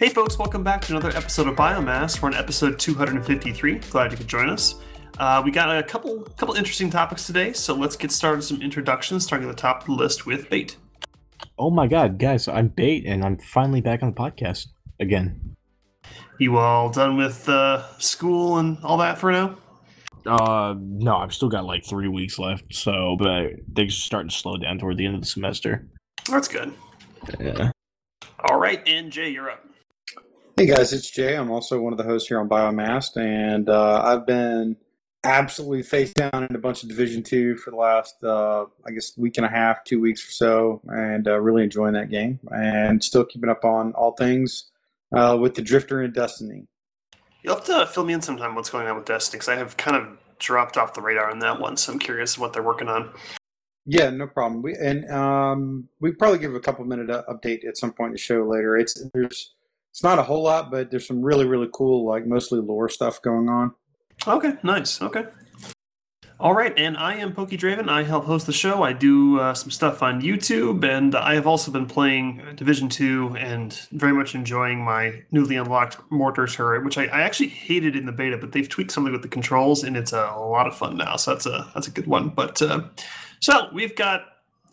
Hey, 0.00 0.08
folks, 0.08 0.38
welcome 0.38 0.64
back 0.64 0.80
to 0.86 0.96
another 0.96 1.14
episode 1.14 1.46
of 1.46 1.56
Biomass. 1.56 2.22
We're 2.22 2.28
on 2.28 2.34
episode 2.34 2.78
253. 2.78 3.80
Glad 3.90 4.10
you 4.10 4.16
could 4.16 4.28
join 4.28 4.48
us. 4.48 4.76
Uh, 5.18 5.42
we 5.44 5.50
got 5.50 5.76
a 5.76 5.82
couple 5.82 6.22
couple 6.38 6.54
interesting 6.54 6.88
topics 6.88 7.26
today, 7.26 7.52
so 7.52 7.74
let's 7.74 7.96
get 7.96 8.10
started 8.10 8.38
with 8.38 8.46
some 8.46 8.62
introductions, 8.62 9.26
starting 9.26 9.46
at 9.46 9.54
the 9.54 9.60
top 9.60 9.82
of 9.82 9.88
the 9.88 9.92
list 9.92 10.24
with 10.24 10.48
Bait. 10.48 10.78
Oh 11.58 11.68
my 11.68 11.86
god, 11.86 12.16
guys, 12.16 12.48
I'm 12.48 12.68
Bait, 12.68 13.04
and 13.04 13.22
I'm 13.22 13.36
finally 13.40 13.82
back 13.82 14.02
on 14.02 14.14
the 14.14 14.16
podcast 14.18 14.68
again. 15.00 15.54
You 16.38 16.56
all 16.56 16.88
done 16.88 17.18
with 17.18 17.46
uh, 17.46 17.86
school 17.98 18.56
and 18.56 18.78
all 18.82 18.96
that 18.96 19.18
for 19.18 19.30
now? 19.30 19.58
Uh, 20.24 20.76
no, 20.78 21.18
I've 21.18 21.34
still 21.34 21.50
got 21.50 21.66
like 21.66 21.84
three 21.84 22.08
weeks 22.08 22.38
left, 22.38 22.74
so 22.74 23.16
but 23.18 23.50
things 23.76 23.92
are 23.92 24.00
starting 24.00 24.30
to 24.30 24.34
slow 24.34 24.56
down 24.56 24.78
toward 24.78 24.96
the 24.96 25.04
end 25.04 25.16
of 25.16 25.20
the 25.20 25.26
semester. 25.26 25.86
That's 26.30 26.48
good. 26.48 26.72
Yeah. 27.38 27.72
All 28.42 28.58
right, 28.58 28.82
and 28.88 29.12
Jay, 29.12 29.28
you're 29.28 29.50
up. 29.50 29.66
Hey 30.60 30.66
guys, 30.66 30.92
it's 30.92 31.10
Jay. 31.10 31.38
I'm 31.38 31.50
also 31.50 31.80
one 31.80 31.94
of 31.94 31.96
the 31.96 32.04
hosts 32.04 32.28
here 32.28 32.38
on 32.38 32.46
Biomass, 32.46 33.16
and 33.16 33.70
uh, 33.70 34.02
I've 34.04 34.26
been 34.26 34.76
absolutely 35.24 35.82
face 35.82 36.12
down 36.12 36.46
in 36.50 36.54
a 36.54 36.58
bunch 36.58 36.82
of 36.82 36.90
Division 36.90 37.22
Two 37.22 37.56
for 37.56 37.70
the 37.70 37.78
last, 37.78 38.22
uh, 38.22 38.66
I 38.86 38.90
guess, 38.90 39.16
week 39.16 39.38
and 39.38 39.46
a 39.46 39.48
half, 39.48 39.84
two 39.84 40.02
weeks 40.02 40.28
or 40.28 40.32
so, 40.32 40.82
and 40.88 41.26
uh, 41.26 41.40
really 41.40 41.62
enjoying 41.62 41.94
that 41.94 42.10
game, 42.10 42.38
and 42.54 43.02
still 43.02 43.24
keeping 43.24 43.48
up 43.48 43.64
on 43.64 43.94
all 43.94 44.12
things 44.12 44.70
uh, 45.16 45.34
with 45.40 45.54
the 45.54 45.62
Drifter 45.62 46.02
and 46.02 46.12
Destiny. 46.12 46.66
You'll 47.42 47.54
have 47.54 47.64
to 47.64 47.86
fill 47.86 48.04
me 48.04 48.12
in 48.12 48.20
sometime 48.20 48.54
what's 48.54 48.68
going 48.68 48.86
on 48.86 48.96
with 48.96 49.06
Destiny, 49.06 49.38
because 49.38 49.48
I 49.48 49.56
have 49.56 49.78
kind 49.78 49.96
of 49.96 50.18
dropped 50.38 50.76
off 50.76 50.92
the 50.92 51.00
radar 51.00 51.30
on 51.30 51.38
that 51.38 51.58
one, 51.58 51.78
so 51.78 51.90
I'm 51.90 51.98
curious 51.98 52.36
what 52.36 52.52
they're 52.52 52.62
working 52.62 52.88
on. 52.88 53.14
Yeah, 53.86 54.10
no 54.10 54.26
problem. 54.26 54.60
We 54.60 54.74
and 54.74 55.10
um, 55.10 55.88
we 56.00 56.12
probably 56.12 56.38
give 56.38 56.54
a 56.54 56.60
couple 56.60 56.84
minute 56.84 57.08
uh, 57.08 57.22
update 57.30 57.66
at 57.66 57.78
some 57.78 57.94
point 57.94 58.08
in 58.08 58.12
the 58.12 58.18
show 58.18 58.46
later. 58.46 58.76
It's 58.76 59.02
there's 59.14 59.54
it's 59.90 60.02
not 60.02 60.18
a 60.18 60.22
whole 60.22 60.42
lot, 60.42 60.70
but 60.70 60.90
there's 60.90 61.06
some 61.06 61.22
really 61.22 61.46
really 61.46 61.68
cool 61.72 62.06
like 62.06 62.26
mostly 62.26 62.60
lore 62.60 62.88
stuff 62.88 63.20
going 63.22 63.48
on. 63.48 63.74
Okay, 64.26 64.54
nice. 64.62 65.00
Okay. 65.02 65.24
All 66.38 66.54
right, 66.54 66.72
and 66.78 66.96
I 66.96 67.16
am 67.16 67.34
Pokey 67.34 67.58
Draven. 67.58 67.90
I 67.90 68.02
help 68.02 68.24
host 68.24 68.46
the 68.46 68.52
show. 68.54 68.82
I 68.82 68.94
do 68.94 69.38
uh, 69.38 69.52
some 69.52 69.70
stuff 69.70 70.02
on 70.02 70.22
YouTube, 70.22 70.82
and 70.88 71.14
I 71.14 71.34
have 71.34 71.46
also 71.46 71.70
been 71.70 71.84
playing 71.84 72.42
Division 72.56 72.88
Two 72.88 73.36
and 73.38 73.74
very 73.92 74.14
much 74.14 74.34
enjoying 74.34 74.82
my 74.82 75.22
newly 75.32 75.56
unlocked 75.56 75.98
Mortar's 76.10 76.54
Herd, 76.54 76.86
which 76.86 76.96
I, 76.96 77.04
I 77.08 77.20
actually 77.20 77.48
hated 77.48 77.94
in 77.94 78.06
the 78.06 78.12
beta, 78.12 78.38
but 78.38 78.52
they've 78.52 78.66
tweaked 78.66 78.90
something 78.90 79.12
with 79.12 79.20
the 79.20 79.28
controls, 79.28 79.84
and 79.84 79.98
it's 79.98 80.14
a, 80.14 80.32
a 80.34 80.40
lot 80.40 80.66
of 80.66 80.74
fun 80.74 80.96
now. 80.96 81.16
So 81.16 81.32
that's 81.32 81.44
a 81.44 81.70
that's 81.74 81.88
a 81.88 81.90
good 81.90 82.06
one. 82.06 82.30
But 82.30 82.62
uh, 82.62 82.84
so 83.40 83.68
we've 83.74 83.94
got, 83.94 84.22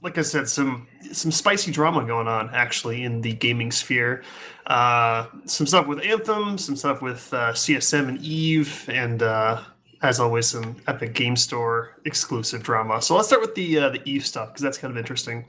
like 0.01 0.17
I 0.17 0.21
said, 0.21 0.47
some 0.47 0.87
some 1.11 1.31
spicy 1.31 1.71
drama 1.71 2.05
going 2.05 2.27
on 2.27 2.49
actually 2.53 3.03
in 3.03 3.21
the 3.21 3.33
gaming 3.33 3.71
sphere. 3.71 4.23
Uh, 4.67 5.27
some 5.45 5.65
stuff 5.65 5.87
with 5.87 6.03
Anthem, 6.03 6.57
some 6.57 6.75
stuff 6.75 7.01
with 7.01 7.33
uh, 7.33 7.53
CSM 7.53 8.09
and 8.09 8.19
Eve, 8.19 8.87
and 8.91 9.23
uh, 9.23 9.61
as 10.01 10.19
always, 10.19 10.47
some 10.47 10.75
Epic 10.87 11.13
Game 11.13 11.35
Store 11.35 11.99
exclusive 12.05 12.63
drama. 12.63 13.01
So 13.01 13.15
let's 13.15 13.27
start 13.27 13.41
with 13.41 13.55
the 13.55 13.79
uh, 13.79 13.89
the 13.89 14.01
Eve 14.09 14.25
stuff 14.25 14.49
because 14.49 14.61
that's 14.61 14.77
kind 14.77 14.91
of 14.91 14.97
interesting. 14.97 15.45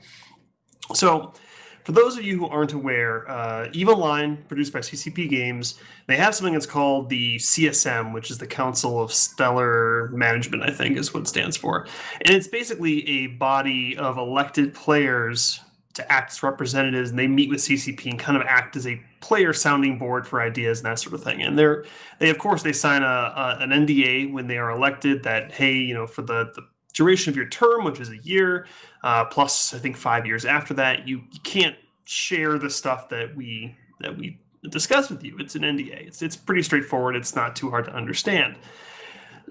So, 0.93 1.33
for 1.89 1.93
those 1.93 2.19
of 2.19 2.23
you 2.23 2.37
who 2.37 2.45
aren't 2.45 2.73
aware, 2.73 3.27
uh, 3.27 3.67
Eve 3.73 3.89
Online, 3.89 4.37
produced 4.47 4.71
by 4.71 4.77
CCP 4.77 5.27
Games, 5.27 5.79
they 6.05 6.17
have 6.17 6.35
something 6.35 6.53
that's 6.53 6.67
called 6.67 7.09
the 7.09 7.37
CSM, 7.37 8.13
which 8.13 8.29
is 8.29 8.37
the 8.37 8.45
Council 8.45 9.01
of 9.01 9.11
Stellar 9.11 10.09
Management, 10.09 10.61
I 10.61 10.69
think 10.69 10.99
is 10.99 11.15
what 11.15 11.27
stands 11.27 11.57
for. 11.57 11.87
And 12.21 12.35
it's 12.35 12.47
basically 12.47 13.09
a 13.09 13.27
body 13.27 13.97
of 13.97 14.19
elected 14.19 14.75
players 14.75 15.61
to 15.95 16.11
act 16.11 16.33
as 16.33 16.43
representatives, 16.43 17.09
and 17.09 17.17
they 17.17 17.27
meet 17.27 17.49
with 17.49 17.57
CCP 17.57 18.11
and 18.11 18.19
kind 18.19 18.37
of 18.37 18.43
act 18.45 18.75
as 18.75 18.85
a 18.85 19.01
player 19.19 19.51
sounding 19.51 19.97
board 19.97 20.27
for 20.27 20.41
ideas 20.41 20.79
and 20.79 20.85
that 20.85 20.99
sort 20.99 21.15
of 21.15 21.23
thing. 21.23 21.41
And 21.41 21.57
they're 21.57 21.85
they 22.19 22.29
of 22.29 22.37
course 22.37 22.61
they 22.61 22.71
sign 22.71 23.01
a, 23.01 23.05
a 23.05 23.57
an 23.61 23.71
NDA 23.71 24.31
when 24.31 24.45
they 24.45 24.59
are 24.59 24.69
elected 24.69 25.23
that 25.23 25.51
hey, 25.51 25.73
you 25.73 25.95
know, 25.95 26.05
for 26.05 26.21
the, 26.21 26.51
the 26.55 26.67
duration 26.99 27.31
of 27.31 27.37
your 27.37 27.47
term, 27.47 27.85
which 27.85 27.99
is 28.01 28.09
a 28.09 28.17
year, 28.17 28.67
uh, 29.03 29.23
plus 29.23 29.73
I 29.73 29.77
think 29.77 29.95
five 29.95 30.25
years 30.25 30.43
after 30.43 30.73
that, 30.73 31.07
you, 31.07 31.23
you 31.31 31.39
can't 31.43 31.77
share 32.03 32.59
the 32.59 32.69
stuff 32.69 33.07
that 33.09 33.35
we 33.37 33.73
that 34.01 34.17
we 34.17 34.37
discuss 34.69 35.09
with 35.09 35.23
you. 35.23 35.37
It's 35.39 35.55
an 35.55 35.61
NDA. 35.61 36.07
It's 36.07 36.21
it's 36.21 36.35
pretty 36.35 36.61
straightforward. 36.61 37.15
It's 37.15 37.37
not 37.37 37.55
too 37.55 37.69
hard 37.69 37.85
to 37.85 37.93
understand. 37.95 38.57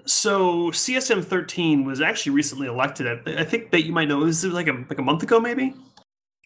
So 0.05 0.69
CSM 0.69 1.25
13 1.25 1.85
was 1.85 2.01
actually 2.01 2.35
recently 2.35 2.67
elected. 2.67 3.27
I 3.27 3.43
think 3.43 3.71
that 3.71 3.83
you 3.83 3.91
might 3.93 4.07
know. 4.07 4.19
Was 4.19 4.43
it 4.43 4.53
like 4.53 4.67
a 4.67 4.85
like 4.87 4.99
a 4.99 5.01
month 5.01 5.23
ago, 5.23 5.39
maybe? 5.39 5.73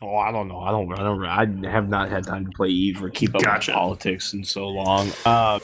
Oh, 0.01 0.15
I 0.15 0.31
don't 0.31 0.47
know. 0.47 0.59
I 0.59 0.71
don't. 0.71 0.91
I 0.93 1.03
don't. 1.03 1.65
I 1.65 1.69
have 1.69 1.89
not 1.89 2.09
had 2.09 2.23
time 2.23 2.45
to 2.45 2.51
play 2.55 2.69
Eve 2.69 3.03
or 3.03 3.09
keep 3.09 3.35
up 3.35 3.41
Gotcha. 3.41 3.71
with 3.71 3.75
politics 3.75 4.33
in 4.33 4.45
so 4.45 4.69
long. 4.69 5.11
Uh, 5.25 5.59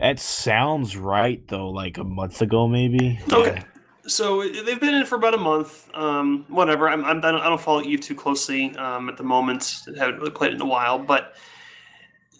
that 0.00 0.18
sounds 0.18 0.96
right 0.96 1.46
though. 1.46 1.70
Like 1.70 1.98
a 1.98 2.04
month 2.04 2.42
ago, 2.42 2.66
maybe. 2.66 3.20
Okay. 3.32 3.62
So 4.06 4.42
they've 4.42 4.80
been 4.80 4.94
in 4.94 5.06
for 5.06 5.14
about 5.14 5.34
a 5.34 5.38
month. 5.38 5.88
Um, 5.94 6.44
whatever. 6.48 6.88
I'm, 6.88 7.04
I'm, 7.04 7.18
I 7.18 7.30
don't 7.30 7.40
I 7.40 7.48
don't 7.48 7.60
follow 7.60 7.82
Eve 7.82 8.00
too 8.00 8.14
closely 8.14 8.76
um, 8.76 9.08
at 9.08 9.16
the 9.16 9.22
moment. 9.22 9.82
I 9.94 9.98
haven't 9.98 10.18
really 10.18 10.32
played 10.32 10.52
it 10.52 10.54
in 10.56 10.60
a 10.60 10.66
while. 10.66 10.98
But 10.98 11.34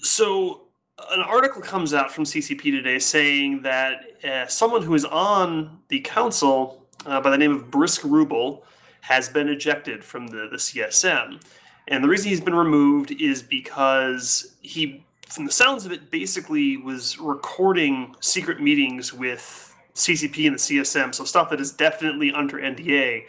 so 0.01 0.63
an 1.11 1.21
article 1.21 1.63
comes 1.63 1.95
out 1.95 2.11
from 2.11 2.25
CCP 2.25 2.63
today 2.63 2.99
saying 2.99 3.63
that 3.63 4.25
uh, 4.25 4.47
someone 4.47 4.83
who 4.83 4.95
is 4.95 5.05
on 5.05 5.79
the 5.89 6.01
council 6.01 6.87
uh, 7.07 7.21
by 7.21 7.31
the 7.31 7.39
name 7.39 7.55
of 7.55 7.71
Brisc 7.71 8.05
Rubal 8.05 8.65
has 9.01 9.29
been 9.29 9.49
ejected 9.49 10.05
from 10.05 10.29
the, 10.29 10.49
the 10.51 10.57
CSM. 10.57 11.43
And 11.89 12.05
the 12.05 12.09
reason 12.09 12.29
he's 12.29 12.41
been 12.41 12.55
removed 12.55 13.11
is 13.21 13.43
because 13.43 14.55
he, 14.61 15.05
from 15.29 15.45
the 15.45 15.53
sounds 15.53 15.85
of 15.85 15.93
it, 15.93 16.11
basically 16.11 16.77
was 16.77 17.19
recording 17.19 18.15
secret 18.21 18.61
meetings 18.61 19.13
with 19.13 19.72
CCP 19.95 20.47
and 20.47 20.55
the 20.55 20.59
CSM, 20.59 21.15
so 21.15 21.25
stuff 21.25 21.51
that 21.51 21.61
is 21.61 21.73
definitely 21.73 22.33
under 22.33 22.59
NDA, 22.59 23.25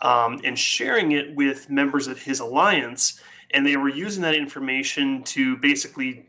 um, 0.00 0.40
and 0.44 0.58
sharing 0.58 1.12
it 1.12 1.34
with 1.34 1.70
members 1.70 2.06
of 2.06 2.20
his 2.20 2.40
alliance. 2.40 3.20
And 3.52 3.66
they 3.66 3.76
were 3.76 3.88
using 3.88 4.22
that 4.22 4.34
information 4.34 5.22
to 5.24 5.56
basically, 5.58 6.26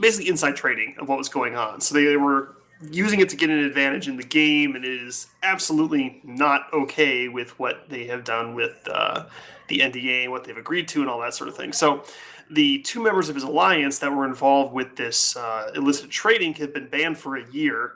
basically 0.00 0.28
inside 0.28 0.56
trading 0.56 0.96
of 0.98 1.08
what 1.08 1.18
was 1.18 1.28
going 1.28 1.54
on. 1.54 1.80
So 1.80 1.94
they 1.94 2.16
were 2.16 2.56
using 2.90 3.20
it 3.20 3.28
to 3.28 3.36
get 3.36 3.50
an 3.50 3.58
advantage 3.58 4.08
in 4.08 4.16
the 4.16 4.24
game, 4.24 4.74
and 4.74 4.84
it 4.84 5.02
is 5.02 5.28
absolutely 5.42 6.20
not 6.24 6.66
okay 6.72 7.28
with 7.28 7.58
what 7.58 7.88
they 7.88 8.06
have 8.06 8.24
done 8.24 8.54
with 8.54 8.76
uh, 8.90 9.26
the 9.68 9.80
NDA 9.80 10.24
and 10.24 10.32
what 10.32 10.44
they've 10.44 10.56
agreed 10.56 10.88
to 10.88 11.00
and 11.00 11.08
all 11.08 11.20
that 11.20 11.34
sort 11.34 11.48
of 11.48 11.56
thing. 11.56 11.72
So 11.72 12.04
the 12.50 12.80
two 12.80 13.02
members 13.02 13.28
of 13.28 13.34
his 13.34 13.44
alliance 13.44 13.98
that 14.00 14.12
were 14.12 14.24
involved 14.24 14.72
with 14.72 14.96
this 14.96 15.36
uh, 15.36 15.70
illicit 15.74 16.10
trading 16.10 16.54
have 16.54 16.74
been 16.74 16.88
banned 16.88 17.18
for 17.18 17.36
a 17.36 17.50
year. 17.50 17.94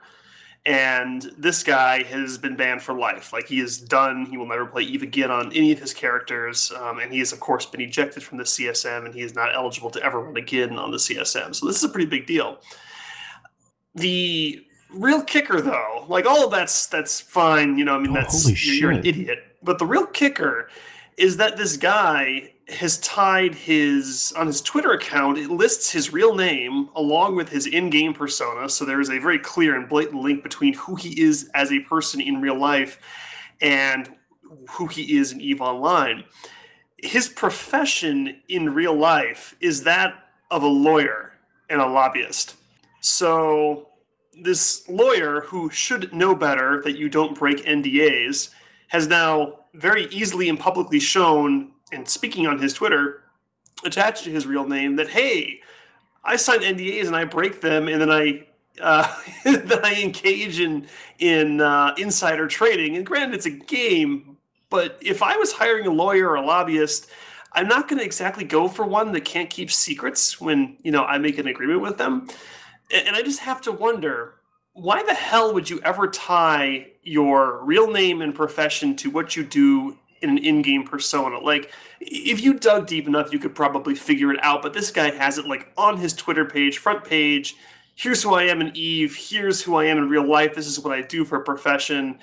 And 0.66 1.30
this 1.38 1.62
guy 1.62 2.02
has 2.02 2.38
been 2.38 2.56
banned 2.56 2.82
for 2.82 2.92
life. 2.92 3.32
Like 3.32 3.46
he 3.46 3.60
is 3.60 3.78
done. 3.78 4.26
He 4.26 4.36
will 4.36 4.48
never 4.48 4.66
play 4.66 4.82
Eve 4.82 5.02
again 5.02 5.30
on 5.30 5.52
any 5.52 5.70
of 5.70 5.78
his 5.78 5.94
characters. 5.94 6.72
Um, 6.72 6.98
and 6.98 7.12
he 7.12 7.20
has, 7.20 7.32
of 7.32 7.38
course, 7.38 7.66
been 7.66 7.80
ejected 7.80 8.24
from 8.24 8.36
the 8.38 8.44
CSM, 8.44 9.06
and 9.06 9.14
he 9.14 9.22
is 9.22 9.32
not 9.32 9.54
eligible 9.54 9.90
to 9.90 10.02
ever 10.02 10.20
run 10.20 10.36
again 10.36 10.76
on 10.76 10.90
the 10.90 10.96
CSM. 10.96 11.54
So 11.54 11.66
this 11.66 11.76
is 11.76 11.84
a 11.84 11.88
pretty 11.88 12.06
big 12.06 12.26
deal. 12.26 12.58
The 13.94 14.66
real 14.90 15.22
kicker 15.22 15.60
though 15.60 16.06
like 16.08 16.26
all 16.26 16.44
of 16.44 16.50
that's 16.52 16.86
that's 16.86 17.20
fine 17.20 17.76
you 17.76 17.84
know 17.84 17.96
i 17.96 17.98
mean 17.98 18.12
Oh, 18.12 18.14
that's 18.14 18.48
you're, 18.64 18.74
you're 18.74 18.90
an 18.92 19.04
idiot 19.04 19.40
but 19.62 19.78
the 19.80 19.84
real 19.84 20.06
kicker 20.06 20.70
is 21.16 21.36
that 21.38 21.56
this 21.56 21.76
guy 21.76 22.52
has 22.68 22.98
tied 22.98 23.54
his 23.54 24.32
on 24.36 24.48
his 24.48 24.60
twitter 24.60 24.90
account 24.90 25.38
it 25.38 25.48
lists 25.48 25.92
his 25.92 26.12
real 26.12 26.34
name 26.34 26.88
along 26.96 27.36
with 27.36 27.48
his 27.48 27.66
in-game 27.66 28.12
persona. 28.12 28.68
So 28.68 28.84
there 28.84 29.00
is 29.00 29.08
a 29.08 29.18
very 29.18 29.38
clear 29.38 29.76
and 29.76 29.88
blatant 29.88 30.20
link 30.20 30.42
between 30.42 30.74
who 30.74 30.96
he 30.96 31.20
is 31.20 31.48
as 31.54 31.70
a 31.70 31.80
person 31.80 32.20
in 32.20 32.40
real 32.40 32.58
life 32.58 32.98
and 33.60 34.12
who 34.70 34.86
he 34.86 35.16
is 35.16 35.32
in 35.32 35.40
eve 35.40 35.60
online. 35.60 36.24
His 36.98 37.28
profession 37.28 38.42
in 38.48 38.74
real 38.74 38.94
life 38.94 39.54
is 39.60 39.84
that 39.84 40.14
of 40.50 40.62
a 40.62 40.68
lawyer 40.68 41.32
and 41.68 41.80
a 41.80 41.86
lobbyist. 41.86 42.56
So 43.00 43.90
this 44.42 44.88
lawyer 44.88 45.42
who 45.42 45.70
should 45.70 46.12
know 46.12 46.34
better 46.34 46.82
that 46.82 46.96
you 46.96 47.08
don't 47.08 47.38
break 47.38 47.64
NDAs 47.64 48.50
has 48.88 49.06
now 49.06 49.60
very 49.74 50.06
easily 50.06 50.48
and 50.48 50.58
publicly 50.58 51.00
shown, 51.00 51.72
and 51.92 52.08
speaking 52.08 52.46
on 52.46 52.58
his 52.58 52.72
Twitter, 52.72 53.22
attached 53.84 54.24
to 54.24 54.30
his 54.30 54.46
real 54.46 54.66
name, 54.66 54.96
that 54.96 55.08
hey, 55.08 55.60
I 56.24 56.36
sign 56.36 56.60
NDAs 56.60 57.06
and 57.06 57.16
I 57.16 57.24
break 57.24 57.60
them, 57.60 57.88
and 57.88 58.00
then 58.00 58.10
I 58.10 58.46
uh, 58.80 59.14
then 59.44 59.84
I 59.84 60.02
engage 60.02 60.60
in 60.60 60.86
in 61.18 61.60
uh, 61.60 61.94
insider 61.96 62.46
trading. 62.46 62.96
And 62.96 63.06
granted, 63.06 63.34
it's 63.34 63.46
a 63.46 63.50
game, 63.50 64.36
but 64.70 64.98
if 65.00 65.22
I 65.22 65.36
was 65.36 65.52
hiring 65.52 65.86
a 65.86 65.92
lawyer 65.92 66.30
or 66.30 66.36
a 66.36 66.44
lobbyist, 66.44 67.08
I'm 67.52 67.68
not 67.68 67.88
going 67.88 67.98
to 67.98 68.04
exactly 68.04 68.44
go 68.44 68.68
for 68.68 68.84
one 68.84 69.12
that 69.12 69.24
can't 69.24 69.48
keep 69.48 69.70
secrets 69.70 70.40
when 70.40 70.76
you 70.82 70.90
know 70.90 71.04
I 71.04 71.18
make 71.18 71.38
an 71.38 71.46
agreement 71.46 71.80
with 71.80 71.98
them. 71.98 72.28
And 72.92 73.06
and 73.06 73.16
I 73.16 73.22
just 73.22 73.40
have 73.40 73.60
to 73.62 73.72
wonder 73.72 74.34
why 74.72 75.02
the 75.02 75.14
hell 75.14 75.54
would 75.54 75.70
you 75.70 75.80
ever 75.82 76.06
tie 76.06 76.88
your 77.02 77.64
real 77.64 77.90
name 77.90 78.20
and 78.20 78.34
profession 78.34 78.94
to 78.96 79.10
what 79.10 79.34
you 79.34 79.42
do 79.42 79.96
in 80.26 80.38
an 80.38 80.44
in-game 80.44 80.84
persona. 80.84 81.38
Like 81.38 81.72
if 82.00 82.42
you 82.42 82.54
dug 82.54 82.86
deep 82.86 83.06
enough, 83.06 83.32
you 83.32 83.38
could 83.38 83.54
probably 83.54 83.94
figure 83.94 84.32
it 84.32 84.42
out. 84.42 84.62
But 84.62 84.72
this 84.72 84.90
guy 84.90 85.10
has 85.10 85.38
it 85.38 85.46
like 85.46 85.72
on 85.76 85.98
his 85.98 86.12
Twitter 86.12 86.44
page, 86.44 86.78
front 86.78 87.04
page. 87.04 87.56
Here's 87.94 88.22
who 88.22 88.34
I 88.34 88.44
am 88.44 88.60
in 88.60 88.76
Eve. 88.76 89.16
Here's 89.16 89.62
who 89.62 89.76
I 89.76 89.84
am 89.84 89.98
in 89.98 90.08
real 90.08 90.28
life. 90.28 90.54
This 90.54 90.66
is 90.66 90.80
what 90.80 90.92
I 90.92 91.00
do 91.00 91.24
for 91.24 91.40
a 91.40 91.44
profession, 91.44 92.18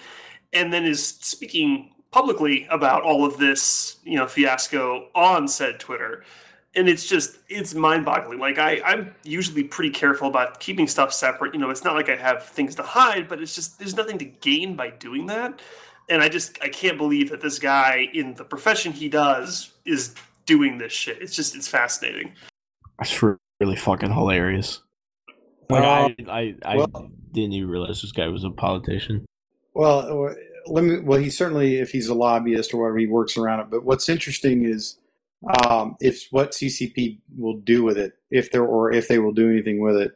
and 0.51 0.71
then 0.71 0.85
is 0.85 1.03
speaking 1.03 1.91
publicly 2.11 2.67
about 2.69 3.01
all 3.01 3.25
of 3.25 3.38
this, 3.38 3.97
you 4.03 4.15
know, 4.15 4.27
fiasco 4.27 5.07
on 5.15 5.47
said 5.47 5.79
Twitter 5.79 6.23
and 6.75 6.89
it's 6.89 7.07
just 7.07 7.38
it's 7.50 7.73
mind-boggling 7.73 8.39
like 8.39 8.57
I, 8.57 8.81
i'm 8.85 9.13
usually 9.23 9.63
pretty 9.63 9.89
careful 9.89 10.27
about 10.27 10.59
keeping 10.59 10.88
stuff 10.88 11.13
separate 11.13 11.53
you 11.53 11.59
know 11.59 11.69
it's 11.69 11.83
not 11.83 11.95
like 11.95 12.09
i 12.09 12.15
have 12.15 12.45
things 12.45 12.75
to 12.75 12.83
hide 12.83 13.27
but 13.27 13.41
it's 13.41 13.55
just 13.55 13.79
there's 13.79 13.95
nothing 13.95 14.17
to 14.19 14.25
gain 14.25 14.75
by 14.75 14.89
doing 14.89 15.27
that 15.27 15.61
and 16.09 16.21
i 16.21 16.29
just 16.29 16.57
i 16.61 16.67
can't 16.69 16.97
believe 16.97 17.29
that 17.29 17.41
this 17.41 17.59
guy 17.59 18.07
in 18.13 18.33
the 18.35 18.44
profession 18.44 18.91
he 18.91 19.09
does 19.09 19.71
is 19.85 20.13
doing 20.45 20.77
this 20.77 20.91
shit 20.94 21.21
it's 21.21 21.35
just 21.35 21.55
it's 21.55 21.67
fascinating 21.67 22.33
That's 23.00 23.21
really 23.59 23.75
fucking 23.75 24.11
hilarious. 24.11 24.81
Like 25.69 25.83
Uh, 25.83 25.88
I, 25.88 26.15
I, 26.29 26.55
I 26.73 26.77
well- 26.77 27.09
didn't 27.31 27.53
even 27.53 27.69
realize 27.69 28.01
this 28.01 28.11
guy 28.11 28.27
was 28.27 28.44
a 28.44 28.50
politician. 28.51 29.25
Well, 29.73 30.27
uh, 30.27 30.33
let 30.67 30.83
me. 30.83 31.00
Well, 31.00 31.19
he 31.19 31.29
certainly, 31.31 31.77
if 31.79 31.89
he's 31.91 32.07
a 32.07 32.13
lobbyist 32.13 32.73
or 32.73 32.81
whatever, 32.81 33.00
he 33.00 33.07
works 33.07 33.38
around 33.38 33.61
it. 33.61 33.71
But 33.71 33.83
what's 33.83 34.07
interesting 34.07 34.65
is 34.65 35.00
um, 35.67 35.95
if 36.00 36.27
what 36.29 36.51
CCP 36.51 37.19
will 37.38 37.57
do 37.57 37.83
with 37.83 37.97
it, 37.97 38.13
if 38.29 38.51
they're 38.51 38.63
or 38.65 38.91
if 38.91 39.07
they 39.07 39.17
will 39.17 39.31
do 39.31 39.50
anything 39.50 39.81
with 39.81 39.95
it, 39.97 40.11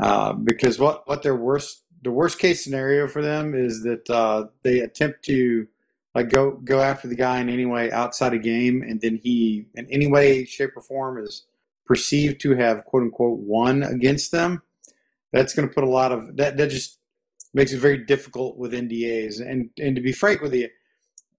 uh, 0.00 0.32
because 0.34 0.78
what 0.78 1.08
what 1.08 1.22
their 1.24 1.34
worst 1.36 1.79
the 2.02 2.10
worst 2.10 2.38
case 2.38 2.64
scenario 2.64 3.06
for 3.06 3.22
them 3.22 3.54
is 3.54 3.82
that 3.82 4.08
uh, 4.08 4.46
they 4.62 4.80
attempt 4.80 5.24
to 5.26 5.66
like 6.14 6.28
go 6.28 6.52
go 6.52 6.80
after 6.80 7.08
the 7.08 7.14
guy 7.14 7.40
in 7.40 7.48
any 7.48 7.66
way 7.66 7.90
outside 7.90 8.32
a 8.32 8.38
game, 8.38 8.82
and 8.82 9.00
then 9.00 9.20
he 9.22 9.66
in 9.74 9.86
any 9.90 10.06
way, 10.06 10.44
shape, 10.44 10.76
or 10.76 10.82
form 10.82 11.22
is 11.22 11.44
perceived 11.86 12.40
to 12.40 12.56
have 12.56 12.84
quote 12.84 13.02
unquote 13.02 13.38
won 13.40 13.82
against 13.82 14.32
them. 14.32 14.62
That's 15.32 15.54
going 15.54 15.68
to 15.68 15.74
put 15.74 15.84
a 15.84 15.88
lot 15.88 16.12
of 16.12 16.36
that. 16.36 16.56
That 16.56 16.70
just 16.70 16.98
makes 17.54 17.72
it 17.72 17.78
very 17.78 17.98
difficult 17.98 18.56
with 18.56 18.72
NDAs. 18.72 19.40
And 19.40 19.70
and 19.78 19.94
to 19.96 20.02
be 20.02 20.12
frank 20.12 20.40
with 20.40 20.54
you, 20.54 20.68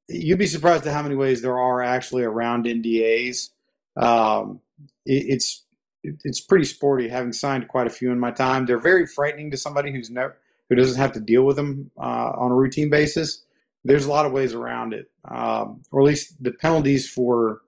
you'd 0.08 0.40
be 0.40 0.48
surprised 0.48 0.88
at 0.88 0.94
how 0.94 1.04
many 1.04 1.16
ways 1.16 1.42
there 1.42 1.60
are 1.60 1.82
actually 1.82 2.24
around 2.24 2.66
NDAs. 2.66 3.50
Um, 3.98 4.62
it, 5.06 5.26
it's 5.28 5.64
it's 6.04 6.40
pretty 6.40 6.66
sporty. 6.66 7.10
Having 7.10 7.34
signed 7.34 7.68
quite 7.68 7.88
a 7.88 7.92
few 7.92 8.12
in 8.12 8.20
my 8.20 8.32
time, 8.32 8.66
they're 8.66 8.80
very 8.80 9.06
frightening 9.06 9.52
to 9.52 9.58
somebody 9.58 9.92
who's 9.92 10.10
never 10.10 10.38
who 10.72 10.76
doesn't 10.76 11.02
have 11.02 11.12
to 11.12 11.20
deal 11.20 11.44
with 11.44 11.58
them 11.58 11.92
uh, 11.98 12.32
on 12.38 12.50
a 12.50 12.56
routine 12.56 12.90
basis. 12.90 13.44
There's 13.84 14.06
a 14.06 14.10
lot 14.10 14.26
of 14.26 14.32
ways 14.32 14.54
around 14.54 14.94
it, 14.94 15.12
um, 15.30 15.82
or 15.92 16.00
at 16.00 16.08
least 16.08 16.42
the 16.42 16.54
penalties 16.54 17.10
for 17.10 17.64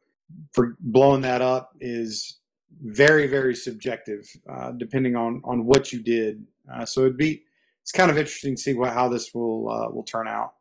for 0.53 0.77
blowing 0.79 1.21
that 1.23 1.41
up 1.41 1.75
is 1.81 2.39
very 2.81 3.27
very 3.27 3.55
subjective, 3.55 4.25
uh, 4.49 4.71
depending 4.71 5.17
on 5.17 5.41
on 5.43 5.65
what 5.65 5.91
you 5.91 6.01
did. 6.01 6.45
Uh, 6.73 6.85
so 6.85 7.01
it'd 7.01 7.17
be 7.17 7.43
it's 7.81 7.91
kind 7.91 8.09
of 8.09 8.17
interesting 8.17 8.55
to 8.55 8.61
see 8.61 8.73
what, 8.73 8.93
how 8.93 9.09
this 9.09 9.33
will 9.33 9.69
uh, 9.69 9.89
will 9.91 10.03
turn 10.03 10.29
out. 10.29 10.53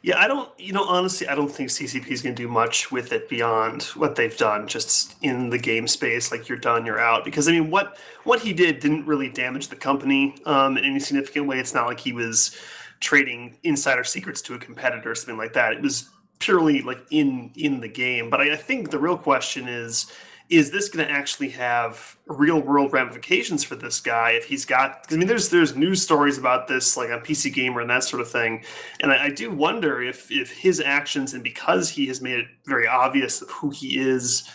Yeah, 0.00 0.18
I 0.18 0.28
don't, 0.28 0.48
you 0.58 0.72
know, 0.72 0.84
honestly, 0.84 1.26
I 1.28 1.34
don't 1.34 1.50
think 1.50 1.70
CCP 1.70 2.08
is 2.08 2.22
going 2.22 2.34
to 2.34 2.42
do 2.42 2.48
much 2.48 2.92
with 2.92 3.12
it 3.12 3.28
beyond 3.28 3.82
what 3.94 4.14
they've 4.14 4.36
done 4.36 4.68
just 4.68 5.16
in 5.22 5.50
the 5.50 5.58
game 5.58 5.88
space. 5.88 6.30
Like 6.30 6.48
you're 6.48 6.58
done, 6.58 6.86
you're 6.86 7.00
out. 7.00 7.24
Because 7.24 7.48
I 7.48 7.52
mean, 7.52 7.70
what 7.70 7.98
what 8.24 8.40
he 8.40 8.52
did 8.52 8.80
didn't 8.80 9.06
really 9.06 9.28
damage 9.28 9.68
the 9.68 9.76
company 9.76 10.36
um, 10.46 10.78
in 10.78 10.84
any 10.84 11.00
significant 11.00 11.46
way. 11.46 11.58
It's 11.58 11.74
not 11.74 11.86
like 11.86 12.00
he 12.00 12.12
was 12.12 12.56
trading 13.00 13.58
insider 13.64 14.04
secrets 14.04 14.40
to 14.42 14.54
a 14.54 14.58
competitor 14.58 15.10
or 15.10 15.14
something 15.14 15.36
like 15.36 15.52
that. 15.54 15.72
It 15.72 15.82
was 15.82 16.08
purely 16.38 16.82
like 16.82 17.00
in 17.10 17.50
in 17.56 17.80
the 17.80 17.88
game. 17.88 18.30
But 18.30 18.40
I, 18.40 18.52
I 18.52 18.56
think 18.56 18.90
the 18.90 18.98
real 18.98 19.18
question 19.18 19.68
is 19.68 20.12
is 20.50 20.70
this 20.70 20.88
going 20.88 21.06
to 21.06 21.12
actually 21.12 21.50
have 21.50 22.16
real 22.26 22.60
world 22.60 22.92
ramifications 22.92 23.62
for 23.62 23.76
this 23.76 24.00
guy 24.00 24.30
if 24.30 24.44
he's 24.44 24.64
got 24.64 25.04
i 25.10 25.16
mean 25.16 25.28
there's 25.28 25.48
there's 25.50 25.76
news 25.76 26.02
stories 26.02 26.38
about 26.38 26.68
this 26.68 26.96
like 26.96 27.10
on 27.10 27.20
pc 27.20 27.52
gamer 27.52 27.80
and 27.80 27.90
that 27.90 28.02
sort 28.02 28.20
of 28.20 28.30
thing 28.30 28.64
and 29.00 29.12
I, 29.12 29.26
I 29.26 29.30
do 29.30 29.50
wonder 29.50 30.02
if 30.02 30.30
if 30.30 30.50
his 30.50 30.80
actions 30.80 31.34
and 31.34 31.42
because 31.42 31.90
he 31.90 32.06
has 32.06 32.20
made 32.20 32.38
it 32.38 32.46
very 32.66 32.86
obvious 32.86 33.42
who 33.48 33.70
he 33.70 33.98
is 33.98 34.48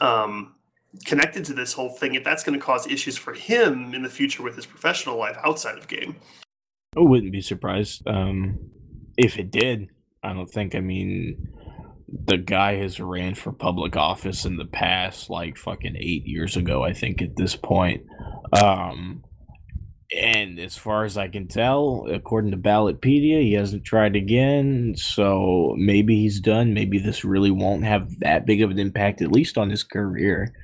um, 0.00 0.54
connected 1.04 1.44
to 1.46 1.54
this 1.54 1.72
whole 1.72 1.90
thing 1.90 2.14
if 2.14 2.24
that's 2.24 2.44
going 2.44 2.58
to 2.58 2.64
cause 2.64 2.86
issues 2.86 3.16
for 3.16 3.32
him 3.32 3.94
in 3.94 4.02
the 4.02 4.10
future 4.10 4.42
with 4.42 4.56
his 4.56 4.66
professional 4.66 5.16
life 5.16 5.36
outside 5.44 5.78
of 5.78 5.88
game 5.88 6.16
I 6.96 7.00
wouldn't 7.00 7.32
be 7.32 7.42
surprised 7.42 8.06
um, 8.08 8.58
if 9.18 9.38
it 9.38 9.50
did. 9.50 9.90
I 10.22 10.32
don't 10.32 10.50
think. 10.50 10.74
I 10.74 10.80
mean, 10.80 11.48
the 12.08 12.36
guy 12.36 12.76
has 12.76 13.00
ran 13.00 13.34
for 13.34 13.52
public 13.52 13.96
office 13.96 14.44
in 14.44 14.56
the 14.56 14.64
past, 14.64 15.28
like 15.28 15.56
fucking 15.56 15.96
eight 15.96 16.26
years 16.26 16.56
ago. 16.56 16.84
I 16.84 16.92
think 16.92 17.20
at 17.20 17.36
this 17.36 17.56
point. 17.56 18.04
Um, 18.52 19.24
and 20.16 20.60
as 20.60 20.76
far 20.76 21.04
as 21.04 21.18
I 21.18 21.26
can 21.26 21.48
tell, 21.48 22.06
according 22.08 22.52
to 22.52 22.56
Ballotpedia, 22.56 23.42
he 23.42 23.54
hasn't 23.54 23.84
tried 23.84 24.14
again. 24.14 24.94
So 24.96 25.74
maybe 25.76 26.20
he's 26.20 26.38
done. 26.40 26.74
Maybe 26.74 26.98
this 26.98 27.24
really 27.24 27.50
won't 27.50 27.84
have 27.84 28.08
that 28.20 28.46
big 28.46 28.62
of 28.62 28.70
an 28.70 28.78
impact, 28.78 29.20
at 29.20 29.32
least 29.32 29.58
on 29.58 29.68
his 29.68 29.82
career. 29.82 30.54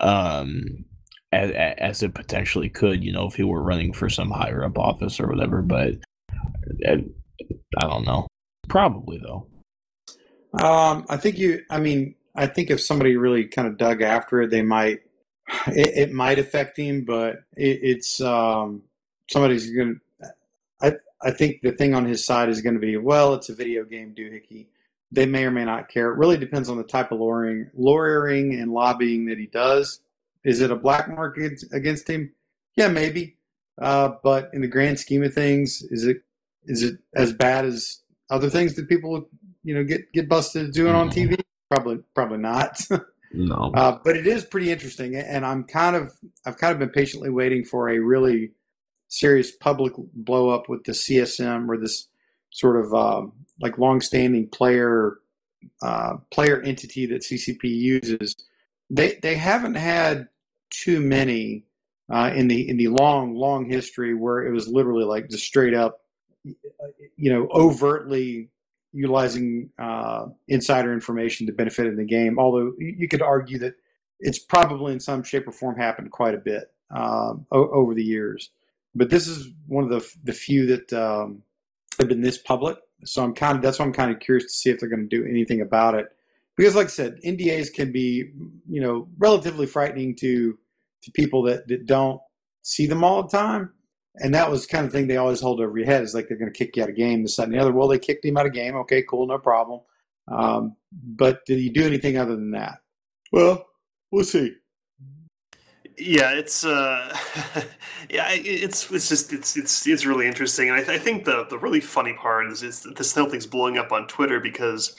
Um, 0.00 0.84
as, 1.32 1.50
as 1.78 2.02
it 2.02 2.14
potentially 2.14 2.68
could, 2.68 3.04
you 3.04 3.12
know, 3.12 3.26
if 3.26 3.34
he 3.34 3.44
were 3.44 3.62
running 3.62 3.92
for 3.92 4.08
some 4.08 4.30
higher 4.30 4.64
up 4.64 4.78
office 4.78 5.20
or 5.20 5.28
whatever. 5.28 5.62
But 5.62 5.94
uh, 6.86 6.96
I 7.76 7.86
don't 7.86 8.04
know. 8.04 8.26
Probably 8.68 9.20
though. 9.22 9.48
Um, 10.52 11.06
I 11.08 11.16
think 11.16 11.38
you. 11.38 11.62
I 11.70 11.78
mean, 11.78 12.14
I 12.34 12.46
think 12.46 12.70
if 12.70 12.80
somebody 12.80 13.16
really 13.16 13.44
kind 13.46 13.68
of 13.68 13.76
dug 13.76 14.02
after 14.02 14.42
it, 14.42 14.50
they 14.50 14.62
might. 14.62 15.00
It, 15.68 16.08
it 16.08 16.12
might 16.12 16.38
affect 16.38 16.76
him, 16.76 17.04
but 17.04 17.36
it, 17.56 17.80
it's 17.82 18.20
um, 18.20 18.82
somebody's 19.30 19.70
going 19.70 20.00
to. 20.20 20.28
I 20.80 20.92
I 21.22 21.30
think 21.30 21.62
the 21.62 21.72
thing 21.72 21.94
on 21.94 22.04
his 22.04 22.24
side 22.24 22.48
is 22.48 22.60
going 22.60 22.74
to 22.74 22.80
be 22.80 22.96
well, 22.96 23.34
it's 23.34 23.48
a 23.48 23.54
video 23.54 23.84
game 23.84 24.14
doohickey. 24.16 24.66
They 25.10 25.24
may 25.24 25.44
or 25.44 25.50
may 25.50 25.64
not 25.64 25.88
care. 25.88 26.10
It 26.10 26.18
really 26.18 26.36
depends 26.36 26.68
on 26.68 26.76
the 26.76 26.84
type 26.84 27.12
of 27.12 27.20
lawyering, 27.20 27.70
lawyering 27.74 28.60
and 28.60 28.72
lobbying 28.72 29.24
that 29.26 29.38
he 29.38 29.46
does. 29.46 30.00
Is 30.44 30.60
it 30.60 30.70
a 30.70 30.76
black 30.76 31.08
market 31.08 31.62
against 31.72 32.08
him? 32.08 32.32
Yeah, 32.76 32.88
maybe. 32.88 33.36
Uh, 33.80 34.10
but 34.22 34.50
in 34.52 34.60
the 34.60 34.68
grand 34.68 34.98
scheme 34.98 35.22
of 35.22 35.32
things, 35.32 35.82
is 35.90 36.04
it 36.04 36.18
is 36.64 36.82
it 36.82 36.98
as 37.14 37.32
bad 37.32 37.64
as 37.64 38.00
other 38.30 38.50
things 38.50 38.74
that 38.74 38.88
people 38.88 39.28
you 39.68 39.74
know 39.74 39.84
get 39.84 40.10
get 40.12 40.28
busted 40.30 40.72
doing 40.72 40.94
on 40.94 41.10
Mhm. 41.10 41.12
TV? 41.30 41.40
Probably 41.70 41.98
probably 42.14 42.38
not. 42.38 42.80
No. 43.30 43.70
uh, 43.74 43.98
but 44.02 44.16
it 44.16 44.26
is 44.26 44.42
pretty 44.46 44.70
interesting, 44.72 45.14
and 45.14 45.44
I'm 45.44 45.64
kind 45.64 45.94
of 45.94 46.14
I've 46.46 46.56
kind 46.56 46.72
of 46.72 46.78
been 46.78 46.88
patiently 46.88 47.28
waiting 47.28 47.62
for 47.62 47.90
a 47.90 47.98
really 47.98 48.52
serious 49.08 49.50
public 49.54 49.92
blow 50.14 50.48
up 50.48 50.66
with 50.70 50.84
the 50.84 50.92
CSM 50.92 51.68
or 51.68 51.76
this 51.76 52.08
sort 52.48 52.82
of 52.82 52.94
um, 52.94 53.32
like 53.60 53.76
long-standing 53.76 54.48
player 54.48 55.18
uh, 55.82 56.16
player 56.30 56.62
entity 56.62 57.04
that 57.04 57.20
CCP 57.22 57.64
uses. 57.64 58.34
They 58.88 59.18
they 59.22 59.34
haven't 59.34 59.74
had 59.74 60.28
too 60.70 60.98
many 60.98 61.66
uh, 62.10 62.30
in 62.34 62.48
the 62.48 62.66
in 62.66 62.78
the 62.78 62.88
long 62.88 63.34
long 63.34 63.68
history 63.68 64.14
where 64.14 64.42
it 64.46 64.52
was 64.52 64.68
literally 64.68 65.04
like 65.04 65.28
just 65.28 65.44
straight 65.44 65.74
up, 65.74 66.00
you 66.44 67.30
know, 67.30 67.46
overtly 67.52 68.48
utilizing 68.92 69.70
uh, 69.78 70.26
insider 70.48 70.92
information 70.92 71.46
to 71.46 71.52
benefit 71.52 71.86
in 71.86 71.96
the 71.96 72.04
game. 72.04 72.38
Although 72.38 72.72
you 72.78 73.08
could 73.08 73.22
argue 73.22 73.58
that 73.58 73.74
it's 74.20 74.38
probably 74.38 74.92
in 74.92 75.00
some 75.00 75.22
shape 75.22 75.46
or 75.46 75.52
form 75.52 75.76
happened 75.76 76.10
quite 76.10 76.34
a 76.34 76.38
bit 76.38 76.64
um, 76.94 77.46
o- 77.52 77.70
over 77.70 77.94
the 77.94 78.04
years. 78.04 78.50
But 78.94 79.10
this 79.10 79.26
is 79.28 79.50
one 79.66 79.84
of 79.84 79.90
the 79.90 80.08
the 80.24 80.32
few 80.32 80.66
that 80.66 80.92
um, 80.92 81.42
have 81.98 82.08
been 82.08 82.22
this 82.22 82.38
public. 82.38 82.78
So 83.04 83.22
I'm 83.22 83.34
kind 83.34 83.56
of 83.56 83.62
that's 83.62 83.78
why 83.78 83.84
I'm 83.84 83.92
kind 83.92 84.10
of 84.10 84.20
curious 84.20 84.44
to 84.44 84.56
see 84.56 84.70
if 84.70 84.80
they're 84.80 84.88
going 84.88 85.08
to 85.08 85.16
do 85.16 85.26
anything 85.28 85.60
about 85.60 85.94
it. 85.94 86.06
Because, 86.56 86.74
like 86.74 86.86
I 86.86 86.90
said, 86.90 87.20
NDAs 87.24 87.72
can 87.72 87.92
be 87.92 88.32
you 88.68 88.80
know 88.80 89.08
relatively 89.18 89.66
frightening 89.66 90.16
to 90.16 90.58
to 91.02 91.10
people 91.12 91.42
that, 91.44 91.68
that 91.68 91.86
don't 91.86 92.20
see 92.62 92.86
them 92.86 93.04
all 93.04 93.22
the 93.22 93.28
time. 93.28 93.72
And 94.20 94.34
that 94.34 94.50
was 94.50 94.66
kind 94.66 94.84
of 94.84 94.92
thing 94.92 95.06
they 95.06 95.16
always 95.16 95.40
hold 95.40 95.60
over 95.60 95.76
your 95.78 95.86
head 95.86 96.02
is 96.02 96.14
like 96.14 96.28
they're 96.28 96.38
going 96.38 96.52
to 96.52 96.58
kick 96.58 96.76
you 96.76 96.82
out 96.82 96.88
of 96.88 96.96
game, 96.96 97.22
this, 97.22 97.36
that, 97.36 97.44
and 97.44 97.54
the 97.54 97.58
other. 97.58 97.72
Well, 97.72 97.88
they 97.88 97.98
kicked 97.98 98.24
him 98.24 98.36
out 98.36 98.46
of 98.46 98.52
game. 98.52 98.74
Okay, 98.76 99.02
cool, 99.02 99.26
no 99.26 99.38
problem. 99.38 99.80
Um, 100.28 100.76
but 100.92 101.44
did 101.46 101.60
you 101.60 101.70
do 101.70 101.86
anything 101.86 102.18
other 102.18 102.34
than 102.34 102.50
that? 102.52 102.78
Well, 103.32 103.66
we'll 104.10 104.24
see. 104.24 104.54
Yeah, 105.98 106.32
it's 106.32 106.64
uh, 106.64 107.16
yeah, 108.10 108.28
it's 108.30 108.90
it's 108.90 109.08
just 109.08 109.32
it's 109.32 109.56
it's 109.56 109.86
it's 109.86 110.06
really 110.06 110.28
interesting, 110.28 110.70
and 110.70 110.78
I, 110.78 110.94
I 110.94 110.98
think 110.98 111.24
the 111.24 111.44
the 111.50 111.58
really 111.58 111.80
funny 111.80 112.12
part 112.12 112.46
is 112.46 112.62
is 112.62 112.80
that 112.82 112.96
this 112.96 113.14
whole 113.14 113.28
thing's 113.28 113.48
blowing 113.48 113.78
up 113.78 113.90
on 113.90 114.06
Twitter 114.06 114.38
because 114.38 114.94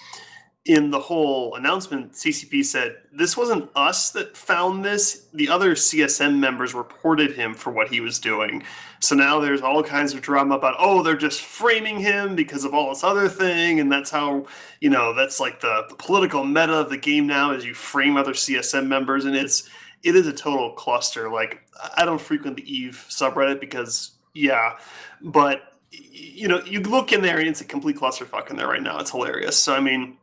in 0.70 0.92
the 0.92 1.00
whole 1.00 1.56
announcement, 1.56 2.12
CCP 2.12 2.64
said 2.64 2.98
this 3.12 3.36
wasn't 3.36 3.72
us 3.76 4.12
that 4.12 4.38
found 4.38 4.86
this. 4.86 5.26
The 5.34 5.50
other 5.50 5.72
CSM 5.72 6.38
members 6.38 6.76
reported 6.76 7.32
him 7.32 7.56
for 7.56 7.72
what 7.72 7.88
he 7.88 8.02
was 8.02 8.20
doing. 8.20 8.62
So 9.00 9.16
now 9.16 9.40
there's 9.40 9.64
all 9.64 9.82
kinds 9.82 10.14
of 10.14 10.22
drama 10.22 10.54
about, 10.56 10.76
oh, 10.78 11.02
they're 11.02 11.18
just 11.18 11.42
framing 11.42 12.00
him 12.00 12.36
because 12.36 12.66
of 12.66 12.76
all 12.76 12.90
this 12.90 13.04
other 13.04 13.28
thing. 13.28 13.80
And 13.80 13.92
that's 13.92 14.12
how, 14.12 14.46
you 14.80 14.92
know, 14.92 15.16
that's 15.16 15.40
like 15.40 15.60
the, 15.60 15.88
the 15.90 15.96
political 15.96 16.44
meta 16.44 16.74
of 16.74 16.92
the 16.92 16.98
game 16.98 17.26
now 17.26 17.52
is 17.52 17.66
you 17.66 17.74
frame 17.74 18.16
other 18.16 18.34
CSM 18.34 18.86
members. 18.86 19.26
And 19.26 19.36
it's, 19.36 19.68
it 20.04 20.16
is 20.16 20.28
a 20.28 20.34
total 20.34 20.74
cluster. 20.74 21.32
Like, 21.32 21.64
I 21.98 22.06
don't 22.06 22.22
frequent 22.22 22.58
the 22.58 22.72
Eve 22.72 23.08
subreddit 23.10 23.60
because, 23.60 24.12
yeah, 24.36 24.78
but 25.20 25.64
you 25.92 26.48
know, 26.48 26.62
you 26.64 26.80
look 26.82 27.12
in 27.12 27.24
there 27.24 27.40
and 27.40 27.48
it's 27.48 27.62
a 27.62 27.66
complete 27.66 27.96
clusterfuck 27.96 28.52
in 28.52 28.56
there 28.56 28.68
right 28.68 28.84
now. 28.84 29.00
It's 29.00 29.10
hilarious. 29.10 29.58
So 29.58 29.74
I 29.74 29.80
mean, 29.80 30.18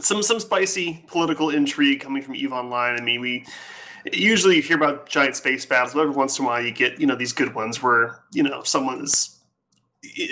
some 0.00 0.22
some 0.22 0.40
spicy 0.40 1.04
political 1.06 1.50
intrigue 1.50 2.00
coming 2.00 2.22
from 2.22 2.34
Eve 2.34 2.52
Online. 2.52 2.98
I 2.98 3.02
mean, 3.02 3.20
we 3.20 3.46
usually 4.12 4.56
you 4.56 4.62
hear 4.62 4.76
about 4.76 5.08
giant 5.08 5.36
space 5.36 5.66
battles, 5.66 5.94
but 5.94 6.00
every 6.00 6.14
once 6.14 6.38
in 6.38 6.44
a 6.44 6.48
while 6.48 6.62
you 6.62 6.72
get 6.72 7.00
you 7.00 7.06
know 7.06 7.16
these 7.16 7.32
good 7.32 7.54
ones 7.54 7.82
where 7.82 8.20
you 8.32 8.42
know 8.42 8.62
someone's 8.62 9.32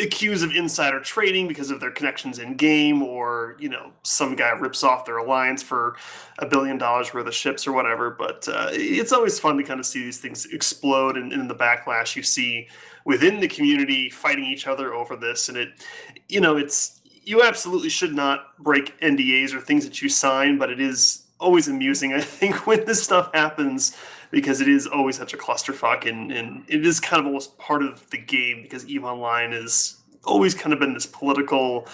accused 0.00 0.44
of 0.44 0.54
insider 0.54 1.00
trading 1.00 1.49
because 1.49 1.70
of 1.70 1.80
their 1.80 1.90
connections 1.90 2.38
in 2.38 2.56
game, 2.56 3.02
or 3.02 3.56
you 3.58 3.68
know 3.68 3.92
some 4.02 4.34
guy 4.34 4.50
rips 4.50 4.82
off 4.82 5.04
their 5.04 5.18
alliance 5.18 5.62
for 5.62 5.96
a 6.38 6.46
billion 6.46 6.78
dollars 6.78 7.12
worth 7.12 7.26
of 7.26 7.34
ships 7.34 7.66
or 7.66 7.73
whatever. 7.73 8.11
But 8.11 8.46
uh, 8.49 8.68
it's 8.73 9.12
always 9.12 9.38
fun 9.38 9.56
to 9.56 9.62
kind 9.62 9.80
of 9.80 9.87
see 9.87 10.04
these 10.04 10.18
things 10.18 10.46
explode, 10.46 11.16
and 11.16 11.32
in 11.32 11.49
the 11.49 11.54
backlash 11.54 12.16
you 12.16 12.23
see 12.23 12.68
within 13.04 13.40
the 13.40 13.49
community 13.49 14.08
fighting 14.11 14.44
each 14.44 14.66
other 14.66 14.94
over 14.94 15.16
this, 15.16 15.49
and 15.49 15.56
it 15.58 15.68
you 16.28 16.40
know 16.40 16.56
it's 16.56 17.00
you 17.25 17.43
absolutely 17.43 17.88
should 17.88 18.14
not 18.14 18.57
break 18.59 18.99
NDAs 19.00 19.54
or 19.54 19.61
things 19.61 19.85
that 19.85 20.00
you 20.02 20.09
sign, 20.09 20.59
but 20.59 20.71
it 20.71 20.81
is 20.81 21.25
always 21.40 21.69
amusing, 21.69 22.12
I 22.12 22.21
think, 22.21 22.66
when 22.66 22.85
this 22.85 23.02
stuff 23.02 23.31
happens 23.35 23.97
because 24.31 24.61
it 24.61 24.69
is 24.69 24.87
always 24.87 25.16
such 25.16 25.33
a 25.33 25.37
clusterfuck 25.37 26.09
and, 26.09 26.33
and 26.33 26.64
it 26.69 26.85
is 26.85 27.00
kind 27.00 27.21
of 27.21 27.26
almost 27.26 27.57
part 27.59 27.83
of 27.83 28.09
the 28.11 28.19
game 28.19 28.62
because 28.62 28.87
EVE 28.87 29.04
Online 29.04 29.52
has 29.52 29.99
always 30.25 30.54
kind 30.54 30.73
of 30.73 30.81
been 30.81 30.95
this 30.95 31.07
political, 31.07 31.87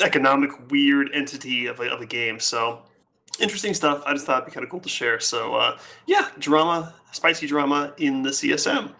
economic, 0.00 0.50
weird 0.70 1.10
entity 1.12 1.66
of 1.66 1.78
a, 1.80 1.84
of 1.84 2.00
a 2.00 2.06
game. 2.06 2.40
So 2.40 2.82
interesting 3.38 3.74
stuff. 3.74 4.02
I 4.06 4.12
just 4.12 4.26
thought 4.26 4.42
it'd 4.42 4.46
be 4.46 4.54
kind 4.54 4.64
of 4.64 4.70
cool 4.70 4.80
to 4.80 4.88
share. 4.88 5.20
So 5.20 5.54
uh, 5.54 5.78
yeah, 6.06 6.30
drama, 6.38 6.94
spicy 7.12 7.46
drama 7.46 7.94
in 7.96 8.22
the 8.22 8.30
CSM. 8.30 8.92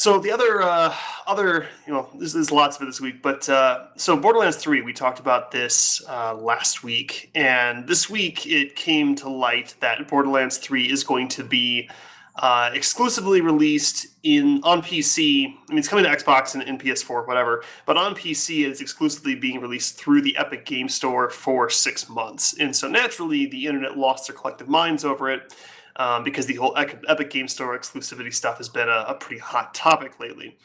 So 0.00 0.18
the 0.18 0.30
other, 0.32 0.62
uh, 0.62 0.94
other, 1.26 1.66
you 1.86 1.92
know, 1.92 2.08
there's, 2.14 2.32
there's 2.32 2.50
lots 2.50 2.76
of 2.76 2.82
it 2.84 2.86
this 2.86 3.02
week, 3.02 3.20
but 3.20 3.46
uh, 3.50 3.88
so 3.96 4.16
Borderlands 4.16 4.56
Three, 4.56 4.80
we 4.80 4.94
talked 4.94 5.20
about 5.20 5.50
this 5.50 6.02
uh, 6.08 6.34
last 6.36 6.82
week, 6.82 7.30
and 7.34 7.86
this 7.86 8.08
week 8.08 8.46
it 8.46 8.76
came 8.76 9.14
to 9.16 9.28
light 9.28 9.74
that 9.80 10.08
Borderlands 10.08 10.56
Three 10.56 10.90
is 10.90 11.04
going 11.04 11.28
to 11.28 11.44
be 11.44 11.90
uh, 12.36 12.70
exclusively 12.72 13.42
released 13.42 14.06
in 14.22 14.62
on 14.64 14.80
PC. 14.80 15.48
I 15.48 15.48
mean, 15.68 15.76
it's 15.76 15.88
coming 15.88 16.06
to 16.06 16.10
Xbox 16.10 16.54
and, 16.54 16.62
and 16.62 16.80
PS4, 16.80 17.26
whatever, 17.26 17.62
but 17.84 17.98
on 17.98 18.14
PC 18.14 18.66
it's 18.66 18.80
exclusively 18.80 19.34
being 19.34 19.60
released 19.60 19.98
through 19.98 20.22
the 20.22 20.34
Epic 20.38 20.64
Game 20.64 20.88
Store 20.88 21.28
for 21.28 21.68
six 21.68 22.08
months, 22.08 22.58
and 22.58 22.74
so 22.74 22.88
naturally 22.88 23.44
the 23.44 23.66
internet 23.66 23.98
lost 23.98 24.28
their 24.28 24.34
collective 24.34 24.66
minds 24.66 25.04
over 25.04 25.28
it 25.28 25.54
um, 25.96 26.22
because 26.24 26.46
the 26.46 26.54
whole 26.54 26.76
Epic 26.76 27.30
Game 27.30 27.48
Store 27.48 27.78
exclusivity 27.78 28.32
stuff 28.32 28.58
has 28.58 28.68
been 28.68 28.88
a, 28.88 29.04
a, 29.08 29.14
pretty 29.14 29.40
hot 29.40 29.74
topic 29.74 30.18
lately. 30.20 30.56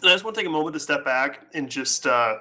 And 0.00 0.10
I 0.10 0.14
just 0.14 0.24
want 0.24 0.34
to 0.34 0.40
take 0.40 0.48
a 0.48 0.52
moment 0.52 0.74
to 0.74 0.80
step 0.80 1.04
back 1.04 1.46
and 1.54 1.68
just 1.68 2.06
uh, 2.06 2.38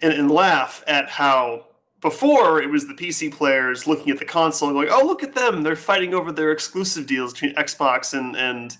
and, 0.00 0.12
and 0.12 0.30
laugh 0.30 0.84
at 0.86 1.08
how 1.08 1.66
before 2.00 2.60
it 2.60 2.68
was 2.68 2.86
the 2.86 2.94
PC 2.94 3.32
players 3.32 3.86
looking 3.86 4.10
at 4.10 4.18
the 4.18 4.24
console 4.24 4.68
and 4.68 4.76
going, 4.76 4.88
"Oh, 4.90 5.06
look 5.06 5.22
at 5.22 5.34
them! 5.34 5.62
They're 5.62 5.76
fighting 5.76 6.14
over 6.14 6.32
their 6.32 6.52
exclusive 6.52 7.06
deals 7.06 7.32
between 7.32 7.54
Xbox 7.54 8.16
and 8.16 8.36
and 8.36 8.76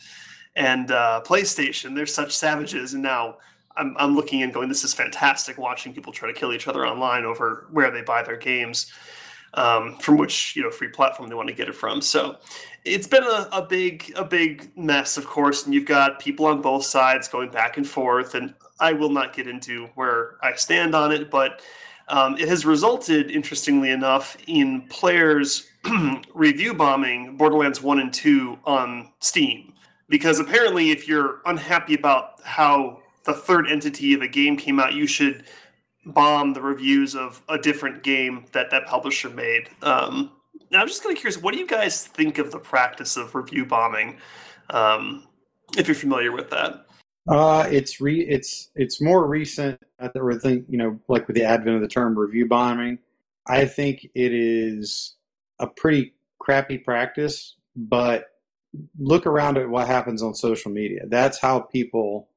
and 0.57 0.90
uh, 0.90 1.23
PlayStation. 1.25 1.95
They're 1.95 2.07
such 2.07 2.37
savages." 2.37 2.95
And 2.95 3.02
now 3.02 3.37
I'm 3.76 3.97
I'm 3.99 4.14
looking 4.14 4.42
and 4.42 4.52
going, 4.52 4.69
"This 4.69 4.85
is 4.85 4.92
fantastic!" 4.92 5.57
Watching 5.57 5.95
people 5.95 6.12
try 6.12 6.31
to 6.31 6.38
kill 6.38 6.52
each 6.52 6.69
other 6.69 6.87
online 6.87 7.25
over 7.25 7.69
where 7.71 7.90
they 7.90 8.02
buy 8.02 8.23
their 8.23 8.37
games 8.37 8.92
um, 9.54 9.97
from 9.99 10.16
which 10.16 10.56
you 10.56 10.62
know 10.62 10.71
free 10.71 10.88
platform 10.88 11.28
they 11.28 11.35
want 11.35 11.49
to 11.49 11.54
get 11.54 11.68
it 11.68 11.75
from. 11.75 12.00
So 12.00 12.38
it's 12.85 13.06
been 13.06 13.25
a, 13.25 13.49
a 13.52 13.62
big 13.62 14.12
a 14.16 14.25
big 14.25 14.76
mess, 14.76 15.16
of 15.16 15.26
course, 15.26 15.64
and 15.64 15.75
you've 15.75 15.87
got 15.87 16.18
people 16.18 16.47
on 16.47 16.61
both 16.61 16.85
sides 16.85 17.28
going 17.28 17.50
back 17.50 17.76
and 17.76 17.87
forth. 17.87 18.35
And 18.35 18.54
I 18.80 18.92
will 18.92 19.11
not 19.11 19.35
get 19.35 19.47
into 19.47 19.87
where 19.94 20.37
I 20.42 20.54
stand 20.54 20.94
on 20.94 21.12
it, 21.12 21.30
but 21.30 21.62
um, 22.09 22.37
it 22.37 22.49
has 22.49 22.66
resulted, 22.66 23.30
interestingly 23.30 23.90
enough, 23.90 24.37
in 24.47 24.82
players 24.88 25.68
review 26.35 26.75
bombing 26.75 27.37
Borderlands 27.37 27.82
One 27.82 28.00
and 28.00 28.12
Two 28.12 28.59
on 28.64 29.12
Steam 29.21 29.73
because 30.12 30.38
apparently, 30.38 30.90
if 30.90 31.09
you're 31.09 31.40
unhappy 31.47 31.94
about 31.94 32.38
how 32.42 33.00
the 33.25 33.32
third 33.32 33.66
entity 33.66 34.12
of 34.12 34.21
a 34.21 34.28
game 34.28 34.59
came 34.59 34.78
out, 34.78 34.92
you 34.92 35.06
should 35.06 35.44
bomb 36.06 36.52
the 36.52 36.61
reviews 36.61 37.14
of 37.14 37.42
a 37.49 37.59
different 37.59 38.02
game 38.02 38.47
that 38.52 38.71
that 38.71 38.87
publisher 38.87 39.30
made. 39.30 39.68
Um, 39.82 40.32
now, 40.71 40.80
I'm 40.80 40.88
just 40.88 41.02
kind 41.02 41.14
of 41.14 41.21
curious, 41.21 41.40
what 41.40 41.52
do 41.52 41.61
you 41.61 41.66
guys 41.66 42.06
think 42.06 42.38
of 42.38 42.50
the 42.50 42.59
practice 42.59 43.16
of 43.16 43.35
review 43.35 43.66
bombing? 43.66 44.18
Um, 44.71 45.26
if 45.76 45.87
you're 45.87 45.94
familiar 45.94 46.32
with 46.32 46.50
that. 46.50 46.87
Uh, 47.28 47.66
it's 47.71 48.00
re 48.00 48.21
it's 48.23 48.71
it's 48.75 49.00
more 49.00 49.28
recent. 49.28 49.80
I 50.00 50.09
think 50.38 50.64
you 50.68 50.76
know, 50.76 50.99
like 51.09 51.28
with 51.28 51.37
the 51.37 51.44
advent 51.44 51.76
of 51.76 51.82
the 51.82 51.88
term 51.88 52.18
review 52.18 52.49
bombing, 52.49 52.99
I 53.47 53.64
think 53.64 54.04
it 54.14 54.32
is 54.32 55.14
a 55.61 55.68
pretty 55.68 56.14
crappy 56.40 56.78
practice. 56.78 57.56
But 57.76 58.26
look 58.99 59.26
around 59.26 59.56
at 59.56 59.68
what 59.68 59.87
happens 59.87 60.23
on 60.23 60.35
social 60.35 60.73
media. 60.73 61.02
That's 61.06 61.38
how 61.38 61.61
people 61.61 62.28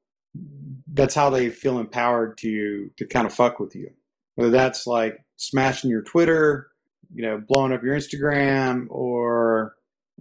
that's 0.96 1.14
how 1.14 1.30
they 1.30 1.50
feel 1.50 1.78
empowered 1.78 2.38
to 2.38 2.90
to 2.96 3.06
kind 3.06 3.26
of 3.26 3.34
fuck 3.34 3.60
with 3.60 3.76
you. 3.76 3.90
Whether 4.34 4.50
that's 4.50 4.86
like 4.86 5.24
smashing 5.36 5.90
your 5.90 6.02
Twitter, 6.02 6.68
you 7.14 7.22
know, 7.22 7.38
blowing 7.38 7.72
up 7.72 7.82
your 7.82 7.96
Instagram, 7.96 8.86
or 8.88 9.76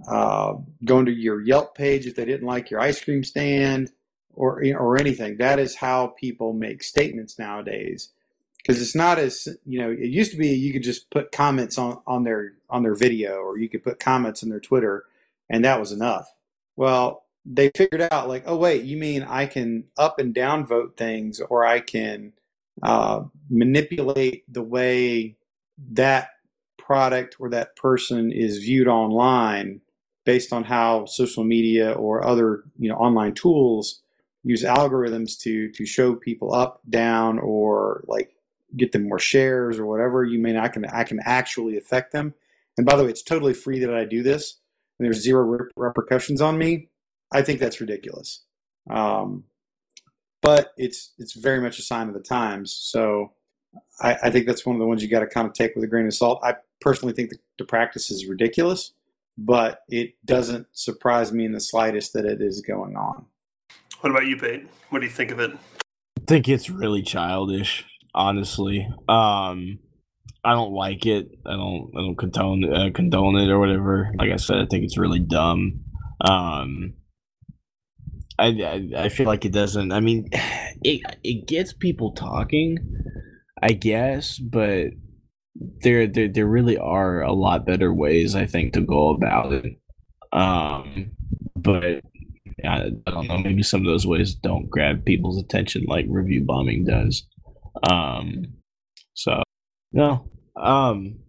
uh, 0.08 0.53
going 0.84 1.05
to 1.05 1.13
your 1.13 1.41
Yelp 1.41 1.75
page 1.75 2.05
if 2.05 2.15
they 2.15 2.25
didn't 2.25 2.48
like 2.48 2.70
your 2.70 2.79
ice 2.79 3.03
cream 3.03 3.24
stand, 3.24 3.91
or 4.34 4.63
or 4.77 4.98
anything. 4.98 5.38
That 5.38 5.60
is 5.60 5.75
how 5.77 6.08
people 6.20 6.53
make 6.53 6.84
statements 6.84 7.39
nowadays. 7.39 8.10
Because 8.58 8.82
it's 8.82 8.96
not 8.96 9.20
as 9.20 9.48
you 9.65 9.79
know, 9.79 9.91
it 9.91 10.10
used 10.10 10.32
to 10.32 10.38
be 10.38 10.50
you 10.50 10.74
could 10.74 10.84
just 10.84 11.10
put 11.10 11.32
comments 11.32 11.77
on 11.77 12.01
on 12.05 12.24
their 12.24 12.53
on 12.70 12.84
their 12.84 12.96
video, 12.96 13.36
or 13.38 13.58
you 13.58 13.70
could 13.70 13.84
put 13.84 14.00
comments 14.00 14.44
on 14.44 14.50
their 14.50 14.60
Twitter, 14.60 15.05
and 15.50 15.63
that 15.63 15.79
was 15.79 15.91
enough. 15.91 16.27
Well, 16.75 17.25
they 17.46 17.70
figured 17.75 18.08
out 18.12 18.28
like, 18.28 18.44
oh 18.48 18.58
wait, 18.58 18.84
you 18.84 18.98
mean 18.98 19.24
I 19.24 19.46
can 19.46 19.86
up 19.98 20.20
and 20.20 20.34
down 20.34 20.66
vote 20.66 20.98
things, 20.98 21.40
or 21.40 21.66
I 21.66 21.80
can 21.80 22.34
uh, 22.82 23.24
manipulate 23.50 24.44
the 24.52 24.64
way 24.64 25.38
that 25.92 26.30
product 26.78 27.36
or 27.40 27.50
that 27.50 27.75
person 27.75 28.32
is 28.32 28.60
viewed 28.60 28.88
online 28.88 29.82
based 30.25 30.52
on 30.52 30.64
how 30.64 31.06
social 31.06 31.44
media 31.44 31.92
or 31.94 32.25
other 32.25 32.64
you 32.80 32.90
know 32.90 32.96
online 32.96 33.34
tools 33.34 34.02
use 34.44 34.64
algorithms 34.64 35.38
to 35.40 35.72
to 35.72 35.86
show 35.86 36.16
people 36.16 36.54
up, 36.54 36.82
down, 36.90 37.40
or 37.40 38.04
like 38.08 38.36
get 38.78 38.92
them 38.92 39.08
more 39.08 39.20
shares 39.20 39.80
or 39.80 39.86
whatever. 39.86 40.24
You 40.24 40.40
mean 40.40 40.58
I 40.58 40.68
can 40.68 40.86
I 40.86 41.04
can 41.04 41.20
actually 41.24 41.78
affect 41.78 42.12
them. 42.12 42.34
And 42.78 42.86
by 42.86 42.96
the 42.96 43.04
way, 43.04 43.10
it's 43.10 43.24
totally 43.24 43.54
free 43.54 43.80
that 43.80 43.94
I 43.94 44.06
do 44.06 44.24
this, 44.24 44.58
and 45.00 45.06
there's 45.06 45.22
zero 45.22 45.68
repercussions 45.75 46.42
on 46.42 46.58
me. 46.58 46.90
I 47.36 47.42
think 47.42 47.60
that's 47.60 47.82
ridiculous. 47.82 48.46
Um, 48.89 49.44
but 50.42 50.72
it's 50.77 51.13
it's 51.18 51.34
very 51.34 51.60
much 51.60 51.80
a 51.80 51.82
sign 51.82 52.08
of 52.08 52.13
the 52.13 52.22
times. 52.22 52.72
So 52.72 53.34
I, 54.01 54.15
I 54.24 54.30
think 54.30 54.46
that's 54.46 54.65
one 54.65 54.75
of 54.75 54.80
the 54.80 54.88
ones 54.88 55.04
you 55.04 55.10
got 55.10 55.20
to 55.20 55.27
kind 55.27 55.46
of 55.46 55.54
take 55.54 55.75
with 55.75 55.84
a 55.84 55.88
grain 55.88 56.06
of 56.06 56.13
salt. 56.13 56.39
I 56.44 56.56
personally 56.80 57.13
think 57.13 57.32
the, 57.32 57.38
the 57.60 57.65
practice 57.65 58.10
is 58.10 58.25
ridiculous, 58.25 58.94
but 59.38 59.80
it 59.89 60.13
doesn't 60.24 60.68
surprise 60.72 61.34
me 61.34 61.44
in 61.44 61.51
the 61.51 61.60
slightest 61.60 62.13
that 62.13 62.25
it 62.25 62.42
is 62.42 62.62
going 62.62 62.96
on. 62.96 63.25
What 64.00 64.12
about 64.12 64.27
you, 64.27 64.38
Pate? 64.38 64.68
What 64.92 65.00
do 65.00 65.06
you 65.06 65.12
think 65.12 65.32
of 65.32 65.39
it? 65.42 65.51
I 65.51 66.22
think 66.25 66.48
it's 66.48 66.70
really 66.70 67.01
childish, 67.01 67.84
honestly. 68.13 68.88
Um, 69.10 69.80
I 70.46 70.54
don't 70.54 70.72
like 70.72 71.06
it. 71.06 71.32
I 71.46 71.51
don't. 71.51 71.92
I 71.98 72.00
don't 72.00 72.18
condone 72.18 72.63
uh, 72.63 72.92
condone 72.94 73.36
it 73.36 73.50
or 73.50 73.60
whatever. 73.60 74.13
Like 74.18 74.32
I 74.32 74.38
said, 74.38 74.60
I 74.60 74.65
think 74.68 74.86
it's 74.86 74.98
really 74.98 75.20
dumb. 75.20 75.82
Um, 76.22 76.94
I, 78.38 78.48
I, 78.48 79.04
I 79.06 79.10
feel 79.10 79.27
like 79.27 79.46
it 79.46 79.54
doesn't. 79.54 79.92
I 79.92 80.00
mean, 80.00 80.30
it 80.84 81.01
it 81.24 81.48
gets 81.48 81.74
people 81.74 82.12
talking, 82.12 82.77
I 83.62 83.74
guess, 83.74 84.38
but 84.39 84.88
there 85.82 86.08
there 86.08 86.27
there 86.27 86.48
really 86.48 86.77
are 86.77 87.22
a 87.22 87.34
lot 87.34 87.65
better 87.65 87.94
ways 87.94 88.36
I 88.36 88.46
think 88.46 88.74
to 88.74 88.82
go 88.82 89.10
about 89.12 89.54
it. 89.54 89.80
Um, 90.34 91.12
but 91.56 92.01
I, 92.63 92.92
I 93.08 93.12
don't 93.12 93.27
know. 93.27 93.38
Maybe 93.38 93.63
some 93.63 93.82
of 93.82 93.88
those 93.88 94.06
ways 94.06 94.36
don't 94.36 94.70
grab 94.70 95.06
people's 95.06 95.38
attention 95.42 95.86
like 95.88 96.06
review 96.10 96.44
bombing 96.44 96.86
does. 96.86 97.25
Um, 97.89 98.46
so 99.13 99.44
no, 99.94 100.30
Um, 100.56 101.20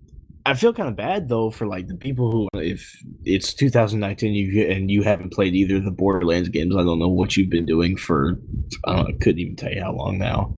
I 0.46 0.54
feel 0.54 0.72
kind 0.72 0.88
of 0.88 0.94
bad 0.94 1.28
though 1.28 1.50
for 1.50 1.66
like 1.66 1.88
the 1.88 1.96
people 1.96 2.30
who, 2.30 2.48
if 2.54 2.96
it's 3.24 3.52
2019 3.52 4.32
you 4.32 4.64
and 4.66 4.88
you 4.88 5.02
haven't 5.02 5.32
played 5.32 5.56
either 5.56 5.76
of 5.76 5.84
the 5.84 5.90
Borderlands 5.90 6.48
games, 6.48 6.76
I 6.76 6.84
don't 6.84 7.00
know 7.00 7.08
what 7.08 7.36
you've 7.36 7.50
been 7.50 7.66
doing 7.66 7.96
for. 7.96 8.38
I 8.86 9.00
I 9.00 9.12
couldn't 9.20 9.40
even 9.40 9.56
tell 9.56 9.72
you 9.72 9.82
how 9.82 9.92
long 9.92 10.18
now. 10.18 10.54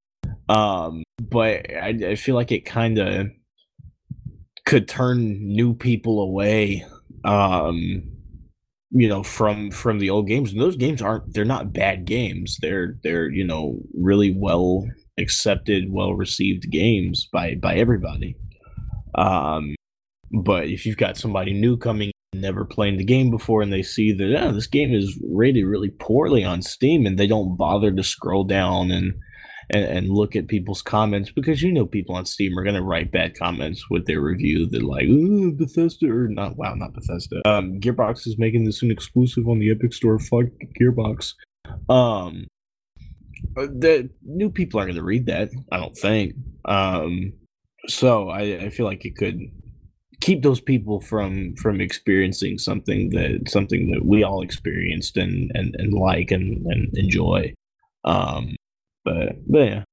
Um, 0.51 1.05
but 1.19 1.71
I, 1.71 1.99
I 2.11 2.15
feel 2.17 2.35
like 2.35 2.53
it 2.53 2.67
kind 2.67 2.99
of 2.99 3.29
could 4.67 4.89
turn 4.89 5.39
new 5.41 5.75
people 5.75 6.21
away. 6.21 6.85
Um, 7.25 8.03
you 8.91 9.09
know, 9.09 9.23
from 9.23 9.71
from 9.71 10.01
the 10.01 10.11
old 10.11 10.29
games, 10.29 10.53
and 10.53 10.61
those 10.61 10.77
games 10.77 11.01
aren't. 11.01 11.33
They're 11.33 11.47
not 11.47 11.73
bad 11.73 12.05
games. 12.05 12.59
They're 12.61 12.99
they're 13.03 13.31
you 13.31 13.45
know 13.45 13.79
really 13.95 14.35
well 14.37 14.87
accepted, 15.19 15.91
well 15.91 16.13
received 16.13 16.71
games 16.71 17.27
by 17.33 17.55
by 17.55 17.77
everybody. 17.77 18.37
Um, 19.15 19.75
but 20.43 20.69
if 20.69 20.85
you've 20.85 20.97
got 20.97 21.17
somebody 21.17 21.53
new 21.53 21.77
coming, 21.77 22.13
never 22.35 22.65
playing 22.65 22.99
the 22.99 23.05
game 23.05 23.31
before, 23.31 23.63
and 23.63 23.73
they 23.73 23.83
see 23.83 24.13
that 24.13 24.43
oh, 24.43 24.53
this 24.53 24.67
game 24.67 24.95
is 24.95 25.19
rated 25.31 25.67
really 25.67 25.91
poorly 25.91 26.45
on 26.45 26.63
Steam, 26.63 27.07
and 27.07 27.19
they 27.19 27.27
don't 27.27 27.57
bother 27.57 27.91
to 27.93 28.03
scroll 28.03 28.45
down 28.45 28.91
and 28.91 29.15
and, 29.71 29.85
and 29.85 30.11
look 30.11 30.35
at 30.37 30.49
people's 30.49 30.83
comments 30.83 31.31
because 31.31 31.63
you 31.63 31.73
know 31.73 31.87
people 31.87 32.15
on 32.15 32.27
Steam 32.27 32.59
are 32.59 32.65
gonna 32.65 32.83
write 32.83 33.13
bad 33.13 33.37
comments 33.39 33.89
with 33.91 34.07
their 34.07 34.21
review 34.21 34.67
that 34.67 34.83
like, 34.83 35.05
ooh, 35.05 35.53
Bethesda 35.53 36.11
or 36.11 36.29
not 36.29 36.57
wow, 36.57 36.75
not 36.75 36.95
Bethesda. 36.95 37.37
Um 37.47 37.81
Gearbox 37.81 38.27
is 38.27 38.39
making 38.39 38.65
this 38.65 38.83
an 38.83 38.91
exclusive 38.91 39.49
on 39.49 39.59
the 39.59 39.71
Epic 39.71 39.93
Store. 39.93 40.19
Fuck 40.19 40.47
Gearbox. 40.81 41.35
Um 41.89 42.47
uh, 43.57 43.67
the 43.67 44.11
new 44.25 44.51
people 44.51 44.81
aren't 44.81 44.93
gonna 44.93 45.05
read 45.05 45.27
that, 45.27 45.51
I 45.71 45.79
don't 45.79 45.97
think. 45.97 46.35
Um 46.65 47.33
so 47.89 48.29
I, 48.29 48.41
I 48.41 48.69
feel 48.71 48.87
like 48.87 49.05
it 49.05 49.17
could 49.17 49.51
keep 50.21 50.43
those 50.43 50.61
people 50.61 51.01
from 51.01 51.55
from 51.57 51.81
experiencing 51.81 52.59
something 52.59 53.11
that 53.11 53.49
something 53.49 53.91
that 53.91 54.05
we 54.05 54.23
all 54.25 54.43
experienced 54.43 55.17
and 55.17 55.51
and, 55.55 55.75
and 55.79 55.93
like 55.93 56.31
and, 56.31 56.67
and 56.67 56.97
enjoy 56.97 57.53
um 58.05 58.57
but 59.05 59.37
but 59.47 59.59
yeah 59.59 59.85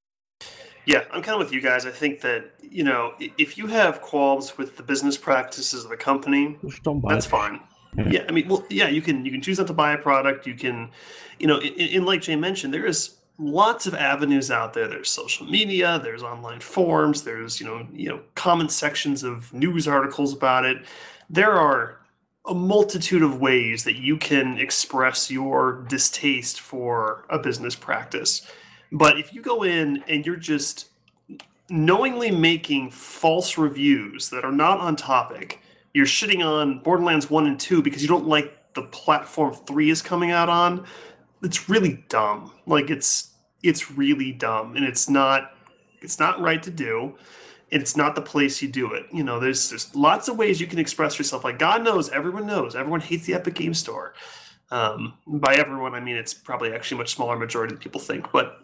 yeah 0.85 1.03
i'm 1.11 1.21
kind 1.21 1.39
of 1.39 1.45
with 1.45 1.53
you 1.53 1.61
guys 1.61 1.85
i 1.85 1.91
think 1.91 2.21
that 2.21 2.51
you 2.61 2.83
know 2.83 3.13
if 3.37 3.57
you 3.57 3.67
have 3.67 4.01
qualms 4.01 4.57
with 4.57 4.77
the 4.77 4.83
business 4.83 5.17
practices 5.17 5.83
of 5.83 5.89
the 5.89 5.97
company 5.97 6.57
that's 7.07 7.25
it. 7.25 7.29
fine 7.29 7.59
yeah. 7.97 8.09
yeah. 8.09 8.25
i 8.27 8.31
mean 8.31 8.47
well 8.47 8.65
yeah 8.69 8.87
you 8.87 9.01
can 9.01 9.23
you 9.25 9.31
can 9.31 9.41
choose 9.41 9.57
not 9.57 9.67
to 9.67 9.73
buy 9.73 9.93
a 9.93 9.97
product 9.97 10.47
you 10.47 10.55
can 10.55 10.89
you 11.39 11.47
know 11.47 11.59
in, 11.59 11.73
in 11.73 12.05
like 12.05 12.21
jay 12.21 12.35
mentioned 12.35 12.73
there 12.73 12.85
is 12.85 13.14
lots 13.37 13.85
of 13.85 13.93
avenues 13.93 14.49
out 14.49 14.73
there. 14.73 14.87
There's 14.87 15.09
social 15.09 15.45
media, 15.45 15.99
there's 16.01 16.23
online 16.23 16.59
forums, 16.59 17.23
there's 17.23 17.59
you 17.59 17.65
know 17.65 17.87
you 17.93 18.09
know 18.09 18.21
comment 18.35 18.71
sections 18.71 19.23
of 19.23 19.53
news 19.53 19.87
articles 19.87 20.33
about 20.33 20.65
it. 20.65 20.85
There 21.29 21.53
are 21.53 21.99
a 22.47 22.53
multitude 22.53 23.23
of 23.23 23.39
ways 23.39 23.83
that 23.85 23.95
you 23.95 24.17
can 24.17 24.57
express 24.57 25.31
your 25.31 25.83
distaste 25.87 26.59
for 26.59 27.25
a 27.29 27.39
business 27.39 27.75
practice. 27.75 28.47
But 28.91 29.19
if 29.19 29.33
you 29.33 29.41
go 29.41 29.63
in 29.63 30.03
and 30.07 30.25
you're 30.25 30.35
just 30.35 30.89
knowingly 31.69 32.29
making 32.29 32.91
false 32.91 33.57
reviews 33.57 34.29
that 34.29 34.45
are 34.45 34.51
not 34.51 34.79
on 34.79 34.95
topic, 34.95 35.61
you're 35.93 36.05
shitting 36.05 36.45
on 36.45 36.79
Borderlands 36.79 37.29
1 37.29 37.47
and 37.47 37.59
2 37.59 37.81
because 37.81 38.01
you 38.01 38.07
don't 38.07 38.27
like 38.27 38.73
the 38.73 38.83
platform 38.83 39.53
3 39.53 39.89
is 39.89 40.01
coming 40.01 40.31
out 40.31 40.49
on, 40.49 40.85
it's 41.41 41.69
really 41.69 42.03
dumb. 42.09 42.51
Like 42.65 42.89
it's 42.89 43.31
it's 43.63 43.91
really 43.91 44.31
dumb 44.31 44.75
and 44.75 44.85
it's 44.85 45.09
not 45.09 45.51
it's 46.01 46.19
not 46.19 46.39
right 46.39 46.61
to 46.63 46.71
do. 46.71 47.15
It's 47.71 47.97
not 47.97 48.15
the 48.15 48.21
place 48.21 48.61
you 48.61 48.67
do 48.69 48.93
it. 48.93 49.05
You 49.11 49.23
know, 49.23 49.39
there's 49.39 49.69
there's 49.69 49.93
lots 49.95 50.27
of 50.27 50.37
ways 50.37 50.61
you 50.61 50.67
can 50.67 50.79
express 50.79 51.17
yourself. 51.17 51.43
Like 51.43 51.59
God 51.59 51.83
knows, 51.83 52.09
everyone 52.09 52.45
knows, 52.45 52.75
everyone 52.75 53.01
hates 53.01 53.25
the 53.25 53.33
Epic 53.33 53.55
Game 53.55 53.73
Store. 53.73 54.13
Um, 54.71 55.13
by 55.27 55.55
everyone, 55.55 55.93
I 55.93 55.99
mean 55.99 56.15
it's 56.15 56.33
probably 56.33 56.73
actually 56.73 56.95
a 56.95 56.99
much 56.99 57.15
smaller 57.15 57.37
majority 57.37 57.73
than 57.73 57.81
people 57.81 58.01
think. 58.01 58.31
But 58.31 58.59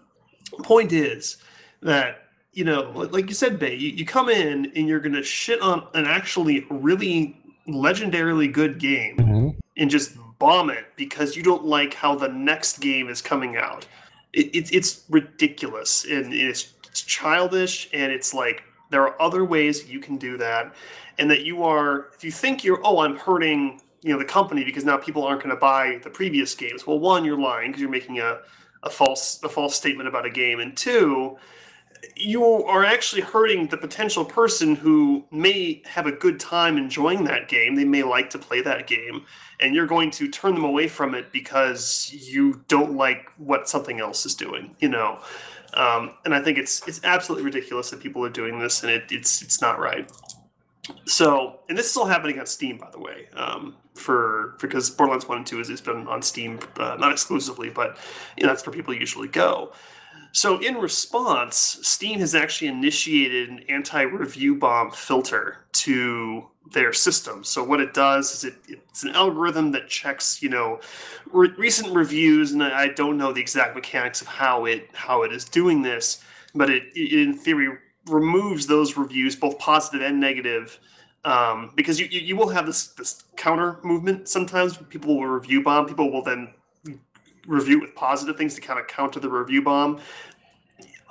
point 0.64 0.92
is 0.92 1.38
that 1.82 2.28
you 2.54 2.66
know, 2.66 2.92
like 3.12 3.30
you 3.30 3.34
said, 3.34 3.60
Bay, 3.60 3.76
you, 3.76 3.90
you 3.92 4.06
come 4.06 4.28
in 4.30 4.72
and 4.76 4.88
you're 4.88 5.00
to 5.00 5.24
shit 5.24 5.62
on 5.62 5.88
an 5.94 6.06
actually 6.06 6.66
really 6.70 7.38
legendarily 7.68 8.52
good 8.52 8.78
game 8.80 9.18
mm-hmm. 9.18 9.50
and 9.78 9.90
just 9.90 10.18
bomb 10.42 10.72
it 10.72 10.86
because 10.96 11.36
you 11.36 11.44
don't 11.44 11.64
like 11.64 11.94
how 11.94 12.16
the 12.16 12.28
next 12.28 12.80
game 12.80 13.08
is 13.10 13.22
coming 13.22 13.58
out. 13.58 13.86
It, 14.34 14.48
it, 14.56 14.74
it's 14.74 15.04
ridiculous 15.08 16.04
and 16.04 16.34
it's, 16.34 16.74
it's 16.90 17.04
childish 17.04 17.88
and 17.94 18.12
it's 18.12 18.34
like 18.34 18.64
there 18.90 19.04
are 19.04 19.22
other 19.22 19.46
ways 19.46 19.88
you 19.88 20.00
can 20.00 20.18
do 20.18 20.38
that 20.38 20.74
and 21.20 21.30
that 21.30 21.46
you 21.46 21.64
are 21.64 22.08
if 22.16 22.24
you 22.24 22.32
think 22.32 22.64
you're 22.64 22.82
oh 22.84 23.00
i'm 23.00 23.16
hurting 23.18 23.82
you 24.02 24.12
know 24.12 24.20
the 24.20 24.26
company 24.26 24.64
because 24.64 24.84
now 24.84 24.98
people 24.98 25.24
aren't 25.24 25.44
going 25.44 25.54
to 25.54 25.60
buy 25.60 26.00
the 26.04 26.10
previous 26.10 26.56
games 26.56 26.88
well 26.88 27.00
one 27.00 27.24
you're 27.24 27.40
lying 27.40 27.70
because 27.70 27.82
you're 27.82 27.90
making 27.90 28.20
a, 28.20 28.40
a 28.84 28.90
false 28.90 29.42
a 29.44 29.50
false 29.50 29.76
statement 29.76 30.10
about 30.10 30.26
a 30.26 30.30
game 30.30 30.60
and 30.60 30.76
two 30.76 31.38
you 32.16 32.44
are 32.66 32.84
actually 32.84 33.22
hurting 33.22 33.68
the 33.68 33.78
potential 33.78 34.26
person 34.26 34.76
who 34.76 35.24
may 35.32 35.82
have 35.86 36.08
a 36.08 36.12
good 36.12 36.40
time 36.40 36.78
enjoying 36.78 37.24
that 37.26 37.48
game. 37.48 37.76
They 37.76 37.86
may 37.86 38.04
like 38.04 38.30
to 38.32 38.40
play 38.40 38.62
that 38.62 38.88
game, 38.88 39.26
and 39.60 39.76
you're 39.76 39.88
going 39.88 40.12
to 40.12 40.28
turn 40.28 40.54
them 40.56 40.64
away 40.64 40.88
from 40.88 41.14
it 41.14 41.32
because 41.32 42.12
you 42.14 42.64
don't 42.68 42.96
like 42.96 43.32
what 43.38 43.70
something 43.70 44.00
else 44.00 44.26
is 44.26 44.36
doing. 44.36 44.76
You 44.80 44.90
know, 44.90 45.20
um, 45.74 46.12
and 46.26 46.34
I 46.34 46.42
think 46.42 46.58
it's 46.58 46.88
it's 46.88 47.02
absolutely 47.04 47.46
ridiculous 47.46 47.90
that 47.92 48.00
people 48.00 48.24
are 48.26 48.30
doing 48.30 48.60
this, 48.60 48.84
and 48.84 48.92
it, 48.92 49.04
it's 49.10 49.42
it's 49.42 49.62
not 49.62 49.80
right. 49.80 50.12
So, 51.06 51.60
and 51.70 51.78
this 51.78 51.90
is 51.90 51.98
all 51.98 52.08
happening 52.08 52.40
on 52.40 52.48
Steam, 52.48 52.78
by 52.78 52.90
the 52.92 53.00
way, 53.00 53.28
um, 53.36 53.76
for 53.94 54.56
because 54.60 54.90
Borderlands 54.90 55.28
One 55.28 55.38
and 55.38 55.48
Two 55.48 55.60
has, 55.60 55.70
has 55.70 55.82
been 55.82 56.08
on 56.08 56.22
Steam, 56.22 56.60
uh, 56.78 56.98
not 57.00 57.12
exclusively, 57.12 57.70
but 57.70 57.98
you 58.38 58.44
know, 58.44 58.50
that's 58.50 58.66
where 58.66 58.74
people 58.74 58.94
usually 58.94 59.28
go. 59.28 59.72
So, 60.34 60.60
in 60.60 60.76
response, 60.76 61.80
Steam 61.82 62.20
has 62.20 62.36
actually 62.36 62.70
initiated 62.70 63.50
an 63.50 63.60
anti 63.68 64.04
review 64.04 64.56
bomb 64.56 64.92
filter 64.92 65.66
to 65.74 66.48
their 66.72 66.94
system. 66.94 67.44
So, 67.44 67.64
what 67.64 67.82
it 67.82 67.94
does 67.94 68.34
is 68.34 68.44
it, 68.46 68.56
it's 68.68 69.04
an 69.04 69.10
algorithm 69.10 69.72
that 69.74 69.90
checks, 69.90 70.42
you 70.42 70.50
know, 70.50 70.80
re- 71.32 71.54
recent 71.58 71.94
reviews, 71.94 72.54
and 72.54 72.64
I 72.64 72.88
don't 72.90 73.18
know 73.18 73.34
the 73.34 73.42
exact 73.42 73.76
mechanics 73.76 74.22
of 74.22 74.28
how 74.28 74.66
it 74.66 74.90
how 74.94 75.24
it 75.24 75.34
is 75.34 75.44
doing 75.44 75.82
this, 75.82 76.24
but 76.56 76.70
it, 76.70 76.84
it 76.96 77.14
in 77.14 77.34
theory 77.34 77.78
removes 78.08 78.68
those 78.68 78.98
reviews, 78.98 79.36
both 79.36 79.60
positive 79.60 80.02
and 80.02 80.20
negative, 80.20 80.80
um, 81.26 81.72
because 81.76 82.00
you, 82.00 82.08
you, 82.10 82.22
you 82.22 82.36
will 82.38 82.50
have 82.50 82.66
this 82.66 82.88
this 82.88 83.24
counter 83.36 83.80
movement. 83.84 84.30
Sometimes 84.30 84.78
people 84.78 85.18
will 85.18 85.28
review 85.28 85.62
bomb, 85.62 85.88
people 85.88 86.10
will 86.10 86.24
then 86.24 86.54
review 87.48 87.80
with 87.80 87.96
positive 87.96 88.38
things 88.38 88.56
to 88.56 88.62
kind 88.62 88.80
of 88.80 88.88
counter 88.88 89.20
the 89.20 89.30
review 89.30 89.62
bomb. 89.62 90.00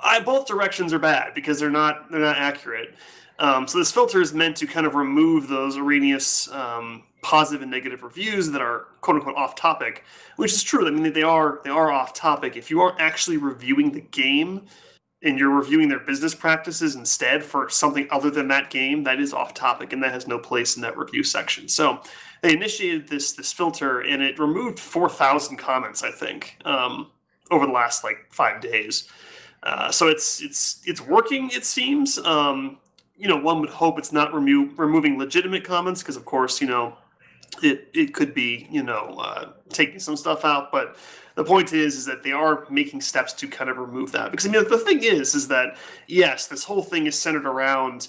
I, 0.03 0.19
both 0.19 0.47
directions 0.47 0.93
are 0.93 0.99
bad 0.99 1.33
because 1.33 1.59
they're 1.59 1.69
not 1.69 2.11
they're 2.11 2.21
not 2.21 2.37
accurate. 2.37 2.95
Um, 3.39 3.67
so 3.67 3.79
this 3.79 3.91
filter 3.91 4.21
is 4.21 4.33
meant 4.33 4.57
to 4.57 4.67
kind 4.67 4.85
of 4.85 4.95
remove 4.95 5.47
those 5.47 5.77
erroneous 5.77 6.51
um, 6.51 7.03
positive 7.23 7.61
and 7.61 7.71
negative 7.71 8.03
reviews 8.03 8.51
that 8.51 8.61
are 8.61 8.87
quote 9.01 9.17
unquote 9.17 9.35
off 9.35 9.55
topic, 9.55 10.03
which 10.35 10.53
is 10.53 10.63
true. 10.63 10.87
I 10.87 10.91
mean 10.91 11.13
they 11.13 11.23
are 11.23 11.61
they 11.63 11.69
are 11.69 11.91
off 11.91 12.13
topic. 12.13 12.55
If 12.55 12.69
you 12.69 12.81
are 12.81 12.95
actually 12.99 13.37
reviewing 13.37 13.91
the 13.91 14.01
game 14.01 14.65
and 15.23 15.37
you're 15.37 15.51
reviewing 15.51 15.87
their 15.87 15.99
business 15.99 16.33
practices 16.33 16.95
instead 16.95 17.43
for 17.43 17.69
something 17.69 18.07
other 18.09 18.31
than 18.31 18.47
that 18.47 18.71
game, 18.71 19.03
that 19.03 19.19
is 19.19 19.33
off 19.33 19.53
topic 19.53 19.93
and 19.93 20.01
that 20.01 20.11
has 20.11 20.27
no 20.27 20.39
place 20.39 20.75
in 20.75 20.81
that 20.81 20.97
review 20.97 21.23
section. 21.23 21.67
So 21.67 22.01
they 22.41 22.53
initiated 22.53 23.07
this 23.07 23.33
this 23.33 23.53
filter 23.53 24.01
and 24.01 24.21
it 24.21 24.39
removed 24.39 24.79
4,000 24.79 25.57
comments, 25.57 26.03
I 26.03 26.11
think, 26.11 26.57
um, 26.65 27.11
over 27.49 27.65
the 27.65 27.71
last 27.71 28.03
like 28.03 28.27
five 28.31 28.61
days. 28.61 29.07
Uh, 29.63 29.91
so 29.91 30.07
it's 30.07 30.41
it's 30.41 30.81
it's 30.85 31.01
working. 31.01 31.49
It 31.51 31.65
seems. 31.65 32.17
Um, 32.19 32.77
you 33.17 33.27
know, 33.27 33.37
one 33.37 33.61
would 33.61 33.69
hope 33.69 33.99
it's 33.99 34.11
not 34.11 34.33
remo- 34.33 34.73
removing 34.75 35.19
legitimate 35.19 35.63
comments 35.63 36.01
because, 36.01 36.17
of 36.17 36.25
course, 36.25 36.59
you 36.59 36.65
know, 36.65 36.97
it 37.61 37.89
it 37.93 38.13
could 38.15 38.33
be 38.33 38.67
you 38.71 38.81
know 38.81 39.15
uh, 39.19 39.51
taking 39.69 39.99
some 39.99 40.17
stuff 40.17 40.43
out. 40.43 40.71
But 40.71 40.95
the 41.35 41.43
point 41.43 41.71
is, 41.71 41.95
is 41.95 42.05
that 42.07 42.23
they 42.23 42.31
are 42.31 42.65
making 42.71 43.01
steps 43.01 43.33
to 43.33 43.47
kind 43.47 43.69
of 43.69 43.77
remove 43.77 44.11
that 44.13 44.31
because 44.31 44.47
I 44.47 44.49
mean, 44.49 44.67
the 44.67 44.77
thing 44.79 45.03
is, 45.03 45.35
is 45.35 45.47
that 45.49 45.77
yes, 46.07 46.47
this 46.47 46.63
whole 46.63 46.81
thing 46.81 47.05
is 47.05 47.17
centered 47.17 47.45
around 47.45 48.07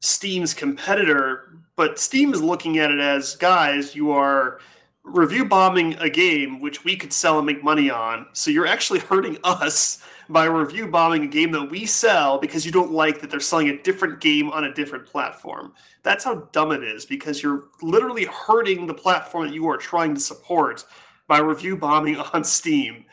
Steam's 0.00 0.52
competitor, 0.52 1.54
but 1.80 1.98
Steam 1.98 2.34
is 2.34 2.42
looking 2.42 2.76
at 2.76 2.90
it 2.90 2.98
as 2.98 3.36
guys, 3.36 3.94
you 3.94 4.10
are 4.10 4.60
review 5.02 5.46
bombing 5.46 5.94
a 5.94 6.10
game 6.10 6.60
which 6.60 6.84
we 6.84 6.94
could 6.94 7.10
sell 7.10 7.38
and 7.38 7.46
make 7.46 7.64
money 7.64 7.88
on. 7.88 8.26
So 8.34 8.50
you're 8.50 8.66
actually 8.66 8.98
hurting 9.10 9.38
us 9.44 10.04
by 10.28 10.44
review 10.44 10.88
bombing 10.88 11.24
a 11.24 11.26
game 11.26 11.52
that 11.52 11.70
we 11.70 11.86
sell 11.86 12.36
because 12.36 12.66
you 12.66 12.70
don't 12.70 12.92
like 12.92 13.22
that 13.22 13.30
they're 13.30 13.40
selling 13.40 13.70
a 13.70 13.82
different 13.82 14.20
game 14.20 14.50
on 14.50 14.64
a 14.64 14.74
different 14.74 15.06
platform. 15.06 15.72
That's 16.02 16.22
how 16.22 16.50
dumb 16.52 16.70
it 16.72 16.84
is 16.84 17.06
because 17.06 17.42
you're 17.42 17.68
literally 17.80 18.26
hurting 18.26 18.86
the 18.86 18.92
platform 18.92 19.46
that 19.46 19.54
you 19.54 19.66
are 19.70 19.78
trying 19.78 20.14
to 20.14 20.20
support 20.20 20.84
by 21.28 21.38
review 21.38 21.78
bombing 21.78 22.16
on 22.34 22.44
Steam. 22.44 23.06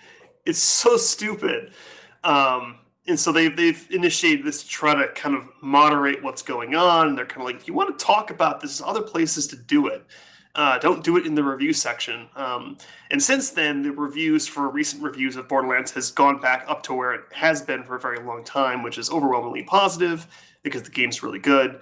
It's 0.46 0.60
so 0.60 0.98
stupid. 0.98 1.72
Um, 2.26 2.80
and 3.08 3.20
so 3.20 3.32
they've 3.32 3.56
they've 3.56 3.88
initiated 3.92 4.46
this 4.46 4.64
to 4.64 4.70
try 4.70 4.94
to 4.94 5.08
kind 5.14 5.36
of 5.36 5.50
moderate 5.62 6.22
what's 6.24 6.42
going 6.42 6.76
on. 6.76 7.10
And 7.10 7.18
they're 7.18 7.26
kind 7.26 7.42
of 7.42 7.46
like, 7.46 7.56
if 7.56 7.68
you 7.68 7.74
want 7.74 7.98
to 7.98 8.06
talk 8.06 8.32
about 8.32 8.60
this, 8.62 8.82
other 8.82 9.02
places 9.02 9.48
to 9.48 9.56
do 9.56 9.88
it. 9.88 10.06
Uh, 10.56 10.80
don't 10.80 11.04
do 11.04 11.18
it 11.18 11.26
in 11.28 11.36
the 11.36 11.44
review 11.44 11.72
section. 11.72 12.28
Um, 12.36 12.80
and 13.12 13.22
since 13.22 13.52
then, 13.52 13.84
the 13.84 13.92
reviews 13.92 14.48
for 14.48 14.70
recent 14.70 15.04
reviews 15.04 15.36
of 15.36 15.48
Borderlands 15.48 15.92
has 15.92 16.10
gone 16.10 16.40
back 16.42 16.66
up 16.68 16.82
to 16.84 16.96
where 16.96 17.14
it 17.14 17.22
has 17.32 17.62
been 17.62 17.84
for 17.84 17.96
a 17.96 18.00
very 18.00 18.20
long 18.20 18.44
time, 18.44 18.82
which 18.82 18.98
is 18.98 19.12
overwhelmingly 19.12 19.64
positive 19.64 20.26
because 20.64 20.82
the 20.82 20.90
game's 20.90 21.22
really 21.22 21.38
good. 21.38 21.82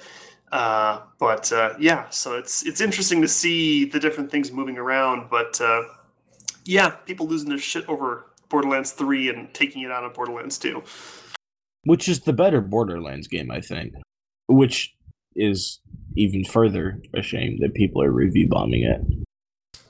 Uh, 0.51 1.01
but 1.19 1.51
uh, 1.53 1.73
yeah, 1.79 2.09
so 2.09 2.37
it's 2.37 2.65
it's 2.65 2.81
interesting 2.81 3.21
to 3.21 3.27
see 3.27 3.85
the 3.85 3.99
different 3.99 4.29
things 4.29 4.51
moving 4.51 4.77
around. 4.77 5.29
But 5.29 5.59
uh, 5.61 5.83
yeah, 6.65 6.89
people 6.89 7.27
losing 7.27 7.49
their 7.49 7.57
shit 7.57 7.87
over 7.87 8.27
Borderlands 8.49 8.91
3 8.91 9.29
and 9.29 9.53
taking 9.53 9.81
it 9.81 9.91
out 9.91 10.03
on 10.03 10.13
Borderlands 10.13 10.57
2. 10.57 10.83
Which 11.83 12.07
is 12.07 12.21
the 12.21 12.33
better 12.33 12.61
Borderlands 12.61 13.27
game, 13.27 13.51
I 13.51 13.61
think. 13.61 13.93
Which 14.47 14.95
is 15.35 15.79
even 16.15 16.43
further 16.43 17.01
a 17.13 17.21
shame 17.21 17.57
that 17.59 17.73
people 17.73 18.01
are 18.01 18.11
review 18.11 18.47
bombing 18.47 18.83
it. 18.83 19.01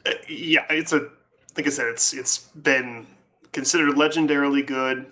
Uh, 0.06 0.18
yeah, 0.28 0.66
it's 0.70 0.94
a 0.94 1.08
like 1.56 1.68
I 1.68 1.70
said, 1.70 1.88
it's 1.88 2.14
it's 2.14 2.40
been 2.56 3.08
considered 3.52 3.96
legendarily 3.96 4.66
good. 4.66 5.06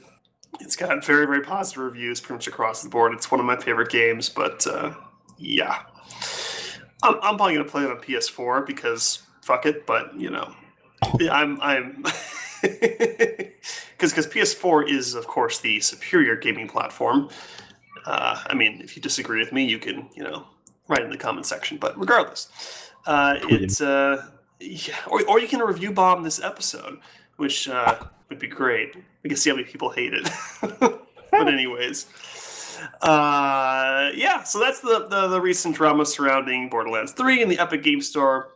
It's 0.60 0.76
got 0.76 1.06
very 1.06 1.26
very 1.26 1.42
positive 1.42 1.84
reviews 1.84 2.20
pretty 2.20 2.36
much 2.36 2.48
across 2.48 2.84
the 2.84 2.90
board. 2.90 3.14
It's 3.14 3.32
one 3.32 3.40
of 3.40 3.46
my 3.46 3.56
favorite 3.56 3.90
games, 3.90 4.30
but 4.30 4.66
uh, 4.68 4.94
yeah, 5.38 5.84
I'm, 7.04 7.16
I'm 7.22 7.38
probably 7.38 7.56
gonna 7.56 7.70
play 7.70 7.84
it 7.84 7.92
on 7.92 7.98
PS4 7.98 8.66
because 8.66 9.22
fuck 9.42 9.66
it. 9.66 9.86
But 9.86 10.20
you 10.20 10.30
know, 10.30 10.54
I'm 11.32 11.60
I'm 11.62 12.04
because 14.12 14.28
because 14.28 14.56
PS4 14.56 14.90
is 14.90 15.16
of 15.16 15.28
course 15.28 15.60
the 15.60 15.80
superior 15.80 16.36
gaming 16.36 16.68
platform. 16.68 17.30
Uh, 18.06 18.42
I 18.48 18.54
mean, 18.54 18.82
if 18.82 18.96
you 18.96 19.02
disagree 19.02 19.40
with 19.40 19.54
me, 19.54 19.66
you 19.66 19.80
can 19.80 20.10
you 20.16 20.24
know 20.24 20.46
write 20.88 21.04
in 21.04 21.10
the 21.10 21.18
comment 21.18 21.46
section. 21.46 21.78
But 21.78 21.98
regardless, 21.98 22.92
uh, 23.06 23.40
it's 23.44 23.82
uh, 23.82 24.28
yeah, 24.60 24.96
or 25.08 25.24
or 25.28 25.40
you 25.40 25.48
can 25.48 25.60
review 25.60 25.92
bomb 25.92 26.24
this 26.24 26.42
episode, 26.42 27.00
which 27.38 27.70
uh, 27.70 28.00
would 28.30 28.40
be 28.40 28.48
great. 28.48 28.96
We 29.24 29.30
can 29.30 29.38
see 29.38 29.50
how 29.50 29.56
many 29.56 29.68
people 29.68 29.92
hate 29.92 30.14
it. 30.14 30.30
but 30.80 31.48
anyways. 31.48 32.08
Uh, 33.02 34.12
yeah, 34.14 34.44
so 34.44 34.60
that's 34.60 34.82
the, 34.82 35.08
the, 35.08 35.30
the 35.30 35.40
recent 35.40 35.74
drama 35.74 36.06
surrounding 36.06 36.68
Borderlands 36.70 37.14
3 37.14 37.42
and 37.42 37.50
the 37.50 37.58
Epic 37.58 37.82
Game 37.82 38.02
Store. 38.02 38.56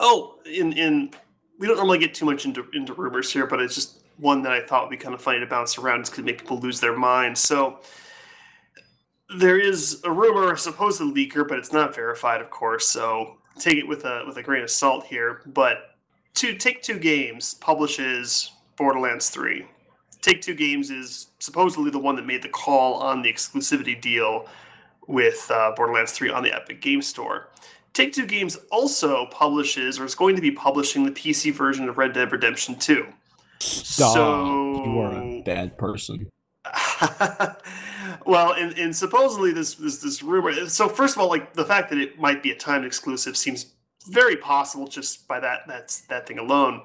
Oh, 0.00 0.40
in 0.44 0.72
in 0.72 1.12
we 1.60 1.68
don't 1.68 1.76
normally 1.76 1.98
get 1.98 2.14
too 2.14 2.24
much 2.24 2.44
into 2.44 2.66
into 2.72 2.94
rumors 2.94 3.32
here, 3.32 3.46
but 3.46 3.60
it's 3.60 3.74
just 3.76 4.00
one 4.20 4.42
that 4.42 4.52
I 4.52 4.60
thought 4.60 4.84
would 4.84 4.90
be 4.90 4.96
kind 4.96 5.14
of 5.14 5.22
funny 5.22 5.40
to 5.40 5.46
bounce 5.46 5.78
around. 5.78 6.00
It's 6.00 6.10
could 6.10 6.24
make 6.24 6.38
people 6.38 6.58
lose 6.58 6.80
their 6.80 6.96
minds. 6.96 7.40
So 7.40 7.80
there 9.36 9.58
is 9.58 10.00
a 10.04 10.10
rumor, 10.10 10.52
a 10.52 10.58
supposed 10.58 11.00
leaker, 11.00 11.46
but 11.46 11.58
it's 11.58 11.72
not 11.72 11.94
verified, 11.94 12.40
of 12.40 12.50
course. 12.50 12.88
So 12.88 13.38
take 13.58 13.78
it 13.78 13.88
with 13.88 14.04
a 14.04 14.24
with 14.26 14.36
a 14.36 14.42
grain 14.42 14.62
of 14.62 14.70
salt 14.70 15.06
here. 15.06 15.42
But 15.46 15.96
to 16.34 16.54
Take 16.54 16.82
Two 16.82 16.98
Games 16.98 17.54
publishes 17.54 18.52
Borderlands 18.76 19.30
Three. 19.30 19.66
Take 20.20 20.42
Two 20.42 20.54
Games 20.54 20.90
is 20.90 21.28
supposedly 21.38 21.90
the 21.90 21.98
one 21.98 22.16
that 22.16 22.26
made 22.26 22.42
the 22.42 22.48
call 22.48 22.94
on 22.94 23.22
the 23.22 23.32
exclusivity 23.32 24.00
deal 24.00 24.46
with 25.06 25.50
uh, 25.50 25.72
Borderlands 25.74 26.12
3 26.12 26.30
on 26.30 26.42
the 26.42 26.54
Epic 26.54 26.80
Game 26.80 27.02
Store. 27.02 27.48
Take 27.92 28.12
Two 28.12 28.26
Games 28.26 28.56
also 28.70 29.26
publishes 29.26 29.98
or 29.98 30.04
is 30.04 30.14
going 30.14 30.36
to 30.36 30.42
be 30.42 30.50
publishing 30.50 31.04
the 31.04 31.10
PC 31.10 31.52
version 31.52 31.88
of 31.88 31.98
Red 31.98 32.12
Dead 32.12 32.30
Redemption 32.30 32.76
2. 32.76 33.06
Stop. 33.60 34.14
So 34.14 34.84
you 34.84 34.98
are 35.00 35.12
a 35.12 35.42
bad 35.42 35.76
person. 35.78 36.30
well, 38.26 38.52
and, 38.52 38.76
and 38.78 38.94
supposedly 38.94 39.52
this, 39.52 39.74
this 39.74 39.98
this 39.98 40.22
rumor. 40.22 40.68
So 40.68 40.88
first 40.88 41.16
of 41.16 41.22
all, 41.22 41.28
like 41.28 41.54
the 41.54 41.64
fact 41.64 41.90
that 41.90 41.98
it 41.98 42.18
might 42.18 42.42
be 42.42 42.50
a 42.50 42.56
timed 42.56 42.84
exclusive 42.84 43.36
seems 43.36 43.74
very 44.08 44.36
possible 44.36 44.88
just 44.88 45.28
by 45.28 45.40
that 45.40 45.60
that's 45.66 46.00
that 46.02 46.26
thing 46.26 46.38
alone. 46.38 46.82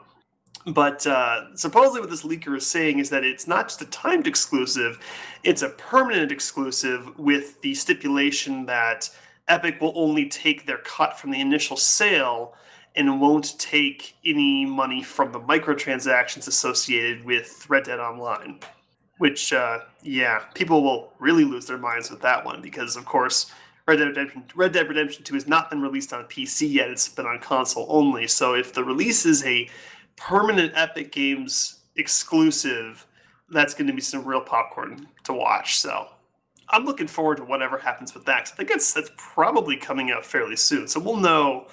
But 0.68 1.06
uh, 1.06 1.56
supposedly, 1.56 2.02
what 2.02 2.10
this 2.10 2.24
leaker 2.24 2.58
is 2.58 2.66
saying 2.66 3.00
is 3.00 3.10
that 3.12 3.24
it's 3.24 3.48
not 3.48 3.68
just 3.68 3.82
a 3.82 3.86
timed 3.86 4.26
exclusive; 4.26 5.00
it's 5.44 5.62
a 5.62 5.70
permanent 5.70 6.32
exclusive 6.32 7.18
with 7.20 7.62
the 7.62 7.76
stipulation 7.76 8.66
that 8.66 9.10
Epic 9.48 9.80
will 9.80 9.94
only 9.96 10.28
take 10.28 10.66
their 10.66 10.80
cut 10.80 11.20
from 11.20 11.32
the 11.32 11.40
initial 11.40 11.78
sale 11.78 12.56
and 12.96 13.20
won't 13.20 13.58
take 13.60 14.16
any 14.26 14.66
money 14.66 15.04
from 15.04 15.32
the 15.32 15.40
microtransactions 15.40 16.48
associated 16.48 17.26
with 17.26 17.66
Red 17.70 17.84
Dead 17.84 18.00
Online. 18.00 18.60
Which, 19.18 19.54
uh, 19.54 19.80
yeah, 20.04 20.40
people 20.54 20.84
will 20.84 21.14
really 21.20 21.46
lose 21.46 21.66
their 21.66 21.78
minds 21.78 22.12
with 22.12 22.22
that 22.22 22.46
one 22.46 22.62
because, 22.62 22.98
of 22.98 23.06
course, 23.06 23.52
Red 23.88 23.98
Dead 23.98 24.08
Redemption 24.08 24.44
Red 24.56 24.74
Dead 24.74 24.90
Redemption 24.90 25.24
2 25.24 25.34
has 25.36 25.48
not 25.48 25.70
been 25.70 25.82
released 25.82 26.12
on 26.12 26.26
PC 26.26 26.72
yet. 26.72 26.90
It's 26.90 27.08
been 27.08 27.26
on 27.26 27.40
console 27.40 27.86
only. 27.90 28.28
So 28.28 28.56
if 28.56 28.74
the 28.74 28.84
release 28.84 29.26
is 29.26 29.46
a 29.46 29.70
permanent 30.18 30.74
Epic 30.76 31.12
Games 31.12 31.82
exclusive, 31.96 33.06
that's 33.50 33.74
going 33.74 33.88
to 33.88 33.94
be 33.94 34.02
some 34.02 34.26
real 34.26 34.42
popcorn 34.42 35.08
to 35.24 35.34
watch. 35.34 35.78
So 35.78 36.08
I'm 36.70 36.86
looking 36.86 37.08
forward 37.08 37.38
to 37.38 37.44
whatever 37.44 37.78
happens 37.78 38.14
with 38.14 38.26
that. 38.26 38.50
I 38.52 38.56
think 38.56 38.72
it's 38.72 38.92
that's 38.94 39.12
probably 39.18 39.78
coming 39.78 40.12
out 40.12 40.26
fairly 40.26 40.56
soon. 40.56 40.88
So 40.88 41.00
we'll 41.00 41.18
know, 41.18 41.68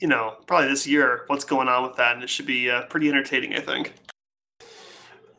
you 0.00 0.08
know, 0.08 0.36
probably 0.46 0.68
this 0.68 0.86
year 0.86 1.24
what's 1.26 1.44
going 1.44 1.68
on 1.68 1.82
with 1.82 1.96
that, 1.96 2.14
and 2.14 2.22
it 2.22 2.30
should 2.30 2.46
be 2.46 2.70
uh, 2.70 2.82
pretty 2.86 3.08
entertaining, 3.08 3.54
I 3.54 3.60
think. 3.60 3.94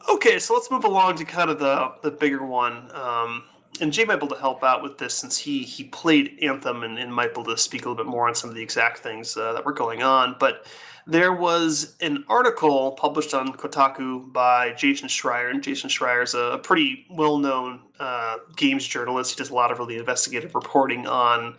Okay, 0.09 0.39
so 0.39 0.53
let's 0.53 0.71
move 0.71 0.83
along 0.83 1.15
to 1.17 1.25
kind 1.25 1.49
of 1.49 1.59
the 1.59 1.93
the 2.01 2.11
bigger 2.11 2.45
one. 2.45 2.89
Um, 2.93 3.43
and 3.79 3.91
Jay 3.91 4.03
might 4.03 4.19
be 4.19 4.25
able 4.25 4.35
to 4.35 4.41
help 4.41 4.63
out 4.63 4.83
with 4.83 4.97
this 4.97 5.13
since 5.13 5.37
he 5.37 5.63
he 5.63 5.85
played 5.85 6.37
Anthem 6.41 6.83
and, 6.83 6.97
and 6.97 7.13
might 7.13 7.33
be 7.33 7.41
able 7.41 7.45
to 7.45 7.57
speak 7.57 7.85
a 7.85 7.89
little 7.89 8.03
bit 8.03 8.09
more 8.09 8.27
on 8.27 8.35
some 8.35 8.49
of 8.49 8.55
the 8.55 8.61
exact 8.61 8.99
things 8.99 9.35
uh, 9.37 9.53
that 9.53 9.65
were 9.65 9.73
going 9.73 10.03
on. 10.03 10.35
But 10.39 10.65
there 11.07 11.33
was 11.33 11.95
an 12.01 12.23
article 12.29 12.91
published 12.91 13.33
on 13.33 13.53
Kotaku 13.53 14.31
by 14.31 14.73
Jason 14.73 15.07
Schreier, 15.07 15.49
and 15.49 15.63
Jason 15.63 15.89
Schreier 15.89 16.23
is 16.23 16.35
a 16.35 16.59
pretty 16.61 17.07
well-known 17.09 17.81
uh, 17.99 18.37
games 18.55 18.85
journalist. 18.85 19.31
He 19.31 19.37
does 19.37 19.49
a 19.49 19.55
lot 19.55 19.71
of 19.71 19.79
really 19.79 19.97
investigative 19.97 20.53
reporting 20.53 21.07
on, 21.07 21.55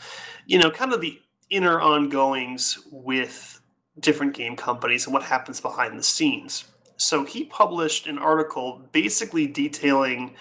you 0.46 0.58
know, 0.58 0.70
kind 0.70 0.92
of 0.92 1.00
the 1.00 1.20
inner 1.52 1.80
ongoings 1.80 2.78
with 2.90 3.60
different 4.00 4.34
game 4.34 4.56
companies 4.56 5.04
and 5.04 5.12
what 5.12 5.22
happens 5.22 5.60
behind 5.60 5.98
the 5.98 6.02
scenes. 6.02 6.64
So 6.96 7.24
he 7.24 7.44
published 7.44 8.06
an 8.06 8.18
article 8.18 8.88
basically 8.92 9.46
detailing 9.46 10.34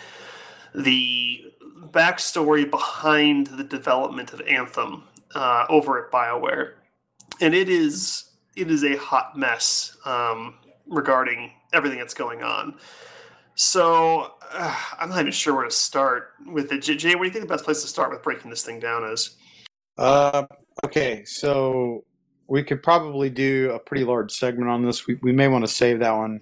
the 0.74 1.43
backstory 1.91 2.69
behind 2.69 3.47
the 3.47 3.63
development 3.63 4.32
of 4.32 4.41
Anthem 4.41 5.04
uh, 5.36 5.65
over 5.69 6.04
at 6.04 6.12
BioWare, 6.12 6.74
and 7.41 7.54
it 7.54 7.67
is 7.67 8.32
it 8.56 8.69
is 8.69 8.84
a 8.84 8.95
hot 8.97 9.38
mess 9.38 9.97
um, 10.06 10.56
regarding 10.88 11.52
everything 11.74 12.00
that's 12.00 12.13
going 12.13 12.43
on. 12.43 12.76
So 13.56 14.34
uh, 14.54 14.76
I'm 15.00 15.10
not 15.10 15.19
even 15.19 15.32
sure 15.32 15.56
where 15.56 15.65
to 15.65 15.71
start 15.71 16.30
with 16.45 16.71
it. 16.71 16.80
Jay, 16.80 17.15
what 17.15 17.21
do 17.21 17.28
you 17.28 17.32
think 17.32 17.43
the 17.43 17.54
best 17.54 17.65
place 17.65 17.82
to 17.82 17.88
start 17.88 18.12
with 18.12 18.24
breaking 18.24 18.50
this 18.50 18.63
thing 18.63 18.80
down 18.80 19.04
is? 19.06 19.36
Uh, 19.97 20.45
okay, 20.84 21.24
so 21.26 22.06
we 22.48 22.63
could 22.63 22.84
probably 22.84 23.30
do 23.30 23.72
a 23.72 23.80
pretty 23.80 24.04
large 24.04 24.32
segment 24.32 24.70
on 24.70 24.84
this. 24.86 25.08
We, 25.08 25.15
we 25.22 25.32
may 25.32 25.48
want 25.48 25.63
to 25.65 25.72
save 25.72 26.00
that 26.00 26.15
one 26.15 26.41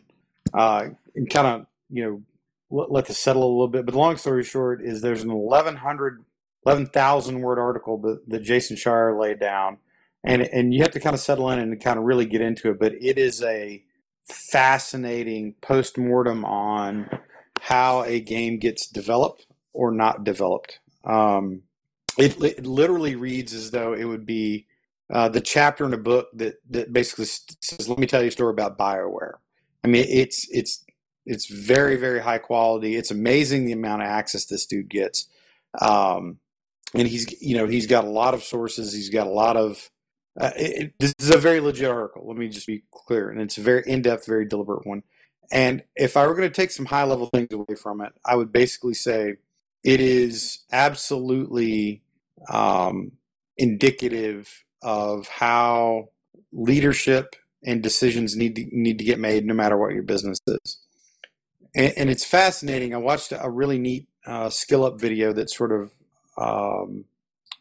uh, 0.53 0.89
and 1.15 1.29
kind 1.29 1.47
of, 1.47 1.65
you 1.89 2.03
know, 2.03 2.21
let, 2.69 2.91
let 2.91 3.05
this 3.05 3.19
settle 3.19 3.43
a 3.43 3.51
little 3.51 3.67
bit. 3.67 3.85
But 3.85 3.95
long 3.95 4.17
story 4.17 4.43
short 4.43 4.81
is 4.83 5.01
there's 5.01 5.23
an 5.23 5.33
1,100, 5.33 6.23
11,000 6.65 7.41
word 7.41 7.59
article 7.59 7.97
that, 7.99 8.21
that 8.27 8.43
Jason 8.43 8.75
Schreier 8.75 9.19
laid 9.19 9.39
down 9.39 9.77
and 10.23 10.41
and 10.41 10.73
you 10.73 10.81
have 10.81 10.91
to 10.91 10.99
kind 10.99 11.13
of 11.13 11.19
settle 11.19 11.49
in 11.49 11.59
and 11.59 11.81
kind 11.81 11.97
of 11.97 12.05
really 12.05 12.25
get 12.25 12.41
into 12.41 12.69
it. 12.71 12.79
But 12.79 12.93
it 12.93 13.17
is 13.17 13.41
a 13.41 13.83
fascinating 14.25 15.55
post 15.61 15.97
mortem 15.97 16.45
on 16.45 17.09
how 17.61 18.03
a 18.03 18.19
game 18.19 18.57
gets 18.57 18.87
developed 18.87 19.47
or 19.73 19.91
not 19.91 20.23
developed. 20.23 20.79
Um, 21.03 21.63
it, 22.19 22.41
it, 22.43 22.65
literally 22.65 23.15
reads 23.15 23.53
as 23.53 23.71
though 23.71 23.93
it 23.93 24.03
would 24.03 24.25
be 24.25 24.67
uh, 25.11 25.29
the 25.29 25.41
chapter 25.41 25.85
in 25.85 25.93
a 25.93 25.97
book 25.97 26.27
that 26.33 26.55
that 26.69 26.93
basically 26.93 27.25
says, 27.25 27.87
"Let 27.87 27.99
me 27.99 28.07
tell 28.07 28.21
you 28.21 28.27
a 28.27 28.31
story 28.31 28.51
about 28.51 28.77
Bioware." 28.77 29.35
I 29.83 29.87
mean, 29.87 30.05
it's 30.07 30.47
it's 30.51 30.83
it's 31.25 31.47
very 31.47 31.95
very 31.95 32.21
high 32.21 32.37
quality. 32.37 32.95
It's 32.95 33.11
amazing 33.11 33.65
the 33.65 33.73
amount 33.73 34.01
of 34.01 34.07
access 34.09 34.45
this 34.45 34.65
dude 34.65 34.89
gets, 34.89 35.27
um, 35.81 36.39
and 36.93 37.07
he's 37.07 37.41
you 37.41 37.57
know 37.57 37.67
he's 37.67 37.87
got 37.87 38.03
a 38.03 38.09
lot 38.09 38.33
of 38.33 38.43
sources. 38.43 38.93
He's 38.93 39.09
got 39.09 39.27
a 39.27 39.31
lot 39.31 39.57
of 39.57 39.89
uh, 40.39 40.51
it, 40.55 40.93
this 40.99 41.13
is 41.19 41.29
a 41.29 41.37
very 41.37 41.59
legit 41.59 41.89
article. 41.89 42.27
Let 42.27 42.37
me 42.37 42.49
just 42.49 42.67
be 42.67 42.83
clear, 42.91 43.29
and 43.29 43.41
it's 43.41 43.57
a 43.57 43.61
very 43.61 43.83
in-depth, 43.85 44.25
very 44.25 44.45
deliberate 44.45 44.85
one. 44.85 45.03
And 45.51 45.83
if 45.95 46.15
I 46.15 46.27
were 46.27 46.35
going 46.35 46.49
to 46.49 46.53
take 46.53 46.69
some 46.69 46.85
high-level 46.85 47.27
things 47.33 47.51
away 47.51 47.75
from 47.75 48.01
it, 48.01 48.13
I 48.23 48.35
would 48.35 48.51
basically 48.51 48.93
say 48.93 49.37
it 49.83 49.99
is 49.99 50.59
absolutely 50.71 52.03
um, 52.47 53.11
indicative 53.57 54.63
of 54.81 55.27
how 55.27 56.09
leadership 56.51 57.35
and 57.63 57.83
decisions 57.83 58.35
need 58.35 58.55
to 58.55 58.65
need 58.71 58.97
to 58.99 59.03
get 59.03 59.19
made, 59.19 59.45
no 59.45 59.53
matter 59.53 59.77
what 59.77 59.93
your 59.93 60.03
business 60.03 60.39
is. 60.47 60.79
And, 61.75 61.93
and 61.97 62.09
it's 62.09 62.25
fascinating. 62.25 62.93
I 62.93 62.97
watched 62.97 63.33
a 63.37 63.49
really 63.49 63.77
neat 63.77 64.07
uh, 64.25 64.49
skill 64.49 64.85
up 64.85 64.99
video 64.99 65.33
that 65.33 65.49
sort 65.49 65.71
of 65.71 65.91
um, 66.37 67.05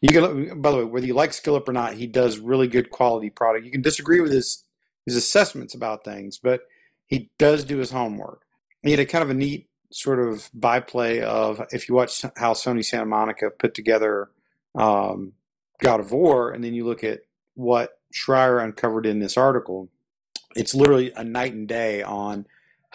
you 0.01 0.13
can. 0.13 0.61
By 0.61 0.71
the 0.71 0.77
way, 0.77 0.83
whether 0.83 1.05
you 1.05 1.13
like 1.13 1.33
skill 1.33 1.55
up 1.55 1.67
or 1.67 1.73
not, 1.73 1.93
he 1.93 2.07
does 2.07 2.39
really 2.39 2.67
good 2.67 2.89
quality 2.89 3.29
product. 3.29 3.65
You 3.65 3.71
can 3.71 3.81
disagree 3.81 4.21
with 4.21 4.31
his 4.31 4.63
his 5.05 5.15
assessments 5.15 5.73
about 5.73 6.03
things, 6.03 6.39
but 6.41 6.61
he 7.05 7.29
does 7.37 7.63
do 7.63 7.77
his 7.77 7.91
homework. 7.91 8.43
He 8.83 8.91
had 8.91 8.99
a 8.99 9.05
kind 9.05 9.23
of 9.23 9.29
a 9.29 9.33
neat 9.33 9.67
sort 9.91 10.19
of 10.19 10.49
byplay 10.53 11.19
of 11.21 11.65
if 11.71 11.89
you 11.89 11.95
watch 11.95 12.23
how 12.37 12.53
Sony 12.53 12.85
Santa 12.85 13.05
Monica 13.05 13.49
put 13.49 13.73
together 13.73 14.29
um, 14.75 15.33
God 15.81 15.99
of 15.99 16.11
War, 16.11 16.51
and 16.51 16.63
then 16.63 16.73
you 16.73 16.85
look 16.85 17.03
at 17.03 17.21
what 17.55 17.99
Schreier 18.13 18.63
uncovered 18.63 19.05
in 19.05 19.19
this 19.19 19.37
article, 19.37 19.89
it's 20.55 20.73
literally 20.73 21.11
a 21.15 21.23
night 21.23 21.53
and 21.53 21.67
day 21.67 22.01
on 22.01 22.45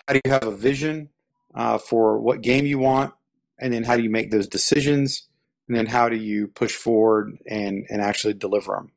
how 0.06 0.14
do 0.14 0.20
you 0.24 0.30
have 0.30 0.46
a 0.46 0.56
vision 0.56 1.08
uh, 1.54 1.78
for 1.78 2.18
what 2.18 2.42
game 2.42 2.66
you 2.66 2.78
want, 2.78 3.14
and 3.58 3.72
then 3.72 3.84
how 3.84 3.96
do 3.96 4.02
you 4.02 4.10
make 4.10 4.30
those 4.30 4.48
decisions, 4.48 5.28
and 5.68 5.76
then 5.76 5.87
how 5.87 6.08
do 6.08 6.16
you 6.16 6.48
push 6.48 6.74
forward 6.74 7.38
and 7.46 7.87
and 7.88 8.02
actually 8.02 8.34
deliver 8.34 8.74
them. 8.74 8.90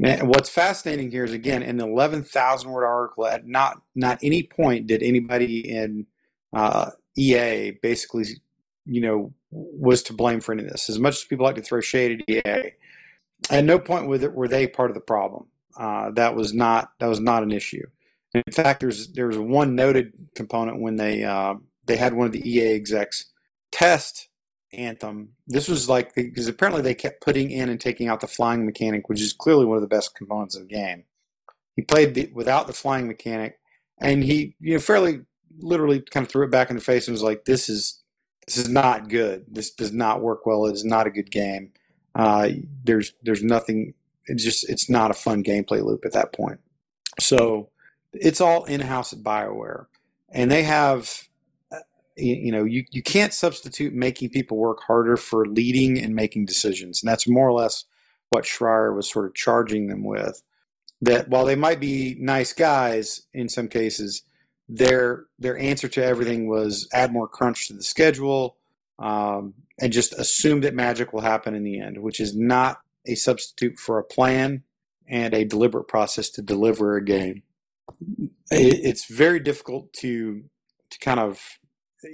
And 0.00 0.28
what's 0.28 0.48
fascinating 0.48 1.10
here 1.10 1.24
is 1.24 1.32
again 1.32 1.62
in 1.62 1.76
the 1.76 1.86
eleven 1.86 2.22
thousand 2.22 2.70
word 2.70 2.86
article, 2.86 3.26
at 3.26 3.46
not 3.46 3.82
not 3.94 4.18
any 4.22 4.42
point 4.42 4.86
did 4.86 5.02
anybody 5.02 5.68
in 5.68 6.06
uh, 6.52 6.90
EA 7.16 7.72
basically, 7.82 8.24
you 8.88 9.00
know, 9.00 9.32
was 9.50 10.02
to 10.04 10.12
blame 10.12 10.40
for 10.40 10.52
any 10.52 10.64
of 10.64 10.70
this. 10.70 10.88
As 10.88 10.98
much 10.98 11.16
as 11.16 11.24
people 11.24 11.44
like 11.44 11.56
to 11.56 11.62
throw 11.62 11.80
shade 11.80 12.22
at 12.22 12.30
EA, 12.30 12.72
at 13.50 13.64
no 13.64 13.78
point 13.78 14.08
were 14.08 14.48
they 14.48 14.66
part 14.66 14.90
of 14.90 14.94
the 14.94 15.00
problem. 15.00 15.46
Uh, 15.76 16.10
that 16.10 16.34
was 16.34 16.52
not 16.52 16.90
that 16.98 17.06
was 17.06 17.20
not 17.20 17.42
an 17.42 17.52
issue. 17.52 17.86
In 18.34 18.42
fact, 18.52 18.80
there's 18.80 19.08
there 19.12 19.28
was 19.28 19.38
one 19.38 19.74
noted 19.74 20.12
component 20.34 20.80
when 20.80 20.96
they 20.96 21.24
uh, 21.24 21.54
they 21.86 21.96
had 21.96 22.14
one 22.14 22.26
of 22.26 22.32
the 22.32 22.48
EA 22.48 22.74
execs 22.74 23.26
test 23.70 24.28
Anthem. 24.72 25.30
This 25.46 25.68
was 25.68 25.88
like 25.88 26.14
because 26.14 26.48
apparently 26.48 26.82
they 26.82 26.94
kept 26.94 27.22
putting 27.22 27.50
in 27.50 27.68
and 27.68 27.80
taking 27.80 28.08
out 28.08 28.20
the 28.20 28.26
flying 28.26 28.66
mechanic, 28.66 29.08
which 29.08 29.20
is 29.20 29.32
clearly 29.32 29.64
one 29.64 29.76
of 29.76 29.82
the 29.82 29.88
best 29.88 30.14
components 30.14 30.56
of 30.56 30.62
the 30.62 30.74
game. 30.74 31.04
He 31.76 31.82
played 31.82 32.14
the, 32.14 32.30
without 32.34 32.66
the 32.66 32.72
flying 32.72 33.06
mechanic, 33.06 33.58
and 34.00 34.24
he 34.24 34.56
you 34.60 34.74
know 34.74 34.80
fairly 34.80 35.20
literally 35.60 36.00
kind 36.00 36.26
of 36.26 36.30
threw 36.30 36.44
it 36.44 36.50
back 36.50 36.70
in 36.70 36.76
the 36.76 36.82
face 36.82 37.06
and 37.06 37.14
was 37.14 37.22
like, 37.22 37.44
"This 37.44 37.68
is 37.68 38.02
this 38.48 38.56
is 38.56 38.70
not 38.70 39.10
good. 39.10 39.44
This 39.46 39.70
does 39.70 39.92
not 39.92 40.22
work 40.22 40.46
well. 40.46 40.64
It 40.64 40.72
is 40.72 40.82
not 40.82 41.06
a 41.06 41.10
good 41.10 41.30
game. 41.30 41.70
Uh, 42.14 42.48
there's 42.82 43.12
there's 43.22 43.42
nothing. 43.42 43.92
It's 44.24 44.42
just 44.42 44.66
it's 44.70 44.88
not 44.88 45.10
a 45.10 45.14
fun 45.14 45.44
gameplay 45.44 45.84
loop 45.84 46.06
at 46.06 46.14
that 46.14 46.32
point. 46.32 46.58
So 47.20 47.68
it's 48.14 48.40
all 48.40 48.64
in 48.64 48.80
house 48.80 49.12
at 49.12 49.18
Bioware, 49.18 49.84
and 50.30 50.50
they 50.50 50.62
have 50.62 51.28
uh, 51.70 51.80
you, 52.16 52.36
you 52.36 52.52
know 52.52 52.64
you 52.64 52.86
you 52.90 53.02
can't 53.02 53.34
substitute 53.34 53.92
making 53.92 54.30
people 54.30 54.56
work 54.56 54.80
harder 54.82 55.18
for 55.18 55.44
leading 55.44 55.98
and 55.98 56.14
making 56.14 56.46
decisions, 56.46 57.02
and 57.02 57.10
that's 57.10 57.28
more 57.28 57.46
or 57.46 57.52
less 57.52 57.84
what 58.30 58.44
Schreier 58.44 58.96
was 58.96 59.10
sort 59.10 59.26
of 59.26 59.34
charging 59.34 59.88
them 59.88 60.04
with. 60.04 60.42
That 61.02 61.28
while 61.28 61.44
they 61.44 61.54
might 61.54 61.80
be 61.80 62.16
nice 62.18 62.54
guys 62.54 63.26
in 63.34 63.50
some 63.50 63.68
cases, 63.68 64.22
their 64.68 65.26
their 65.38 65.58
answer 65.58 65.88
to 65.88 66.04
everything 66.04 66.48
was 66.48 66.88
add 66.92 67.12
more 67.12 67.28
crunch 67.28 67.68
to 67.68 67.74
the 67.74 67.82
schedule 67.82 68.56
um, 68.98 69.54
and 69.80 69.92
just 69.92 70.12
assume 70.14 70.60
that 70.60 70.74
magic 70.74 71.12
will 71.12 71.20
happen 71.20 71.54
in 71.54 71.62
the 71.62 71.80
end, 71.80 71.98
which 71.98 72.20
is 72.20 72.36
not 72.36 72.80
a 73.06 73.14
substitute 73.14 73.78
for 73.78 73.98
a 73.98 74.04
plan 74.04 74.62
and 75.06 75.32
a 75.34 75.44
deliberate 75.44 75.88
process 75.88 76.28
to 76.30 76.42
deliver 76.42 76.96
a 76.96 77.04
game. 77.04 77.42
it's 78.50 79.06
very 79.06 79.40
difficult 79.40 79.92
to 79.92 80.44
to 80.90 80.98
kind 80.98 81.20
of 81.20 81.40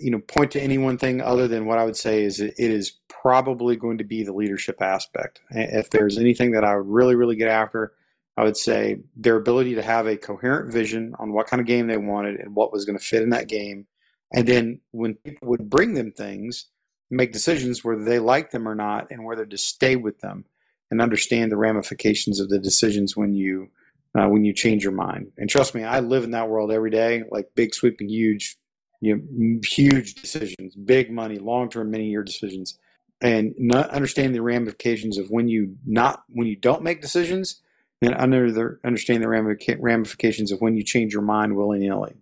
you 0.01 0.11
know 0.11 0.21
point 0.21 0.51
to 0.53 0.61
any 0.61 0.79
one 0.79 0.97
thing 0.97 1.21
other 1.21 1.49
than 1.49 1.67
what 1.67 1.79
I 1.79 1.85
would 1.85 1.97
say 1.97 2.23
is 2.23 2.40
it 2.40 2.55
is 2.59 2.93
probably 3.09 3.77
going 3.77 3.99
to 3.99 4.05
be 4.05 4.23
the 4.23 4.33
leadership 4.33 4.81
aspect. 4.81 5.40
If 5.51 5.90
there's 5.90 6.19
anything 6.19 6.53
that 6.53 6.64
I 6.64 6.77
would 6.77 6.87
really 6.87 7.17
really 7.17 7.37
get 7.37 7.49
after, 7.49 7.93
I 8.37 8.44
would 8.44 8.57
say 8.57 8.99
their 9.16 9.37
ability 9.37 9.75
to 9.77 9.83
have 9.83 10.07
a 10.07 10.16
coherent 10.16 10.73
vision 10.73 11.14
on 11.18 11.33
what 11.33 11.47
kind 11.47 11.61
of 11.61 11.66
game 11.66 11.87
they 11.87 11.97
wanted 11.97 12.40
and 12.40 12.55
what 12.55 12.73
was 12.73 12.85
going 12.85 12.99
to 12.99 13.05
fit 13.05 13.23
in 13.23 13.31
that 13.31 13.49
game. 13.49 13.87
And 14.33 14.47
then 14.47 14.81
when 14.90 15.14
people 15.14 15.49
would 15.49 15.70
bring 15.70 15.94
them 15.94 16.11
things, 16.11 16.66
make 17.11 17.33
decisions 17.33 17.85
whether 17.85 18.03
they 18.03 18.18
like 18.18 18.51
them 18.51 18.68
or 18.68 18.75
not 18.75 19.11
and 19.11 19.25
whether 19.25 19.47
to 19.47 19.59
stay 19.59 19.94
with 19.94 20.18
them 20.20 20.44
and 20.90 21.01
understand 21.01 21.53
the 21.53 21.57
ramifications 21.57 22.40
of 22.40 22.49
the 22.49 22.59
decisions 22.59 23.16
when 23.16 23.35
you 23.35 23.68
uh, 24.16 24.29
when 24.29 24.44
you 24.44 24.53
change 24.53 24.85
your 24.85 24.92
mind. 24.92 25.33
And 25.38 25.51
trust 25.51 25.75
me, 25.75 25.83
I 25.83 26.01
live 26.01 26.23
in 26.23 26.31
that 26.33 26.49
world 26.49 26.70
every 26.70 26.90
day, 26.90 27.25
like 27.31 27.49
big, 27.57 27.75
sweeping, 27.75 28.09
huge, 28.09 28.57
you 29.01 29.16
know, 29.16 29.61
huge 29.64 30.14
decisions, 30.14 30.77
big 30.77 31.11
money, 31.11 31.38
long 31.38 31.68
term, 31.68 31.90
many 31.90 32.07
year 32.11 32.23
decisions, 32.23 32.79
and 33.20 33.55
not 33.59 33.90
understanding 33.90 34.33
the 34.33 34.42
ramifications 34.42 35.18
of 35.18 35.31
when 35.31 35.49
you 35.49 35.77
not 35.85 36.23
when 36.29 36.47
you 36.47 36.57
don't 36.57 36.83
make 36.83 37.01
decisions 37.01 37.61
and 38.02 38.14
under 38.14 38.50
the, 38.50 38.78
understand 38.85 39.22
the 39.22 39.28
ramifications 39.28 40.52
of 40.52 40.61
when 40.61 40.76
you 40.76 40.83
change 40.83 41.12
your 41.12 41.22
mind 41.22 41.57
willy 41.57 41.78
nilly. 41.78 42.14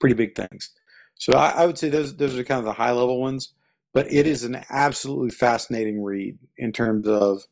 Pretty 0.00 0.14
big 0.14 0.34
things. 0.34 0.70
So 1.16 1.34
I, 1.34 1.50
I, 1.50 1.66
would 1.66 1.78
say 1.78 1.88
those 1.88 2.16
those 2.16 2.36
are 2.36 2.44
kind 2.44 2.58
of 2.58 2.64
the 2.64 2.72
high 2.72 2.90
level 2.90 3.20
ones, 3.20 3.54
but 3.92 4.12
it 4.12 4.26
is 4.26 4.42
an 4.42 4.64
absolutely 4.70 5.30
fascinating 5.30 6.02
read 6.02 6.38
in 6.58 6.72
terms 6.72 7.06
of 7.06 7.42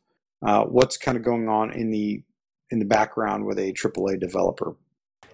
uh, 0.45 0.65
what's 0.65 0.97
kind 0.97 1.17
of 1.17 1.23
going 1.23 1.47
on 1.47 1.71
in 1.71 1.89
the 1.89 2.23
in 2.69 2.79
the 2.79 2.85
background 2.85 3.45
with 3.45 3.57
a 3.57 3.71
AAA 3.73 4.19
developer. 4.19 4.75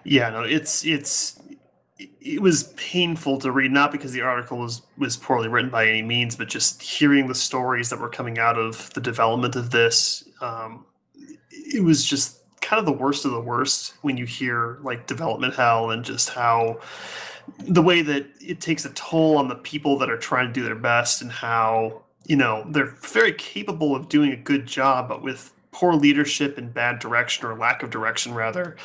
Yeah, 0.03 0.29
no, 0.29 0.43
it's 0.43 0.85
it's 0.85 1.39
it 2.21 2.41
was 2.41 2.63
painful 2.77 3.39
to 3.39 3.51
read, 3.51 3.71
not 3.71 3.91
because 3.91 4.11
the 4.11 4.21
article 4.21 4.59
was 4.59 4.83
was 4.97 5.17
poorly 5.17 5.47
written 5.47 5.69
by 5.69 5.87
any 5.87 6.01
means, 6.01 6.35
but 6.35 6.47
just 6.47 6.81
hearing 6.81 7.27
the 7.27 7.35
stories 7.35 7.89
that 7.89 7.99
were 7.99 8.09
coming 8.09 8.37
out 8.37 8.57
of 8.57 8.93
the 8.93 9.01
development 9.01 9.55
of 9.55 9.71
this. 9.71 10.23
Um, 10.41 10.85
it 11.65 11.83
was 11.83 12.05
just 12.05 12.39
kind 12.61 12.79
of 12.79 12.85
the 12.85 12.91
worst 12.91 13.25
of 13.25 13.31
the 13.31 13.39
worst 13.39 13.93
when 14.01 14.17
you 14.17 14.25
hear 14.25 14.79
like 14.83 15.07
development 15.07 15.55
hell 15.55 15.91
and 15.91 16.03
just 16.03 16.29
how 16.29 16.79
the 17.59 17.81
way 17.81 18.01
that 18.01 18.27
it 18.41 18.61
takes 18.61 18.85
a 18.85 18.89
toll 18.91 19.37
on 19.37 19.47
the 19.47 19.55
people 19.55 19.97
that 19.97 20.09
are 20.09 20.17
trying 20.17 20.47
to 20.47 20.53
do 20.53 20.63
their 20.63 20.75
best 20.75 21.21
and 21.21 21.31
how 21.31 22.01
you 22.25 22.35
know 22.35 22.65
they're 22.69 22.95
very 23.01 23.33
capable 23.33 23.95
of 23.95 24.09
doing 24.09 24.31
a 24.31 24.35
good 24.35 24.65
job 24.65 25.07
but 25.07 25.23
with 25.23 25.53
poor 25.71 25.93
leadership 25.93 26.57
and 26.57 26.73
bad 26.73 26.99
direction 26.99 27.45
or 27.45 27.57
lack 27.57 27.81
of 27.81 27.89
direction 27.89 28.33
rather 28.33 28.75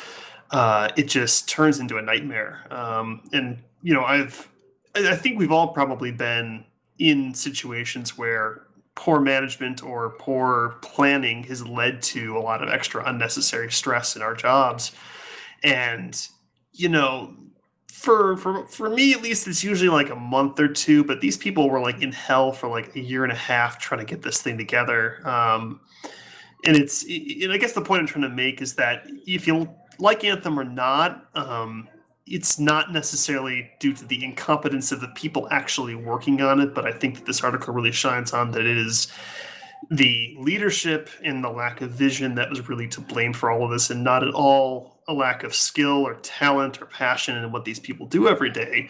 uh, 0.50 0.88
it 0.96 1.08
just 1.08 1.48
turns 1.48 1.80
into 1.80 1.96
a 1.96 2.02
nightmare. 2.02 2.64
Um, 2.70 3.22
and 3.32 3.58
you 3.84 3.94
know 3.94 4.02
i've 4.02 4.48
i 4.96 5.14
think 5.14 5.38
we've 5.38 5.52
all 5.52 5.68
probably 5.68 6.10
been 6.10 6.64
in 6.98 7.32
situations 7.34 8.18
where 8.18 8.63
poor 8.94 9.20
management 9.20 9.82
or 9.82 10.10
poor 10.18 10.78
planning 10.82 11.42
has 11.44 11.66
led 11.66 12.00
to 12.00 12.36
a 12.36 12.40
lot 12.40 12.62
of 12.62 12.68
extra 12.68 13.04
unnecessary 13.04 13.70
stress 13.70 14.16
in 14.16 14.22
our 14.22 14.34
jobs. 14.34 14.92
And 15.62 16.28
you 16.72 16.88
know 16.88 17.34
for 17.88 18.36
for 18.36 18.66
for 18.66 18.90
me 18.90 19.12
at 19.12 19.22
least 19.22 19.46
it's 19.46 19.62
usually 19.62 19.88
like 19.88 20.10
a 20.10 20.16
month 20.16 20.58
or 20.58 20.68
two 20.68 21.04
but 21.04 21.20
these 21.20 21.36
people 21.36 21.70
were 21.70 21.80
like 21.80 22.02
in 22.02 22.12
hell 22.12 22.52
for 22.52 22.68
like 22.68 22.94
a 22.96 23.00
year 23.00 23.22
and 23.22 23.32
a 23.32 23.36
half 23.36 23.78
trying 23.78 24.00
to 24.00 24.04
get 24.04 24.22
this 24.22 24.42
thing 24.42 24.58
together. 24.58 25.26
Um 25.26 25.80
and 26.64 26.76
it's 26.76 27.04
and 27.04 27.52
i 27.52 27.56
guess 27.58 27.72
the 27.72 27.80
point 27.80 28.00
i'm 28.00 28.06
trying 28.06 28.22
to 28.22 28.28
make 28.28 28.60
is 28.60 28.74
that 28.74 29.04
if 29.26 29.46
you 29.46 29.68
like 29.98 30.24
anthem 30.24 30.58
or 30.58 30.64
not 30.64 31.28
um 31.34 31.88
it's 32.26 32.58
not 32.58 32.92
necessarily 32.92 33.70
due 33.80 33.92
to 33.92 34.04
the 34.04 34.24
incompetence 34.24 34.92
of 34.92 35.00
the 35.00 35.08
people 35.08 35.46
actually 35.50 35.94
working 35.94 36.40
on 36.40 36.60
it, 36.60 36.74
but 36.74 36.86
I 36.86 36.92
think 36.92 37.16
that 37.16 37.26
this 37.26 37.44
article 37.44 37.74
really 37.74 37.92
shines 37.92 38.32
on 38.32 38.52
that 38.52 38.64
it 38.64 38.78
is 38.78 39.08
the 39.90 40.34
leadership 40.38 41.10
and 41.22 41.44
the 41.44 41.50
lack 41.50 41.82
of 41.82 41.90
vision 41.90 42.34
that 42.36 42.48
was 42.48 42.68
really 42.68 42.88
to 42.88 43.00
blame 43.00 43.34
for 43.34 43.50
all 43.50 43.64
of 43.64 43.70
this, 43.70 43.90
and 43.90 44.02
not 44.02 44.26
at 44.26 44.32
all 44.32 45.02
a 45.06 45.12
lack 45.12 45.44
of 45.44 45.54
skill 45.54 46.06
or 46.06 46.14
talent 46.16 46.80
or 46.80 46.86
passion 46.86 47.36
in 47.36 47.52
what 47.52 47.66
these 47.66 47.78
people 47.78 48.06
do 48.06 48.26
every 48.26 48.50
day. 48.50 48.88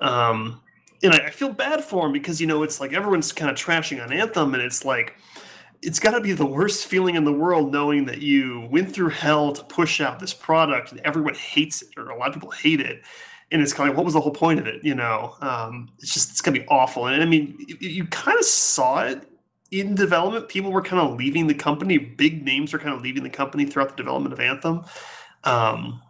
Um, 0.00 0.60
and 1.02 1.14
I, 1.14 1.18
I 1.26 1.30
feel 1.30 1.50
bad 1.50 1.82
for 1.82 2.02
them 2.02 2.12
because 2.12 2.40
you 2.40 2.46
know 2.46 2.62
it's 2.62 2.80
like 2.80 2.92
everyone's 2.92 3.32
kind 3.32 3.50
of 3.50 3.56
trashing 3.56 4.02
on 4.02 4.12
Anthem, 4.12 4.52
and 4.52 4.62
it's 4.62 4.84
like 4.84 5.14
it's 5.84 6.00
got 6.00 6.12
to 6.12 6.20
be 6.20 6.32
the 6.32 6.46
worst 6.46 6.86
feeling 6.86 7.14
in 7.14 7.24
the 7.24 7.32
world 7.32 7.70
knowing 7.70 8.06
that 8.06 8.22
you 8.22 8.66
went 8.70 8.92
through 8.92 9.10
hell 9.10 9.52
to 9.52 9.62
push 9.64 10.00
out 10.00 10.18
this 10.18 10.32
product 10.32 10.92
and 10.92 11.00
everyone 11.02 11.34
hates 11.34 11.82
it 11.82 11.88
or 11.98 12.08
a 12.08 12.16
lot 12.16 12.28
of 12.28 12.34
people 12.34 12.50
hate 12.50 12.80
it 12.80 13.02
and 13.52 13.60
it's 13.60 13.74
kind 13.74 13.88
of 13.88 13.92
like 13.92 13.98
what 13.98 14.04
was 14.04 14.14
the 14.14 14.20
whole 14.20 14.32
point 14.32 14.58
of 14.58 14.66
it 14.66 14.82
you 14.82 14.94
know? 14.94 15.36
Um, 15.40 15.90
it's 15.98 16.12
just 16.14 16.30
it's 16.30 16.40
gonna 16.40 16.58
be 16.58 16.66
awful. 16.68 17.06
And 17.06 17.22
i 17.22 17.26
mean 17.26 17.54
you, 17.58 17.76
you 17.80 18.06
kind 18.06 18.38
of 18.38 18.44
saw 18.44 19.04
it 19.04 19.28
in 19.70 19.94
development. 19.94 20.48
People 20.48 20.72
were 20.72 20.82
kind 20.82 21.02
of 21.02 21.16
leaving 21.16 21.48
the 21.48 21.54
company. 21.54 21.98
Big 21.98 22.44
names 22.44 22.72
were 22.72 22.78
kind 22.78 22.94
of 22.94 23.02
leaving 23.02 23.22
the 23.22 23.30
company 23.30 23.66
throughout 23.66 23.90
the 23.90 23.96
development 23.96 24.32
of 24.32 24.40
anthem. 24.40 24.84
Um, 25.42 26.00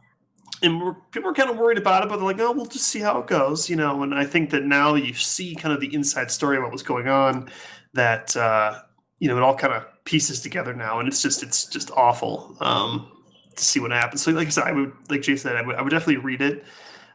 and 0.63 0.81
we're, 0.81 0.95
people 1.11 1.31
were 1.31 1.35
kind 1.35 1.51
of 1.51 1.57
worried 1.57 1.79
about 1.79 2.05
it 2.05 2.09
but 2.09 2.17
they're 2.17 2.25
like 2.25 2.39
oh 2.39 2.53
we'll 2.53 2.65
just 2.65 2.87
see 2.87 3.01
how 3.01 3.19
it 3.19 3.27
goes 3.27 3.69
you 3.69 3.75
know? 3.75 4.05
And 4.05 4.15
i 4.15 4.25
think 4.25 4.51
that 4.51 4.63
now 4.63 4.95
you 4.95 5.13
see 5.15 5.57
kind 5.57 5.75
of 5.75 5.81
the 5.81 5.93
inside 5.93 6.31
story 6.31 6.59
of 6.59 6.63
what 6.63 6.71
was 6.71 6.85
going 6.85 7.09
on 7.09 7.51
that 7.95 8.37
uh, 8.37 8.81
you 9.19 9.29
know, 9.29 9.37
it 9.37 9.43
all 9.43 9.57
kind 9.57 9.73
of 9.73 9.87
pieces 10.05 10.41
together 10.41 10.75
now, 10.75 10.99
and 10.99 11.09
it's 11.09 11.23
just 11.23 11.43
it's 11.43 11.65
just 11.67 11.91
awful 11.93 12.57
um, 12.61 13.11
to 13.57 13.65
see 13.65 13.81
what 13.81 13.91
happens. 13.91 14.23
So, 14.23 14.33
like 14.33 14.47
I 14.47 14.51
said, 14.51 14.65
I 14.65 14.73
would 14.73 14.93
like 15.09 15.23
Jay 15.23 15.37
said, 15.37 15.57
I 15.57 15.63
would, 15.63 15.77
I 15.77 15.83
would 15.83 15.91
definitely 15.91 16.19
read 16.19 16.43
it. 16.43 16.65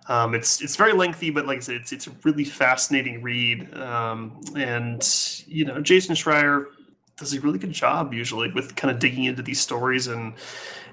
Um, 0.08 0.34
it's 0.34 0.62
it's 0.62 0.76
very 0.76 0.94
lengthy, 0.94 1.30
but 1.30 1.46
like 1.46 1.58
I 1.58 1.62
said, 1.62 1.76
it's 1.76 1.92
it's 1.92 2.08
a 2.08 2.12
really 2.24 2.44
fascinating 2.44 3.22
read. 3.22 3.74
Um, 3.76 4.42
and 4.56 5.08
you 5.48 5.66
know, 5.66 5.82
Jason 5.82 6.16
Schreier 6.16 6.66
does 7.18 7.34
a 7.34 7.42
really 7.42 7.60
good 7.60 7.72
job 7.74 8.14
usually 8.14 8.52
with 8.52 8.76
kind 8.76 8.92
of 8.92 9.00
digging 9.00 9.26
into 9.26 9.44
these 9.44 9.60
stories 9.60 10.08
and 10.08 10.34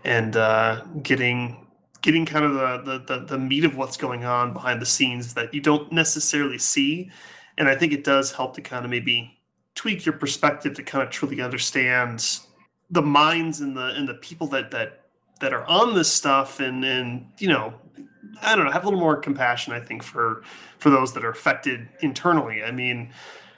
and 0.05 0.37
uh, 0.37 0.85
getting 1.03 1.67
getting 2.03 2.27
kind 2.27 2.45
of 2.45 2.55
the, 2.55 2.99
the, 2.99 3.19
the 3.19 3.25
the 3.27 3.39
meat 3.39 3.65
of 3.65 3.77
what's 3.77 3.97
going 3.97 4.25
on 4.25 4.53
behind 4.53 4.83
the 4.83 4.87
scenes 4.87 5.35
that 5.35 5.55
you 5.55 5.61
don't 5.61 5.91
necessarily 5.93 6.59
see. 6.59 7.11
And 7.59 7.69
I 7.69 7.75
think 7.75 7.93
it 7.95 8.05
does 8.05 8.33
help 8.33 8.55
to 8.57 8.61
kind 8.61 8.85
of 8.85 8.91
maybe 8.91 9.36
tweak 9.77 10.05
your 10.05 10.15
perspective 10.15 10.75
to 10.75 10.83
kind 10.83 11.05
of 11.05 11.11
truly 11.11 11.41
understand 11.41 12.41
the 12.91 13.03
minds 13.03 13.61
and 13.61 13.77
the 13.77 13.95
and 13.95 14.09
the 14.09 14.15
people 14.15 14.49
that 14.49 14.73
that 14.73 15.05
that 15.41 15.53
are 15.53 15.65
on 15.67 15.95
this 15.95 16.11
stuff 16.11 16.59
and 16.59 16.85
and 16.85 17.27
you 17.39 17.47
know 17.47 17.73
I 18.43 18.55
don't 18.55 18.65
know, 18.65 18.71
have 18.71 18.83
a 18.85 18.87
little 18.87 19.01
more 19.01 19.17
compassion. 19.17 19.73
I 19.73 19.81
think 19.81 20.03
for 20.03 20.43
for 20.79 20.91
those 20.91 21.15
that 21.15 21.25
are 21.25 21.31
affected 21.31 21.89
internally. 22.01 22.63
I 22.63 22.71
mean, 22.71 23.11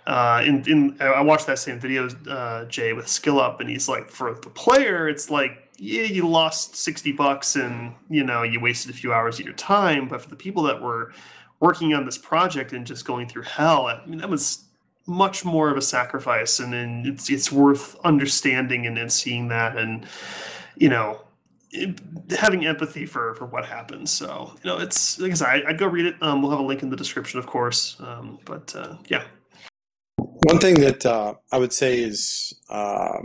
uh, 0.07 0.43
in 0.45 0.69
in 0.69 0.97
I 1.01 1.21
watched 1.21 1.47
that 1.47 1.59
same 1.59 1.79
video, 1.79 2.09
uh, 2.29 2.65
Jay, 2.67 2.93
with 2.93 3.09
Skill 3.09 3.41
Up, 3.41 3.61
and 3.61 3.69
he's 3.69 3.89
like, 3.89 4.09
for 4.09 4.35
the 4.35 4.51
player, 4.51 5.09
it's 5.09 5.31
like, 5.31 5.71
yeah, 5.79 6.03
you 6.03 6.29
lost 6.29 6.77
sixty 6.77 7.13
bucks, 7.13 7.57
and 7.57 7.95
you 8.09 8.25
know, 8.25 8.43
you 8.43 8.61
wasted 8.61 8.91
a 8.91 8.95
few 8.95 9.13
hours 9.13 9.39
of 9.39 9.47
your 9.47 9.55
time. 9.55 10.09
But 10.09 10.23
for 10.23 10.29
the 10.29 10.37
people 10.37 10.63
that 10.65 10.81
were 10.81 11.13
working 11.61 11.93
on 11.95 12.05
this 12.05 12.19
project 12.19 12.73
and 12.73 12.87
just 12.87 13.05
going 13.05 13.29
through 13.29 13.43
hell, 13.43 13.87
I 13.87 14.05
mean, 14.07 14.19
that 14.19 14.31
was 14.31 14.65
much 15.09 15.45
more 15.45 15.71
of 15.71 15.77
a 15.77 15.83
sacrifice, 15.83 16.61
and, 16.61 16.75
and 16.75 17.07
it's 17.07 17.31
it's 17.31 17.51
worth 17.51 17.97
understanding 18.05 18.87
and, 18.87 18.99
and 18.99 19.11
seeing 19.11 19.49
that, 19.49 19.77
and 19.77 20.07
you 20.77 20.89
know, 20.89 21.23
having 22.39 22.67
empathy 22.67 23.07
for 23.07 23.35
for 23.35 23.47
what 23.47 23.65
happens. 23.65 24.11
So 24.11 24.53
you 24.63 24.71
know, 24.71 24.79
it's 24.79 25.19
like 25.19 25.33
I 25.33 25.35
said, 25.35 25.49
I, 25.49 25.63
would 25.69 25.79
go 25.79 25.87
read 25.87 26.07
it. 26.07 26.23
Um, 26.23 26.43
we'll 26.43 26.51
have 26.51 26.61
a 26.61 26.65
link 26.65 26.83
in 26.83 26.91
the 26.91 26.97
description, 26.97 27.39
of 27.39 27.47
course. 27.47 27.97
Um, 28.01 28.39
but 28.45 28.77
uh, 28.77 28.97
yeah. 29.09 29.25
One 30.17 30.59
thing 30.59 30.81
that 30.81 31.05
uh, 31.05 31.35
I 31.51 31.59
would 31.59 31.73
say 31.73 31.99
is 32.01 32.55
uh, 32.69 33.19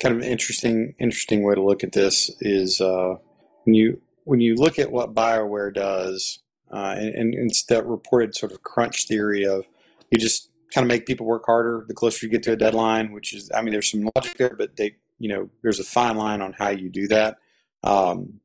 kind 0.00 0.14
of 0.14 0.22
an 0.22 0.28
interesting 0.28 0.94
interesting 0.98 1.44
way 1.44 1.54
to 1.54 1.62
look 1.62 1.84
at 1.84 1.92
this 1.92 2.30
is 2.40 2.80
uh, 2.80 3.16
when 3.64 3.74
you 3.74 4.00
when 4.24 4.40
you 4.40 4.54
look 4.56 4.78
at 4.78 4.90
what 4.90 5.14
Bioware 5.14 5.72
does, 5.72 6.38
uh, 6.72 6.94
and, 6.96 7.14
and 7.14 7.50
it's 7.50 7.64
that 7.64 7.86
reported 7.86 8.34
sort 8.34 8.52
of 8.52 8.62
crunch 8.62 9.06
theory 9.06 9.46
of 9.46 9.64
you 10.10 10.18
just 10.18 10.47
kind 10.72 10.84
of 10.84 10.88
make 10.88 11.06
people 11.06 11.26
work 11.26 11.44
harder 11.46 11.84
the 11.88 11.94
closer 11.94 12.26
you 12.26 12.30
get 12.30 12.42
to 12.44 12.52
a 12.52 12.56
deadline, 12.56 13.12
which 13.12 13.34
is 13.34 13.50
I 13.54 13.62
mean 13.62 13.72
there's 13.72 13.90
some 13.90 14.08
logic 14.14 14.36
there, 14.36 14.54
but 14.56 14.76
they 14.76 14.96
you 15.18 15.28
know 15.28 15.50
there's 15.62 15.80
a 15.80 15.84
fine 15.84 16.16
line 16.16 16.42
on 16.42 16.52
how 16.52 16.70
you 16.70 16.88
do 16.88 17.08
that. 17.08 17.38
Um, 17.82 18.40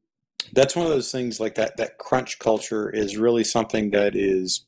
that's 0.51 0.75
one 0.75 0.85
of 0.85 0.91
those 0.91 1.11
things 1.11 1.39
like 1.39 1.55
that 1.55 1.77
that 1.77 1.97
crunch 1.97 2.39
culture 2.39 2.89
is 2.89 3.17
really 3.17 3.43
something 3.43 3.91
that 3.91 4.15
is 4.15 4.65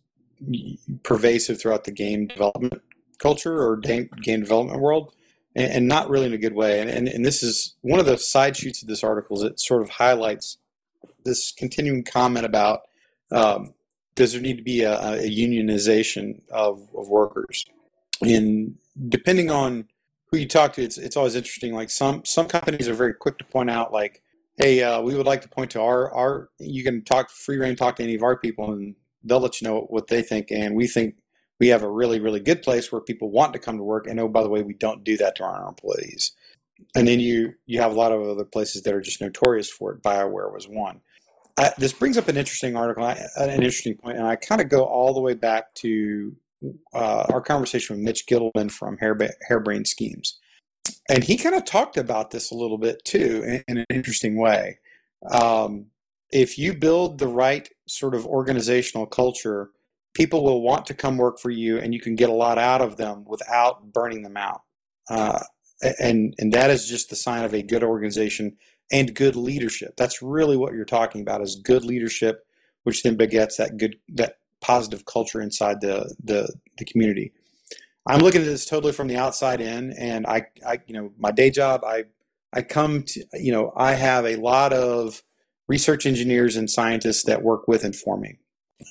pervasive 1.04 1.60
throughout 1.60 1.86
the 1.86 1.91
game 1.91 2.28
development 2.28 2.82
culture 3.18 3.62
or 3.62 3.78
game, 3.78 4.10
game 4.22 4.41
development 4.41 4.82
world 4.82 5.13
and, 5.56 5.72
and, 5.72 5.88
not 5.88 6.10
really 6.10 6.26
in 6.26 6.34
a 6.34 6.38
good 6.38 6.54
way. 6.54 6.82
And, 6.82 6.89
and, 6.89 7.08
and 7.08 7.26
this 7.26 7.41
is 7.41 7.76
one 7.82 8.00
of 8.00 8.06
the 8.06 8.18
side 8.18 8.58
shoots 8.58 8.82
of 8.82 8.88
this 8.88 9.04
article 9.04 9.38
is 9.38 9.44
it 9.44 9.60
sort 9.60 9.82
of 9.82 9.89
highlights 9.89 10.58
this 11.24 11.52
continuing 11.52 12.04
comment 12.04 12.46
about 12.46 12.82
um, 13.32 13.74
does 14.15 14.34
there 14.34 14.41
need 14.41 14.58
to 14.58 14.63
be 14.63 14.82
a, 14.82 14.93
a 14.93 15.30
unionization 15.30 16.41
of, 16.49 16.88
of 16.95 17.10
workers 17.10 17.65
and 18.21 18.75
depending 19.10 19.51
on 19.51 19.88
who 20.32 20.38
you 20.38 20.47
talk 20.47 20.73
to, 20.73 20.84
it's 20.84 20.97
it's 20.97 21.17
always 21.17 21.36
interesting. 21.36 21.73
Like 21.73 21.89
some 21.89 22.23
some 22.25 22.47
companies 22.47 22.88
are 22.88 22.93
very 22.93 23.13
quick 23.13 23.38
to 23.39 23.45
point 23.45 23.69
out, 23.69 23.93
like, 23.93 24.21
hey, 24.58 24.82
uh, 24.84 25.01
we 25.01 25.15
would 25.15 25.25
like 25.25 25.41
to 25.41 25.49
point 25.49 25.71
to 25.71 25.82
our 25.82 26.12
our. 26.13 26.49
You 26.60 26.84
can 26.84 27.04
talk 27.04 27.30
free 27.30 27.58
reign, 27.58 27.75
talk 27.75 27.97
to 27.97 28.04
any 28.04 28.15
of 28.15 28.23
our 28.23 28.38
people, 28.38 28.71
and 28.71 28.95
they'll 29.23 29.39
let 29.39 29.62
you 29.62 29.67
know 29.67 29.82
what 29.89 30.08
they 30.08 30.21
think. 30.21 30.51
And 30.51 30.75
we 30.75 30.88
think 30.88 31.15
we 31.60 31.67
have 31.69 31.84
a 31.84 31.89
really 31.89 32.19
really 32.19 32.39
good 32.39 32.62
place 32.62 32.91
where 32.91 33.01
people 33.01 33.32
want 33.32 33.54
to 33.54 33.60
come 33.60 33.78
to 33.78 33.84
work. 33.84 34.08
And 34.08 34.19
oh, 34.19 34.28
by 34.28 34.43
the 34.43 34.49
way, 34.49 34.62
we 34.62 34.73
don't 34.73 35.04
do 35.04 35.17
that 35.17 35.36
to 35.38 35.43
our 35.43 35.67
employees. 35.67 36.32
And 36.95 37.08
then 37.08 37.19
you 37.19 37.54
you 37.65 37.82
have 37.82 37.91
a 37.91 37.95
lot 37.95 38.12
of 38.12 38.21
other 38.21 38.45
places 38.45 38.84
that 38.84 38.93
are 38.93 39.01
just 39.01 39.21
notorious 39.21 39.69
for 39.69 39.93
it. 39.93 40.04
Bioware 40.04 40.51
was 40.51 40.67
one. 40.67 41.01
I, 41.58 41.72
this 41.78 41.94
brings 41.94 42.18
up 42.18 42.28
an 42.28 42.38
interesting 42.38 42.76
article, 42.76 43.06
an 43.06 43.50
interesting 43.50 43.96
point, 43.96 44.18
and 44.18 44.28
I 44.28 44.36
kind 44.36 44.62
of 44.62 44.70
go 44.70 44.84
all 44.84 45.13
the 45.13 45.22
way 45.22 45.34
back 45.34 45.74
to 45.76 46.36
uh, 46.94 47.26
our 47.30 47.41
conversation 47.41 47.96
with 47.96 48.04
Mitch 48.04 48.26
Gitelman 48.28 48.72
from 48.72 48.98
Harebrained 48.98 49.88
Schemes. 49.88 50.39
And 51.10 51.24
he 51.24 51.38
kind 51.38 51.56
of 51.56 51.65
talked 51.65 51.98
about 51.98 52.32
this 52.32 52.52
a 52.52 52.56
little 52.56 52.78
bit 52.78 53.04
too 53.06 53.44
in, 53.46 53.63
in 53.68 53.78
an 53.78 53.86
interesting 53.89 54.38
way. 54.38 54.80
Um, 55.32 55.88
if 56.32 56.58
you 56.58 56.74
build 56.74 57.20
the 57.20 57.28
right 57.28 57.70
sort 57.88 58.15
of 58.15 58.26
organizational 58.26 59.06
culture, 59.06 59.70
people 60.13 60.44
will 60.44 60.62
want 60.62 60.86
to 60.88 60.94
come 60.94 61.18
work 61.18 61.39
for 61.39 61.52
you 61.52 61.78
and 61.78 61.94
you 61.94 62.00
can 62.00 62.15
get 62.15 62.30
a 62.30 62.34
lot 62.34 62.58
out 62.58 62.82
of 62.82 62.98
them 62.98 63.24
without 63.28 63.94
burning 63.94 64.24
them 64.24 64.38
out. 64.38 64.62
Uh, 65.10 65.39
and, 66.00 66.34
and 66.38 66.52
that 66.54 66.70
is 66.70 66.88
just 66.88 67.10
the 67.10 67.15
sign 67.15 67.44
of 67.44 67.54
a 67.54 67.62
good 67.62 67.84
organization 67.84 68.58
and 68.91 69.15
good 69.15 69.36
leadership. 69.36 69.95
That's 69.98 70.21
really 70.21 70.58
what 70.58 70.74
you're 70.74 70.86
talking 70.86 71.21
about 71.21 71.41
is 71.41 71.56
good 71.56 71.84
leadership, 71.84 72.45
which 72.84 73.04
then 73.04 73.15
begets 73.15 73.58
that 73.58 73.78
good, 73.78 73.98
that 74.10 74.38
positive 74.62 75.06
culture 75.06 75.41
inside 75.41 75.82
the, 75.82 76.15
the, 76.24 76.54
the 76.78 76.86
community. 76.86 77.34
I'm 78.08 78.21
looking 78.21 78.41
at 78.41 78.45
this 78.45 78.65
totally 78.65 78.93
from 78.93 79.08
the 79.08 79.17
outside 79.17 79.62
in, 79.62 79.91
and 79.93 80.28
I, 80.28 80.45
I, 80.65 80.80
you 80.86 80.93
know, 80.93 81.12
my 81.17 81.32
day 81.32 81.50
job, 81.50 81.84
I, 81.84 82.04
I 82.54 82.62
come 82.62 83.04
to, 83.04 83.26
you 83.34 83.52
know, 83.52 83.74
I 83.76 83.93
have 83.93 84.26
a 84.26 84.36
lot 84.36 84.74
of 84.74 85.24
research 85.67 86.06
engineers 86.06 86.56
and 86.56 86.69
scientists 86.69 87.24
that 87.24 87.41
work 87.41 87.67
with 87.67 87.84
and 87.84 87.95
for 87.95 88.17
me, 88.17 88.38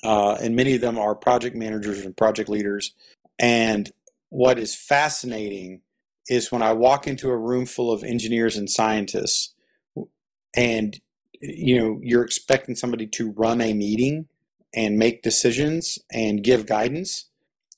uh, 0.03 0.33
and 0.41 0.55
many 0.55 0.75
of 0.75 0.81
them 0.81 0.99
are 0.99 1.15
project 1.15 1.55
managers 1.55 2.03
and 2.05 2.15
project 2.17 2.49
leaders. 2.49 2.93
And 3.39 3.89
what 4.29 4.59
is 4.59 4.75
fascinating 4.75 5.81
is 6.27 6.51
when 6.51 6.61
I 6.61 6.73
walk 6.73 7.07
into 7.07 7.29
a 7.29 7.37
room 7.37 7.65
full 7.65 7.91
of 7.91 8.03
engineers 8.03 8.57
and 8.57 8.69
scientists, 8.69 9.54
and 10.55 10.99
you 11.41 11.77
know, 11.77 11.99
you're 12.01 12.23
expecting 12.23 12.75
somebody 12.75 13.07
to 13.07 13.31
run 13.31 13.61
a 13.61 13.73
meeting 13.73 14.27
and 14.73 14.97
make 14.97 15.21
decisions 15.21 15.99
and 16.11 16.43
give 16.43 16.65
guidance, 16.65 17.29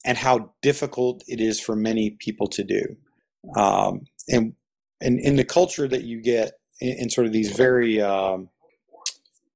and 0.06 0.18
how 0.18 0.54
difficult 0.62 1.24
it 1.28 1.40
is 1.40 1.60
for 1.60 1.76
many 1.76 2.12
people 2.12 2.48
to 2.48 2.64
do. 2.64 2.84
Um, 3.56 4.06
and, 4.30 4.54
and 5.02 5.20
in 5.20 5.36
the 5.36 5.44
culture 5.44 5.88
that 5.88 6.04
you 6.04 6.22
get 6.22 6.54
in, 6.80 6.98
in 7.00 7.10
sort 7.10 7.28
of 7.28 7.34
these 7.34 7.52
very 7.52 8.02
um, 8.02 8.50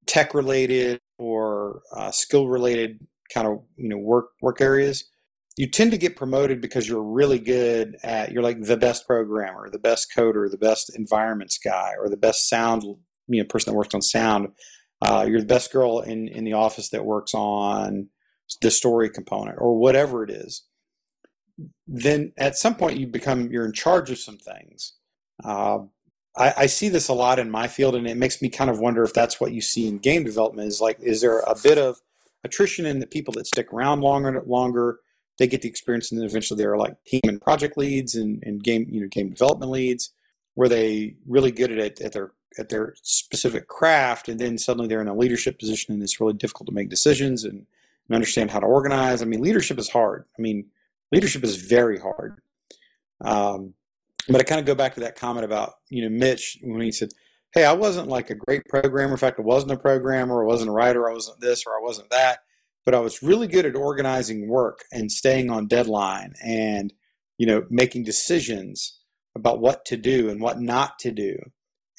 tech 0.06 0.34
related 0.34 1.00
or 1.18 1.82
uh, 1.94 2.10
skill 2.10 2.48
related 2.48 3.06
kind 3.32 3.46
of 3.46 3.62
you 3.76 3.88
know 3.88 3.98
work 3.98 4.30
work 4.40 4.60
areas, 4.60 5.04
you 5.56 5.68
tend 5.68 5.90
to 5.90 5.98
get 5.98 6.16
promoted 6.16 6.60
because 6.60 6.88
you're 6.88 7.02
really 7.02 7.38
good 7.38 7.96
at 8.02 8.30
you're 8.30 8.42
like 8.42 8.60
the 8.60 8.76
best 8.76 9.06
programmer, 9.06 9.68
the 9.70 9.78
best 9.78 10.08
coder, 10.16 10.50
the 10.50 10.58
best 10.58 10.94
environments 10.96 11.58
guy, 11.58 11.92
or 11.98 12.08
the 12.08 12.16
best 12.16 12.48
sound 12.48 12.84
you 13.32 13.42
know 13.42 13.46
person 13.46 13.72
that 13.72 13.76
works 13.76 13.94
on 13.94 14.02
sound 14.02 14.48
uh, 15.00 15.26
you're 15.28 15.40
the 15.40 15.46
best 15.46 15.72
girl 15.72 16.00
in, 16.00 16.28
in 16.28 16.44
the 16.44 16.52
office 16.52 16.90
that 16.90 17.04
works 17.04 17.34
on 17.34 18.08
the 18.60 18.70
story 18.70 19.10
component 19.10 19.56
or 19.58 19.76
whatever 19.76 20.22
it 20.22 20.30
is 20.30 20.64
then 21.86 22.32
at 22.36 22.56
some 22.56 22.74
point 22.74 22.98
you 22.98 23.06
become 23.06 23.50
you're 23.50 23.66
in 23.66 23.72
charge 23.72 24.10
of 24.10 24.18
some 24.18 24.38
things. 24.38 24.94
Uh, 25.44 25.80
I, 26.36 26.54
I, 26.58 26.66
see 26.66 26.88
this 26.88 27.08
a 27.08 27.14
lot 27.14 27.38
in 27.38 27.50
my 27.50 27.66
field 27.66 27.94
and 27.94 28.06
it 28.06 28.16
makes 28.16 28.40
me 28.40 28.48
kind 28.48 28.70
of 28.70 28.78
wonder 28.78 29.02
if 29.02 29.12
that's 29.12 29.40
what 29.40 29.52
you 29.52 29.60
see 29.60 29.88
in 29.88 29.98
game 29.98 30.24
development 30.24 30.68
is 30.68 30.80
like 30.80 30.98
is 31.00 31.20
there 31.20 31.40
a 31.40 31.56
bit 31.62 31.78
of 31.78 32.00
attrition 32.44 32.86
in 32.86 33.00
the 33.00 33.06
people 33.06 33.34
that 33.34 33.46
stick 33.46 33.72
around 33.72 34.00
longer 34.00 34.28
and 34.28 34.46
longer? 34.46 35.00
They 35.38 35.46
get 35.46 35.62
the 35.62 35.68
experience 35.68 36.12
and 36.12 36.20
then 36.20 36.28
eventually 36.28 36.58
they're 36.58 36.76
like 36.76 36.94
team 37.04 37.22
and 37.24 37.40
project 37.40 37.76
leads 37.76 38.14
and, 38.14 38.42
and 38.44 38.62
game 38.62 38.86
you 38.88 39.00
know 39.00 39.08
game 39.08 39.30
development 39.30 39.72
leads 39.72 40.12
were 40.54 40.68
they 40.68 41.16
really 41.26 41.50
good 41.50 41.70
at 41.70 42.00
at 42.00 42.12
their 42.12 42.32
at 42.58 42.68
their 42.68 42.94
specific 43.02 43.66
craft 43.66 44.28
and 44.28 44.38
then 44.38 44.58
suddenly 44.58 44.86
they're 44.86 45.00
in 45.00 45.08
a 45.08 45.16
leadership 45.16 45.58
position 45.58 45.94
and 45.94 46.02
it's 46.02 46.20
really 46.20 46.34
difficult 46.34 46.66
to 46.66 46.74
make 46.74 46.90
decisions 46.90 47.44
and, 47.44 47.66
and 48.08 48.14
understand 48.14 48.50
how 48.50 48.60
to 48.60 48.66
organize. 48.66 49.22
I 49.22 49.24
mean 49.24 49.40
leadership 49.40 49.78
is 49.78 49.88
hard. 49.88 50.24
I 50.38 50.42
mean 50.42 50.66
leadership 51.10 51.44
is 51.44 51.56
very 51.56 51.98
hard. 51.98 52.40
Um, 53.20 53.74
but 54.28 54.40
i 54.40 54.44
kind 54.44 54.60
of 54.60 54.66
go 54.66 54.74
back 54.74 54.94
to 54.94 55.00
that 55.00 55.16
comment 55.16 55.44
about 55.44 55.74
you 55.88 56.02
know 56.02 56.08
mitch 56.08 56.58
when 56.62 56.80
he 56.80 56.92
said 56.92 57.08
hey 57.54 57.64
i 57.64 57.72
wasn't 57.72 58.08
like 58.08 58.30
a 58.30 58.34
great 58.34 58.64
programmer. 58.66 59.12
In 59.12 59.18
fact 59.18 59.38
i 59.38 59.42
wasn't 59.42 59.72
a 59.72 59.76
programmer 59.76 60.42
i 60.42 60.46
wasn't 60.46 60.70
a 60.70 60.72
writer 60.72 61.08
i 61.08 61.12
wasn't 61.12 61.40
this 61.40 61.64
or 61.66 61.72
i 61.72 61.80
wasn't 61.82 62.10
that. 62.10 62.40
But 62.84 62.94
i 62.94 63.00
was 63.00 63.22
really 63.22 63.46
good 63.46 63.66
at 63.66 63.76
organizing 63.76 64.48
work 64.48 64.84
and 64.92 65.10
staying 65.10 65.50
on 65.50 65.68
deadline 65.68 66.34
and 66.44 66.92
you 67.38 67.46
know 67.46 67.64
making 67.70 68.04
decisions 68.04 68.98
about 69.34 69.60
what 69.60 69.84
to 69.86 69.96
do 69.96 70.28
and 70.28 70.40
what 70.40 70.60
not 70.60 70.98
to 70.98 71.10
do 71.10 71.38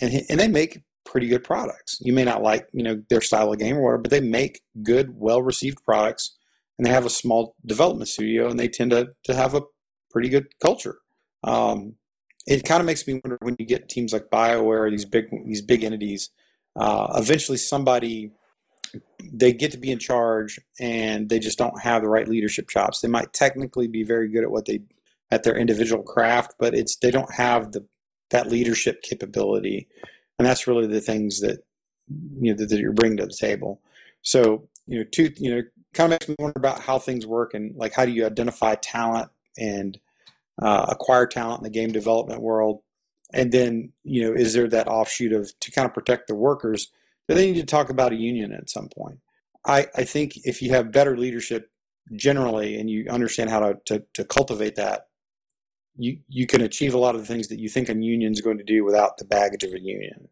and 0.02 0.26
and 0.30 0.40
they 0.40 0.48
make 0.48 0.84
pretty 1.06 1.28
good 1.28 1.44
products. 1.44 1.98
You 2.02 2.14
may 2.14 2.24
not 2.24 2.42
like 2.42 2.68
you 2.74 2.84
know 2.84 3.02
their 3.10 3.22
style 3.22 3.52
of 3.52 3.60
game 3.60 3.78
or 3.78 3.84
whatever, 3.84 4.02
but 4.04 4.12
they 4.12 4.22
make 4.22 4.62
good, 4.82 5.16
well 5.18 5.42
received 5.42 5.84
products, 5.84 6.38
and 6.78 6.86
they 6.86 6.92
have 6.92 7.06
a 7.06 7.10
small 7.10 7.56
development 7.66 8.10
studio, 8.10 8.50
and 8.50 8.60
they 8.60 8.68
tend 8.68 8.92
to 8.92 9.10
to 9.26 9.34
have 9.34 9.54
a 9.54 9.64
pretty 10.12 10.30
good 10.30 10.48
culture. 10.62 10.98
Um, 11.44 11.96
it 12.46 12.66
kind 12.66 12.82
of 12.82 12.86
makes 12.86 13.08
me 13.08 13.22
wonder 13.24 13.38
when 13.42 13.56
you 13.60 13.66
get 13.66 13.90
teams 13.90 14.14
like 14.14 14.30
Bioware, 14.32 14.90
these 14.92 15.06
big 15.06 15.26
these 15.46 15.62
big 15.62 15.84
entities. 15.84 16.30
Uh, 16.76 17.08
eventually, 17.16 17.58
somebody 17.58 18.32
they 19.24 19.54
get 19.54 19.72
to 19.72 19.78
be 19.78 19.92
in 19.92 19.98
charge 19.98 20.60
and 20.80 21.28
they 21.28 21.40
just 21.40 21.58
don't 21.58 21.82
have 21.82 22.04
the 22.04 22.08
right 22.08 22.28
leadership 22.28 22.70
chops. 22.70 23.02
They 23.02 23.08
might 23.08 23.34
technically 23.34 23.88
be 23.88 24.04
very 24.04 24.30
good 24.30 24.44
at 24.44 24.52
what 24.52 24.66
they 24.66 24.82
at 25.34 25.42
their 25.44 25.58
individual 25.58 26.04
craft, 26.04 26.54
but 26.60 26.76
it's 26.76 26.96
they 26.98 27.10
don't 27.10 27.34
have 27.34 27.72
the 27.72 27.84
that 28.30 28.50
leadership 28.50 29.02
capability, 29.02 29.88
and 30.38 30.48
that's 30.48 30.68
really 30.68 30.86
the 30.86 31.02
things 31.02 31.42
that 31.42 31.66
you 32.40 32.52
know 32.52 32.58
that, 32.58 32.70
that 32.70 32.80
you're 32.80 32.94
bringing 32.94 33.18
to 33.18 33.26
the 33.26 33.34
table. 33.34 33.82
So 34.22 34.70
you 34.86 35.00
know, 35.00 35.06
two 35.12 35.32
you 35.38 35.56
know, 35.56 35.62
kind 35.94 36.14
of 36.14 36.20
makes 36.20 36.30
me 36.30 36.36
wonder 36.38 36.54
about 36.58 36.82
how 36.82 37.00
things 37.00 37.26
work 37.26 37.56
and 37.56 37.76
like 37.76 37.94
how 37.94 38.06
do 38.06 38.12
you 38.12 38.26
identify 38.28 38.76
talent 38.76 39.30
and 39.58 40.00
uh, 40.62 40.86
acquire 40.90 41.26
talent 41.26 41.62
in 41.62 41.64
the 41.64 41.70
game 41.72 41.92
development 41.92 42.42
world, 42.42 42.82
and 43.34 43.52
then 43.52 43.92
you 44.04 44.24
know, 44.24 44.34
is 44.40 44.54
there 44.54 44.68
that 44.68 44.88
offshoot 44.88 45.34
of 45.34 45.52
to 45.62 45.72
kind 45.72 45.88
of 45.88 45.96
protect 45.96 46.28
the 46.28 46.36
workers? 46.36 46.92
Do 47.28 47.34
they 47.34 47.52
need 47.52 47.60
to 47.60 47.66
talk 47.66 47.90
about 47.90 48.12
a 48.12 48.18
union 48.18 48.52
at 48.52 48.70
some 48.70 48.88
point? 48.90 49.20
I, 49.66 49.88
I 49.96 50.04
think 50.04 50.34
if 50.44 50.62
you 50.62 50.72
have 50.72 50.92
better 50.92 51.18
leadership 51.18 51.72
generally 52.16 52.78
and 52.78 52.90
you 52.90 53.08
understand 53.10 53.50
how 53.50 53.60
to, 53.60 53.80
to, 53.86 54.04
to 54.14 54.26
cultivate 54.26 54.76
that, 54.76 55.08
you 55.96 56.20
you 56.28 56.48
can 56.48 56.62
achieve 56.62 56.94
a 56.94 56.98
lot 56.98 57.16
of 57.16 57.22
the 57.22 57.28
things 57.28 57.48
that 57.50 57.60
you 57.60 57.70
think 57.70 57.90
a 57.90 57.96
union 57.96 58.32
is 58.32 58.42
going 58.42 58.58
to 58.58 58.64
do 58.64 58.84
without 58.84 59.18
the 59.18 59.26
baggage 59.26 59.64
of 59.64 59.74
a 59.74 59.80
union. 59.80 60.28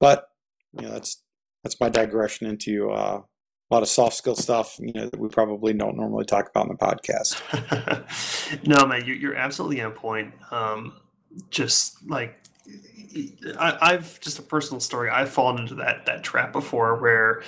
But 0.00 0.30
you 0.72 0.82
know 0.82 0.92
that's 0.92 1.22
that's 1.62 1.80
my 1.80 1.88
digression 1.88 2.46
into 2.46 2.90
uh, 2.90 3.22
a 3.70 3.74
lot 3.74 3.82
of 3.82 3.88
soft 3.88 4.16
skill 4.16 4.36
stuff. 4.36 4.76
You 4.78 4.92
know 4.92 5.08
that 5.08 5.18
we 5.18 5.28
probably 5.28 5.72
don't 5.72 5.96
normally 5.96 6.24
talk 6.24 6.48
about 6.48 6.68
in 6.68 6.72
the 6.72 6.78
podcast. 6.78 8.66
no, 8.66 8.86
man, 8.86 9.04
you're, 9.06 9.16
you're 9.16 9.36
absolutely 9.36 9.80
on 9.80 9.92
point. 9.92 10.34
Um, 10.50 10.94
just 11.50 11.96
like 12.08 12.36
I, 13.58 13.92
have 13.92 14.20
just 14.20 14.38
a 14.38 14.42
personal 14.42 14.80
story. 14.80 15.10
I've 15.10 15.30
fallen 15.30 15.58
into 15.58 15.74
that 15.76 16.06
that 16.06 16.22
trap 16.22 16.52
before, 16.52 17.00
where 17.00 17.42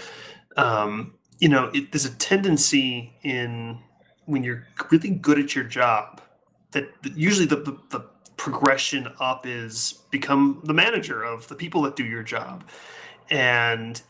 um, 0.57 1.15
you 1.39 1.49
know 1.49 1.71
it, 1.75 1.93
there's 1.93 2.07
a 2.07 2.15
tendency 2.15 3.13
in 3.23 3.79
when 4.25 4.45
you're 4.45 4.67
really 4.91 5.11
good 5.11 5.39
at 5.39 5.55
your 5.55 5.65
job 5.65 6.21
that, 6.73 6.89
usually 7.15 7.47
the, 7.47 7.57
the, 7.57 7.79
the 7.91 8.05
progression 8.37 9.09
up 9.21 9.47
is 9.47 10.01
become 10.11 10.61
the 10.65 10.75
manager 10.75 11.23
of 11.23 11.49
the 11.49 11.55
people 11.55 11.83
that 11.83 11.97
do 11.97 12.05
your 12.05 12.23
job. 12.23 12.65
And 13.31 14.01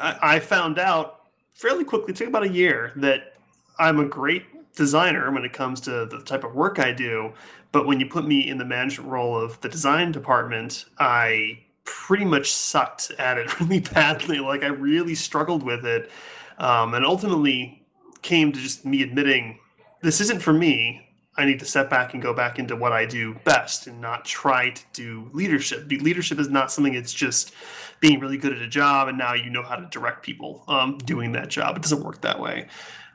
I, 0.00 0.18
I 0.22 0.38
found 0.38 0.78
out 0.78 1.22
fairly 1.54 1.84
quickly, 1.84 2.12
it 2.12 2.16
took 2.16 2.28
about 2.28 2.44
a 2.44 2.48
year, 2.48 2.92
that 2.96 3.34
I'm 3.78 4.00
a 4.00 4.04
great 4.04 4.44
designer 4.74 5.30
when 5.30 5.44
it 5.44 5.52
comes 5.52 5.80
to 5.82 6.06
the 6.06 6.22
type 6.24 6.44
of 6.44 6.54
work 6.54 6.78
I 6.78 6.92
do. 6.92 7.32
But 7.72 7.86
when 7.86 8.00
you 8.00 8.06
put 8.06 8.26
me 8.26 8.48
in 8.48 8.58
the 8.58 8.64
management 8.64 9.10
role 9.10 9.36
of 9.36 9.60
the 9.60 9.68
design 9.68 10.12
department, 10.12 10.86
I 10.98 11.60
pretty 11.84 12.24
much 12.24 12.52
sucked 12.52 13.12
at 13.18 13.38
it 13.38 13.60
really 13.60 13.80
badly. 13.80 14.38
Like 14.38 14.62
I 14.62 14.68
really 14.68 15.14
struggled 15.14 15.62
with 15.62 15.84
it. 15.84 16.10
Um, 16.58 16.94
and 16.94 17.04
ultimately 17.04 17.82
came 18.20 18.52
to 18.52 18.60
just 18.60 18.84
me 18.84 19.02
admitting 19.02 19.58
this 20.02 20.20
isn't 20.20 20.42
for 20.42 20.52
me. 20.52 21.08
I 21.36 21.46
need 21.46 21.60
to 21.60 21.64
step 21.64 21.88
back 21.88 22.12
and 22.12 22.22
go 22.22 22.34
back 22.34 22.58
into 22.58 22.76
what 22.76 22.92
I 22.92 23.06
do 23.06 23.34
best 23.44 23.86
and 23.86 24.00
not 24.00 24.24
try 24.26 24.70
to 24.70 24.82
do 24.92 25.30
leadership. 25.32 25.90
Leadership 25.90 26.38
is 26.38 26.50
not 26.50 26.70
something 26.70 26.92
that's 26.92 27.12
just 27.12 27.54
being 28.00 28.20
really 28.20 28.36
good 28.36 28.52
at 28.52 28.60
a 28.60 28.68
job 28.68 29.08
and 29.08 29.16
now 29.16 29.32
you 29.32 29.48
know 29.48 29.62
how 29.62 29.76
to 29.76 29.86
direct 29.86 30.22
people 30.22 30.64
um, 30.68 30.98
doing 30.98 31.32
that 31.32 31.48
job. 31.48 31.76
It 31.76 31.82
doesn't 31.82 32.02
work 32.02 32.20
that 32.20 32.38
way. 32.38 32.66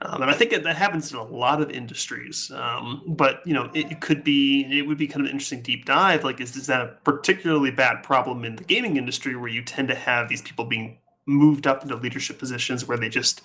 Um, 0.01 0.21
and 0.21 0.29
I 0.29 0.33
think 0.33 0.51
that, 0.51 0.63
that 0.63 0.75
happens 0.75 1.11
in 1.11 1.17
a 1.17 1.23
lot 1.23 1.61
of 1.61 1.71
industries. 1.71 2.51
Um, 2.51 3.03
but 3.07 3.41
you 3.45 3.53
know, 3.53 3.69
it, 3.73 3.91
it, 3.91 4.01
could 4.01 4.23
be 4.23 4.65
it 4.69 4.83
would 4.83 4.97
be 4.97 5.07
kind 5.07 5.21
of 5.21 5.27
an 5.27 5.31
interesting 5.31 5.61
deep 5.61 5.85
dive. 5.85 6.23
Like, 6.23 6.39
is, 6.39 6.55
is 6.55 6.67
that 6.67 6.81
a 6.81 6.87
particularly 7.03 7.71
bad 7.71 8.03
problem 8.03 8.45
in 8.45 8.57
the 8.57 8.63
gaming 8.63 8.97
industry 8.97 9.35
where 9.35 9.49
you 9.49 9.63
tend 9.63 9.87
to 9.87 9.95
have 9.95 10.29
these 10.29 10.41
people 10.41 10.65
being 10.65 10.99
moved 11.25 11.65
up 11.65 11.81
into 11.81 11.95
leadership 11.95 12.37
positions 12.37 12.87
where 12.87 12.97
they 12.97 13.09
just 13.09 13.41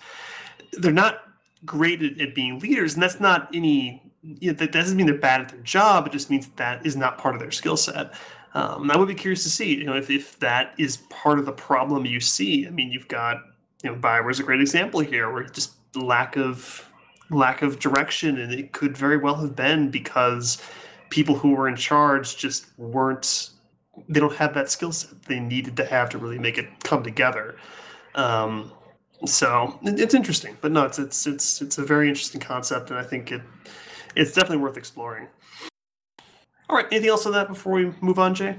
they're 0.73 0.91
not 0.91 1.23
great 1.65 2.03
at, 2.03 2.21
at 2.21 2.35
being 2.35 2.59
leaders, 2.59 2.93
and 2.93 3.01
that's 3.01 3.19
not 3.19 3.49
any 3.53 4.02
you 4.23 4.51
know, 4.51 4.57
that 4.57 4.71
doesn't 4.71 4.97
mean 4.97 5.05
they're 5.05 5.17
bad 5.17 5.41
at 5.41 5.49
their 5.49 5.61
job. 5.61 6.07
It 6.07 6.13
just 6.13 6.29
means 6.29 6.47
that, 6.47 6.57
that 6.57 6.85
is 6.85 6.95
not 6.95 7.17
part 7.17 7.35
of 7.35 7.41
their 7.41 7.51
skill 7.51 7.77
set. 7.77 8.13
Um, 8.53 8.89
I 8.91 8.97
would 8.97 9.07
be 9.07 9.15
curious 9.15 9.43
to 9.43 9.49
see, 9.49 9.75
you 9.75 9.85
know, 9.85 9.95
if, 9.95 10.09
if 10.09 10.39
that 10.39 10.73
is 10.77 10.97
part 11.09 11.39
of 11.39 11.45
the 11.45 11.51
problem 11.51 12.05
you 12.05 12.19
see. 12.19 12.67
I 12.67 12.69
mean, 12.69 12.91
you've 12.91 13.07
got, 13.07 13.37
you 13.83 13.91
know, 13.91 13.97
Bioware's 13.97 14.39
a 14.39 14.43
great 14.43 14.61
example 14.61 14.99
here, 14.99 15.31
where 15.31 15.43
just 15.43 15.73
lack 15.95 16.37
of 16.37 16.89
lack 17.29 17.61
of 17.61 17.79
direction, 17.79 18.37
and 18.37 18.53
it 18.53 18.71
could 18.71 18.95
very 18.95 19.17
well 19.17 19.35
have 19.35 19.55
been 19.55 19.89
because 19.89 20.61
people 21.09 21.35
who 21.35 21.55
were 21.55 21.67
in 21.67 21.75
charge 21.75 22.37
just 22.37 22.67
weren't. 22.77 23.49
They 24.07 24.19
don't 24.19 24.35
have 24.35 24.53
that 24.55 24.71
skill 24.71 24.91
set 24.91 25.21
they 25.23 25.39
needed 25.39 25.77
to 25.77 25.85
have 25.85 26.09
to 26.09 26.17
really 26.17 26.39
make 26.39 26.57
it 26.57 26.67
come 26.83 27.03
together. 27.03 27.57
Um, 28.15 28.71
so 29.25 29.79
it's 29.83 30.13
interesting, 30.13 30.57
but 30.61 30.71
no, 30.71 30.85
it's 30.85 30.99
it's 30.99 31.25
it's 31.25 31.61
it's 31.61 31.77
a 31.77 31.83
very 31.83 32.07
interesting 32.07 32.41
concept, 32.41 32.91
and 32.91 32.99
I 32.99 33.03
think 33.03 33.31
it 33.31 33.41
it's 34.15 34.33
definitely 34.33 34.57
worth 34.57 34.77
exploring. 34.77 35.27
All 36.69 36.77
right, 36.77 36.87
anything 36.91 37.09
else 37.09 37.25
on 37.25 37.33
that 37.33 37.47
before 37.47 37.73
we 37.73 37.93
move 38.01 38.19
on, 38.19 38.33
Jay? 38.33 38.57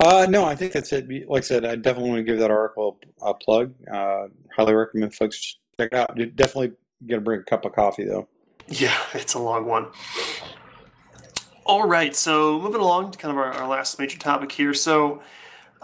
Uh, 0.00 0.26
no, 0.28 0.44
I 0.44 0.54
think 0.54 0.72
that's 0.72 0.92
it. 0.92 1.08
Like 1.28 1.44
I 1.44 1.46
said, 1.46 1.64
I 1.64 1.76
definitely 1.76 2.10
want 2.10 2.18
to 2.20 2.24
give 2.24 2.38
that 2.40 2.50
article 2.50 2.98
a 3.22 3.32
plug. 3.32 3.72
Uh, 3.90 4.26
highly 4.54 4.74
recommend 4.74 5.14
folks 5.14 5.58
check 5.78 5.90
it 5.92 5.94
out. 5.94 6.16
You're 6.16 6.26
definitely 6.26 6.72
gonna 7.06 7.22
bring 7.22 7.40
a 7.40 7.44
cup 7.44 7.64
of 7.64 7.72
coffee 7.72 8.04
though. 8.04 8.28
Yeah, 8.68 8.96
it's 9.12 9.34
a 9.34 9.38
long 9.38 9.66
one. 9.66 9.88
All 11.64 11.86
right, 11.86 12.14
so 12.14 12.60
moving 12.60 12.80
along 12.80 13.12
to 13.12 13.18
kind 13.18 13.32
of 13.32 13.38
our, 13.38 13.52
our 13.52 13.68
last 13.68 13.98
major 13.98 14.18
topic 14.18 14.52
here. 14.52 14.74
So 14.74 15.22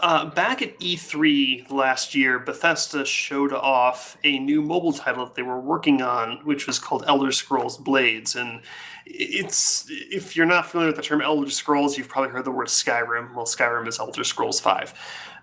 uh, 0.01 0.25
back 0.25 0.61
at 0.61 0.79
E3 0.79 1.71
last 1.71 2.13
year, 2.15 2.39
Bethesda 2.39 3.05
showed 3.05 3.53
off 3.53 4.17
a 4.23 4.39
new 4.39 4.61
mobile 4.61 4.93
title 4.93 5.25
that 5.25 5.35
they 5.35 5.43
were 5.43 5.59
working 5.59 6.01
on, 6.01 6.37
which 6.43 6.67
was 6.67 6.79
called 6.79 7.03
Elder 7.07 7.31
Scrolls 7.31 7.77
Blades. 7.77 8.35
And 8.35 8.61
it's 9.05 9.85
if 9.89 10.35
you're 10.35 10.45
not 10.45 10.65
familiar 10.65 10.89
with 10.89 10.97
the 10.97 11.01
term 11.01 11.21
Elder 11.21 11.49
Scrolls, 11.49 11.97
you've 11.97 12.09
probably 12.09 12.31
heard 12.31 12.45
the 12.45 12.51
word 12.51 12.67
Skyrim. 12.67 13.35
Well, 13.35 13.45
Skyrim 13.45 13.87
is 13.87 13.99
Elder 13.99 14.23
Scrolls 14.23 14.59
Five. 14.59 14.93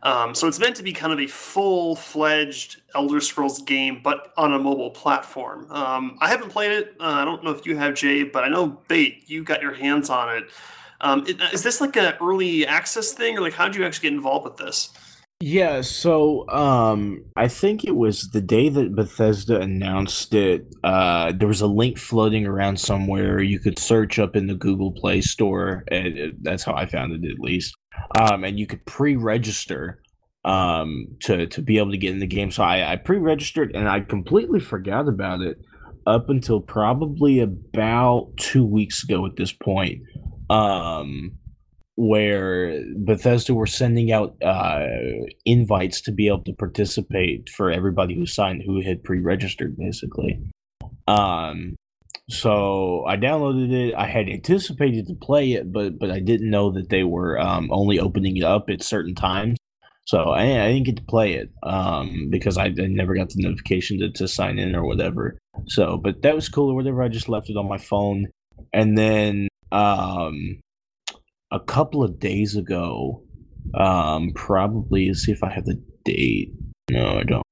Um, 0.02 0.34
so 0.34 0.46
it's 0.46 0.61
meant 0.61 0.76
to 0.76 0.82
be 0.82 0.92
kind 0.92 1.12
of 1.12 1.18
a 1.18 1.26
full-fledged 1.26 2.82
Elder 2.94 3.20
Scrolls 3.20 3.62
game, 3.62 4.00
but 4.02 4.32
on 4.36 4.52
a 4.52 4.59
mobile 4.59 4.90
platform. 4.90 5.66
Um, 5.72 6.18
I 6.20 6.28
haven't 6.28 6.50
played 6.50 6.70
it. 6.70 6.94
Uh, 7.00 7.04
I 7.04 7.24
don't 7.24 7.42
know 7.42 7.50
if 7.50 7.66
you 7.66 7.76
have, 7.76 7.94
Jay, 7.94 8.22
but 8.22 8.44
I 8.44 8.48
know 8.48 8.80
Bait, 8.86 9.24
you 9.26 9.42
got 9.42 9.61
your 9.61 9.74
hands 9.74 10.09
on 10.09 10.36
it. 10.36 10.44
Um, 11.01 11.26
is 11.53 11.62
this 11.62 11.80
like 11.80 11.96
an 11.96 12.14
early 12.20 12.66
access 12.66 13.12
thing, 13.12 13.38
or 13.38 13.40
like 13.40 13.55
how 13.55 13.66
did 13.66 13.76
you 13.76 13.84
actually 13.84 14.11
get 14.11 14.16
involved 14.16 14.44
with 14.44 14.57
this? 14.57 14.90
Yeah, 15.40 15.82
so 15.82 16.49
um, 16.49 17.24
I 17.36 17.46
think 17.46 17.84
it 17.84 17.94
was 17.94 18.28
the 18.32 18.40
day 18.40 18.68
that 18.70 18.96
Bethesda 18.96 19.61
announced 19.61 20.34
it. 20.34 20.66
Uh, 20.82 21.30
there 21.30 21.46
was 21.46 21.61
a 21.61 21.68
link 21.68 21.96
floating 21.96 22.44
around 22.44 22.80
somewhere. 22.80 23.40
You 23.40 23.61
could 23.61 23.78
search 23.78 24.18
up 24.18 24.34
in 24.34 24.49
the 24.49 24.57
Google 24.57 24.90
Play 24.90 25.20
Store, 25.20 25.84
and 25.92 26.07
it, 26.18 26.42
that's 26.42 26.64
how 26.64 26.74
I 26.74 26.86
found 26.86 27.12
it 27.12 27.30
at 27.30 27.38
least. 27.38 27.76
Um, 28.18 28.42
and 28.42 28.59
you 28.59 28.66
could 28.66 28.84
pre-register 28.84 30.03
um, 30.44 31.07
to 31.20 31.46
to 31.46 31.62
be 31.62 31.78
able 31.78 31.92
to 31.92 31.99
get 31.99 32.11
in 32.11 32.18
the 32.18 32.26
game. 32.26 32.51
So 32.51 32.64
I, 32.64 32.92
I 32.92 32.96
pre-registered, 32.96 33.76
and 33.76 33.88
I 33.88 34.01
completely 34.01 34.59
forgot 34.59 35.09
about 35.09 35.40
it 35.42 35.59
up 36.05 36.30
until 36.30 36.61
probably 36.61 37.38
about 37.38 38.32
two 38.38 38.66
weeks 38.66 39.05
ago. 39.05 39.24
At 39.24 39.36
this 39.36 39.53
point, 39.53 40.01
um, 40.51 41.32
where 41.96 42.80
Bethesda 42.96 43.55
were 43.55 43.66
sending 43.66 44.12
out 44.12 44.36
uh, 44.42 44.86
invites 45.44 46.01
to 46.03 46.12
be 46.12 46.28
able 46.28 46.44
to 46.44 46.53
participate 46.53 47.49
for 47.49 47.70
everybody 47.70 48.14
who 48.14 48.24
signed, 48.24 48.62
who 48.64 48.80
had 48.80 49.03
pre-registered, 49.03 49.76
basically. 49.76 50.40
Um, 51.09 51.74
so 52.30 53.05
I 53.07 53.16
downloaded 53.16 53.72
it. 53.72 53.94
I 53.94 54.07
had 54.07 54.28
anticipated 54.28 55.07
to 55.07 55.14
play 55.14 55.53
it, 55.53 55.72
but 55.72 55.99
but 55.99 56.11
I 56.11 56.20
didn't 56.20 56.51
know 56.51 56.70
that 56.72 56.90
they 56.90 57.03
were 57.03 57.40
um, 57.40 57.68
only 57.72 57.99
opening 57.99 58.36
it 58.36 58.44
up 58.44 58.68
at 58.68 58.82
certain 58.82 59.14
times. 59.14 59.57
So 60.07 60.30
I, 60.30 60.42
I 60.42 60.72
didn't 60.72 60.86
get 60.86 60.96
to 60.96 61.03
play 61.03 61.34
it 61.34 61.51
um, 61.62 62.28
because 62.30 62.57
I, 62.57 62.66
I, 62.66 62.86
never 62.86 63.14
got 63.14 63.28
the 63.28 63.42
notification 63.42 63.99
to, 63.99 64.11
to 64.12 64.26
sign 64.26 64.59
in 64.59 64.74
or 64.74 64.86
whatever. 64.86 65.36
So, 65.66 65.99
but 65.99 66.22
that 66.22 66.34
was 66.34 66.49
cool 66.49 66.70
or 66.70 66.74
whatever. 66.74 67.03
I 67.03 67.09
just 67.09 67.28
left 67.28 67.51
it 67.51 67.59
on 67.59 67.68
my 67.68 67.76
phone, 67.76 68.28
and 68.72 68.96
then 68.96 69.49
um, 69.72 70.60
a 71.50 71.60
couple 71.60 72.02
of 72.02 72.18
days 72.18 72.56
ago, 72.56 73.22
um, 73.74 74.32
probably 74.34 75.12
see 75.14 75.32
if 75.32 75.42
I 75.42 75.50
have 75.50 75.64
the 75.64 75.82
date. 76.04 76.52
No, 76.90 77.18
I 77.18 77.22
don't. 77.24 77.42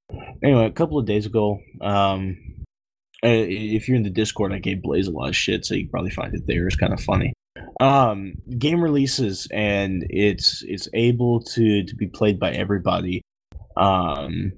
Anyway, 0.42 0.66
a 0.66 0.70
couple 0.70 0.98
of 0.98 1.06
days 1.06 1.26
ago, 1.26 1.58
um, 1.80 2.36
if 3.22 3.88
you're 3.88 3.96
in 3.96 4.02
the 4.02 4.10
Discord, 4.10 4.52
I 4.52 4.58
gave 4.58 4.82
Blaze 4.82 5.08
a 5.08 5.10
lot 5.10 5.28
of 5.28 5.36
shit, 5.36 5.64
so 5.64 5.74
you 5.74 5.88
probably 5.88 6.10
find 6.10 6.34
it 6.34 6.46
there. 6.46 6.66
It's 6.66 6.76
kind 6.76 6.92
of 6.92 7.00
funny. 7.00 7.32
Um, 7.80 8.34
game 8.58 8.82
releases 8.82 9.48
and 9.50 10.06
it's 10.08 10.62
it's 10.66 10.88
able 10.94 11.40
to 11.40 11.84
to 11.84 11.96
be 11.96 12.06
played 12.06 12.38
by 12.38 12.52
everybody. 12.52 13.22
Um, 13.76 14.52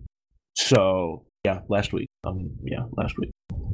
so 0.57 1.25
yeah, 1.45 1.61
last 1.69 1.93
week. 1.93 2.09
Um, 2.25 2.51
yeah, 2.65 2.85
last 2.97 3.17
week. 3.19 3.31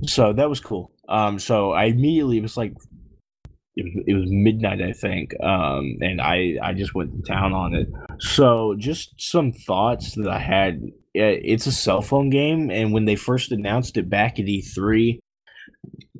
So 0.07 0.33
that 0.33 0.49
was 0.49 0.61
cool. 0.61 0.93
Um, 1.09 1.39
so 1.39 1.73
I 1.73 1.85
immediately 1.85 2.41
was 2.41 2.57
like 2.57 2.75
it 3.77 3.85
was, 3.85 4.05
it 4.07 4.15
was 4.15 4.31
midnight, 4.31 4.81
I 4.81 4.93
think, 4.93 5.33
um, 5.43 5.97
and 6.01 6.21
I 6.21 6.57
I 6.63 6.75
just 6.75 6.95
went 6.95 7.13
to 7.13 7.23
town 7.23 7.53
on 7.53 7.75
it. 7.75 7.89
So 8.19 8.75
just 8.79 9.15
some 9.21 9.53
thoughts 9.53 10.15
that 10.15 10.29
I 10.29 10.39
had 10.39 10.81
it's 11.15 11.67
a 11.67 11.73
cell 11.73 12.03
phone 12.03 12.31
game, 12.31 12.71
and 12.71 12.93
when 12.93 13.05
they 13.05 13.17
first 13.17 13.53
announced 13.53 13.97
it 13.97 14.11
back 14.11 14.39
at 14.39 14.47
E3, 14.47 15.19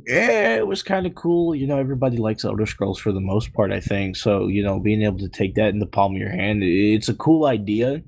yeah, 0.07 0.57
it 0.57 0.67
was 0.67 0.83
kind 0.83 1.07
of 1.07 1.15
cool. 1.15 1.55
You 1.55 1.67
know, 1.67 1.79
everybody 1.79 2.17
likes 2.17 2.45
Elder 2.45 2.67
Scrolls 2.67 3.01
for 3.01 3.13
the 3.13 3.21
most 3.21 3.53
part, 3.55 3.73
I 3.73 3.81
think. 3.81 4.17
So, 4.17 4.49
you 4.49 4.63
know, 4.63 4.79
being 4.79 5.03
able 5.03 5.19
to 5.19 5.29
take 5.29 5.55
that 5.55 5.71
in 5.71 5.79
the 5.79 5.87
palm 5.87 6.15
of 6.15 6.21
your 6.21 6.31
hand, 6.31 6.63
it's 6.63 7.09
a 7.09 7.15
cool 7.15 7.47
idea, 7.47 8.03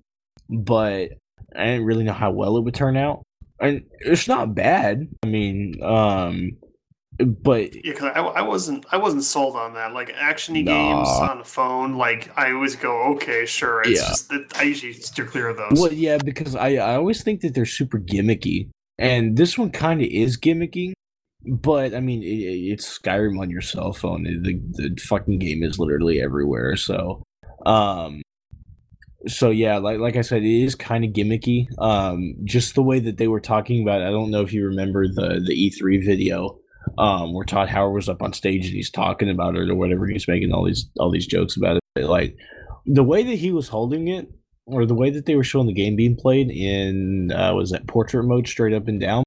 but 0.49 1.11
I 1.57 1.65
didn't 1.65 1.85
really 1.85 2.05
know 2.05 2.13
how 2.13 2.31
well 2.31 2.57
it 2.57 2.65
would 2.65 2.75
turn 2.75 2.97
out. 2.97 3.23
And 3.61 3.85
it's 4.01 4.29
not 4.29 4.55
bad. 4.55 5.09
I 5.25 5.27
mean, 5.27 5.83
um, 5.83 6.59
but 7.19 7.75
yeah, 7.75 7.93
because 7.93 8.13
I, 8.15 8.21
I 8.21 8.43
wasn't 8.43 8.85
I 8.93 8.99
wasn't 8.99 9.25
sold 9.25 9.57
on 9.57 9.75
that. 9.75 9.93
Like 9.95 10.15
actiony 10.15 10.65
nah. 10.65 10.73
games 10.73 11.09
on 11.09 11.39
the 11.39 11.45
phone, 11.45 11.97
like 11.97 12.31
I 12.37 12.53
always 12.53 12.77
go, 12.77 13.15
okay, 13.15 13.47
sure. 13.47 13.81
It's 13.83 14.01
yeah. 14.01 14.09
just 14.09 14.29
that 14.29 14.53
I 14.57 14.65
usually 14.65 14.93
steer 14.93 15.25
clear 15.25 15.49
of 15.49 15.57
those. 15.57 15.81
Well, 15.81 15.93
yeah, 15.93 16.19
because 16.19 16.55
I 16.55 16.75
I 16.75 16.97
always 16.97 17.23
think 17.23 17.41
that 17.41 17.55
they're 17.55 17.65
super 17.65 17.99
gimmicky, 17.99 18.69
and 18.99 19.37
this 19.37 19.57
one 19.57 19.71
kind 19.71 20.03
of 20.03 20.09
is 20.09 20.39
gimmicky. 20.39 20.93
But 21.47 21.95
I 21.95 22.01
mean, 22.01 22.23
it, 22.23 22.27
it's 22.27 22.99
Skyrim 22.99 23.41
on 23.41 23.49
your 23.49 23.63
cell 23.63 23.93
phone. 23.93 24.25
The 24.25 24.61
the 24.73 25.01
fucking 25.01 25.39
game 25.39 25.63
is 25.63 25.79
literally 25.79 26.21
everywhere. 26.21 26.77
So, 26.77 27.23
um, 27.65 28.21
so 29.27 29.49
yeah, 29.49 29.79
like 29.79 30.01
like 30.01 30.17
I 30.17 30.23
said, 30.23 30.43
it 30.43 30.65
is 30.65 30.75
kind 30.75 31.03
of 31.03 31.13
gimmicky. 31.13 31.67
Um, 31.79 32.35
just 32.45 32.75
the 32.75 32.83
way 32.83 32.99
that 32.99 33.17
they 33.17 33.29
were 33.29 33.41
talking 33.41 33.83
about. 33.83 34.03
It, 34.03 34.09
I 34.09 34.11
don't 34.11 34.31
know 34.31 34.43
if 34.43 34.53
you 34.53 34.67
remember 34.67 35.09
the 35.09 35.41
the 35.43 35.71
E3 35.71 36.05
video 36.05 36.59
um, 36.99 37.33
where 37.33 37.45
Todd 37.45 37.69
Howard 37.69 37.95
was 37.95 38.09
up 38.09 38.23
on 38.23 38.33
stage 38.33 38.67
and 38.67 38.75
he's 38.75 38.91
talking 38.91 39.31
about 39.31 39.57
it 39.57 39.69
or 39.69 39.75
whatever. 39.75 40.07
He's 40.07 40.29
making 40.29 40.53
all 40.53 40.65
these 40.65 40.89
all 40.99 41.11
these 41.11 41.27
jokes 41.27 41.57
about 41.57 41.79
it. 41.97 42.05
Like 42.05 42.37
the 42.87 43.05
way 43.05 43.23
that 43.23 43.37
he 43.37 43.53
was 43.53 43.69
holding 43.69 44.09
it, 44.09 44.31
or 44.67 44.87
the 44.87 44.95
way 44.95 45.11
that 45.11 45.27
they 45.27 45.37
were 45.37 45.45
showing 45.45 45.67
the 45.67 45.73
game 45.73 45.97
being 45.97 46.17
played 46.17 46.51
in 46.51 47.33
uh, 47.33 47.55
was 47.55 47.71
that 47.71 47.87
portrait 47.87 48.25
mode, 48.25 48.49
straight 48.49 48.75
up 48.75 48.89
and 48.89 49.01
down. 49.01 49.25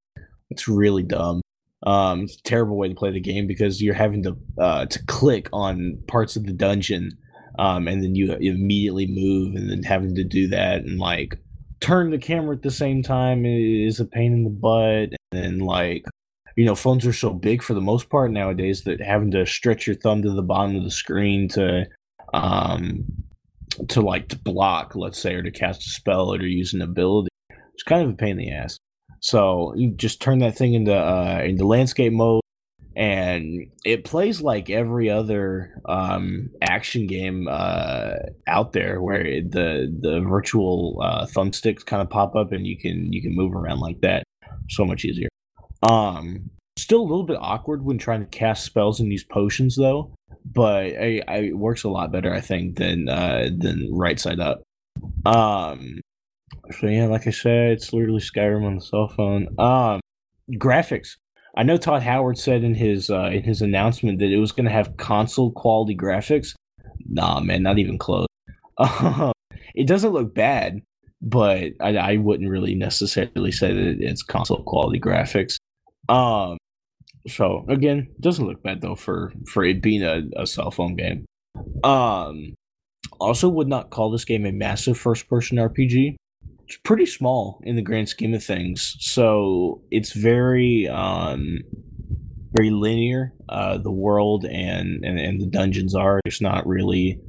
It's 0.49 0.67
really 0.67 1.03
dumb. 1.03 1.41
Um, 1.83 2.23
it's 2.23 2.35
a 2.35 2.43
terrible 2.43 2.77
way 2.77 2.89
to 2.89 2.95
play 2.95 3.11
the 3.11 3.21
game 3.21 3.47
because 3.47 3.81
you're 3.81 3.93
having 3.93 4.23
to 4.23 4.37
uh, 4.57 4.85
to 4.85 5.05
click 5.05 5.49
on 5.53 6.01
parts 6.07 6.35
of 6.35 6.45
the 6.45 6.53
dungeon, 6.53 7.17
um, 7.57 7.87
and 7.87 8.03
then 8.03 8.15
you 8.15 8.33
immediately 8.33 9.07
move, 9.07 9.55
and 9.55 9.69
then 9.69 9.83
having 9.83 10.15
to 10.15 10.23
do 10.23 10.47
that 10.49 10.83
and 10.83 10.99
like 10.99 11.39
turn 11.79 12.11
the 12.11 12.17
camera 12.17 12.55
at 12.55 12.61
the 12.61 12.71
same 12.71 13.01
time 13.01 13.45
is 13.45 13.99
a 13.99 14.05
pain 14.05 14.33
in 14.33 14.43
the 14.43 14.49
butt. 14.49 15.17
And 15.31 15.43
then 15.43 15.59
like 15.59 16.05
you 16.59 16.65
know, 16.65 16.75
phones 16.75 17.05
are 17.05 17.13
so 17.13 17.29
big 17.29 17.63
for 17.63 17.73
the 17.73 17.79
most 17.79 18.09
part 18.09 18.31
nowadays 18.31 18.83
that 18.83 18.99
having 18.99 19.31
to 19.31 19.45
stretch 19.45 19.87
your 19.87 19.95
thumb 19.95 20.21
to 20.21 20.29
the 20.29 20.43
bottom 20.43 20.75
of 20.75 20.83
the 20.83 20.91
screen 20.91 21.47
to 21.47 21.85
um 22.33 23.05
to 23.87 24.01
like 24.01 24.27
to 24.27 24.37
block, 24.37 24.93
let's 24.93 25.21
say, 25.21 25.35
or 25.35 25.41
to 25.41 25.51
cast 25.51 25.87
a 25.87 25.89
spell 25.89 26.33
or 26.33 26.37
to 26.37 26.45
use 26.45 26.73
an 26.73 26.81
ability, 26.81 27.29
it's 27.73 27.83
kind 27.83 28.03
of 28.03 28.09
a 28.09 28.13
pain 28.13 28.31
in 28.31 28.37
the 28.39 28.51
ass. 28.51 28.77
So 29.21 29.73
you 29.77 29.91
just 29.91 30.21
turn 30.21 30.39
that 30.39 30.57
thing 30.57 30.73
into 30.73 30.93
uh 30.93 31.41
into 31.45 31.65
landscape 31.65 32.11
mode 32.11 32.41
and 32.93 33.67
it 33.85 34.03
plays 34.03 34.41
like 34.41 34.69
every 34.69 35.09
other 35.09 35.81
um, 35.85 36.49
action 36.61 37.07
game 37.07 37.47
uh, 37.49 38.15
out 38.47 38.73
there 38.73 39.01
where 39.01 39.25
it, 39.25 39.51
the 39.51 39.95
the 40.01 40.19
virtual 40.19 40.99
uh, 41.01 41.25
thumbsticks 41.25 41.85
kind 41.85 42.01
of 42.01 42.09
pop 42.09 42.35
up 42.35 42.51
and 42.51 42.67
you 42.67 42.77
can 42.77 43.13
you 43.13 43.21
can 43.21 43.33
move 43.33 43.55
around 43.55 43.79
like 43.79 44.01
that 44.01 44.23
so 44.67 44.83
much 44.83 45.05
easier 45.05 45.29
um, 45.87 46.49
still 46.77 47.01
a 47.01 47.09
little 47.09 47.23
bit 47.23 47.37
awkward 47.39 47.83
when 47.83 47.97
trying 47.97 48.21
to 48.21 48.25
cast 48.25 48.65
spells 48.65 48.99
and 48.99 49.11
use 49.11 49.23
potions, 49.23 49.75
though. 49.75 50.13
But 50.45 50.85
I, 50.85 51.21
I, 51.27 51.37
it 51.37 51.57
works 51.57 51.83
a 51.83 51.89
lot 51.89 52.11
better, 52.11 52.33
I 52.33 52.41
think, 52.41 52.77
than 52.77 53.09
uh, 53.09 53.49
than 53.55 53.89
right 53.91 54.19
side 54.19 54.39
up. 54.39 54.61
Um, 55.25 55.99
so 56.79 56.87
yeah, 56.87 57.07
like 57.07 57.27
I 57.27 57.31
said, 57.31 57.71
it's 57.71 57.93
literally 57.93 58.21
Skyrim 58.21 58.65
on 58.65 58.75
the 58.75 58.81
cell 58.81 59.07
phone. 59.07 59.47
Um, 59.59 59.99
graphics. 60.53 61.17
I 61.57 61.63
know 61.63 61.77
Todd 61.77 62.03
Howard 62.03 62.37
said 62.37 62.63
in 62.63 62.75
his 62.75 63.09
uh, 63.09 63.29
in 63.31 63.43
his 63.43 63.61
announcement 63.61 64.19
that 64.19 64.31
it 64.31 64.37
was 64.37 64.51
going 64.51 64.65
to 64.65 64.71
have 64.71 64.97
console 64.97 65.51
quality 65.51 65.95
graphics. 65.95 66.53
Nah, 67.07 67.39
man, 67.39 67.63
not 67.63 67.79
even 67.79 67.97
close. 67.97 68.27
it 69.75 69.87
doesn't 69.87 70.13
look 70.13 70.33
bad, 70.33 70.81
but 71.21 71.71
I, 71.81 71.97
I 71.97 72.17
wouldn't 72.17 72.49
really 72.49 72.75
necessarily 72.75 73.51
say 73.51 73.73
that 73.73 73.97
it's 73.99 74.23
console 74.23 74.63
quality 74.63 74.99
graphics. 74.99 75.57
Um, 76.09 76.57
so 77.27 77.65
again, 77.69 78.09
it 78.09 78.21
doesn't 78.21 78.45
look 78.45 78.63
bad 78.63 78.81
though 78.81 78.95
for 78.95 79.31
for 79.47 79.63
it 79.63 79.81
being 79.81 80.03
a, 80.03 80.23
a 80.35 80.47
cell 80.47 80.71
phone 80.71 80.95
game. 80.95 81.25
Um, 81.83 82.55
also 83.19 83.49
would 83.49 83.67
not 83.67 83.89
call 83.89 84.09
this 84.09 84.25
game 84.25 84.45
a 84.45 84.51
massive 84.51 84.97
first 84.97 85.27
person 85.27 85.57
RPG. 85.57 86.15
It's 86.67 86.77
pretty 86.77 87.05
small 87.05 87.61
in 87.63 87.75
the 87.75 87.81
grand 87.81 88.09
scheme 88.09 88.33
of 88.33 88.43
things, 88.43 88.95
so 88.99 89.81
it's 89.91 90.13
very 90.13 90.87
um 90.87 91.59
very 92.51 92.71
linear. 92.71 93.33
Uh, 93.47 93.77
the 93.77 93.91
world 93.91 94.45
and, 94.45 95.03
and 95.03 95.19
and 95.19 95.41
the 95.41 95.45
dungeons 95.45 95.95
are. 95.95 96.19
It's 96.25 96.41
not 96.41 96.65
really, 96.65 97.19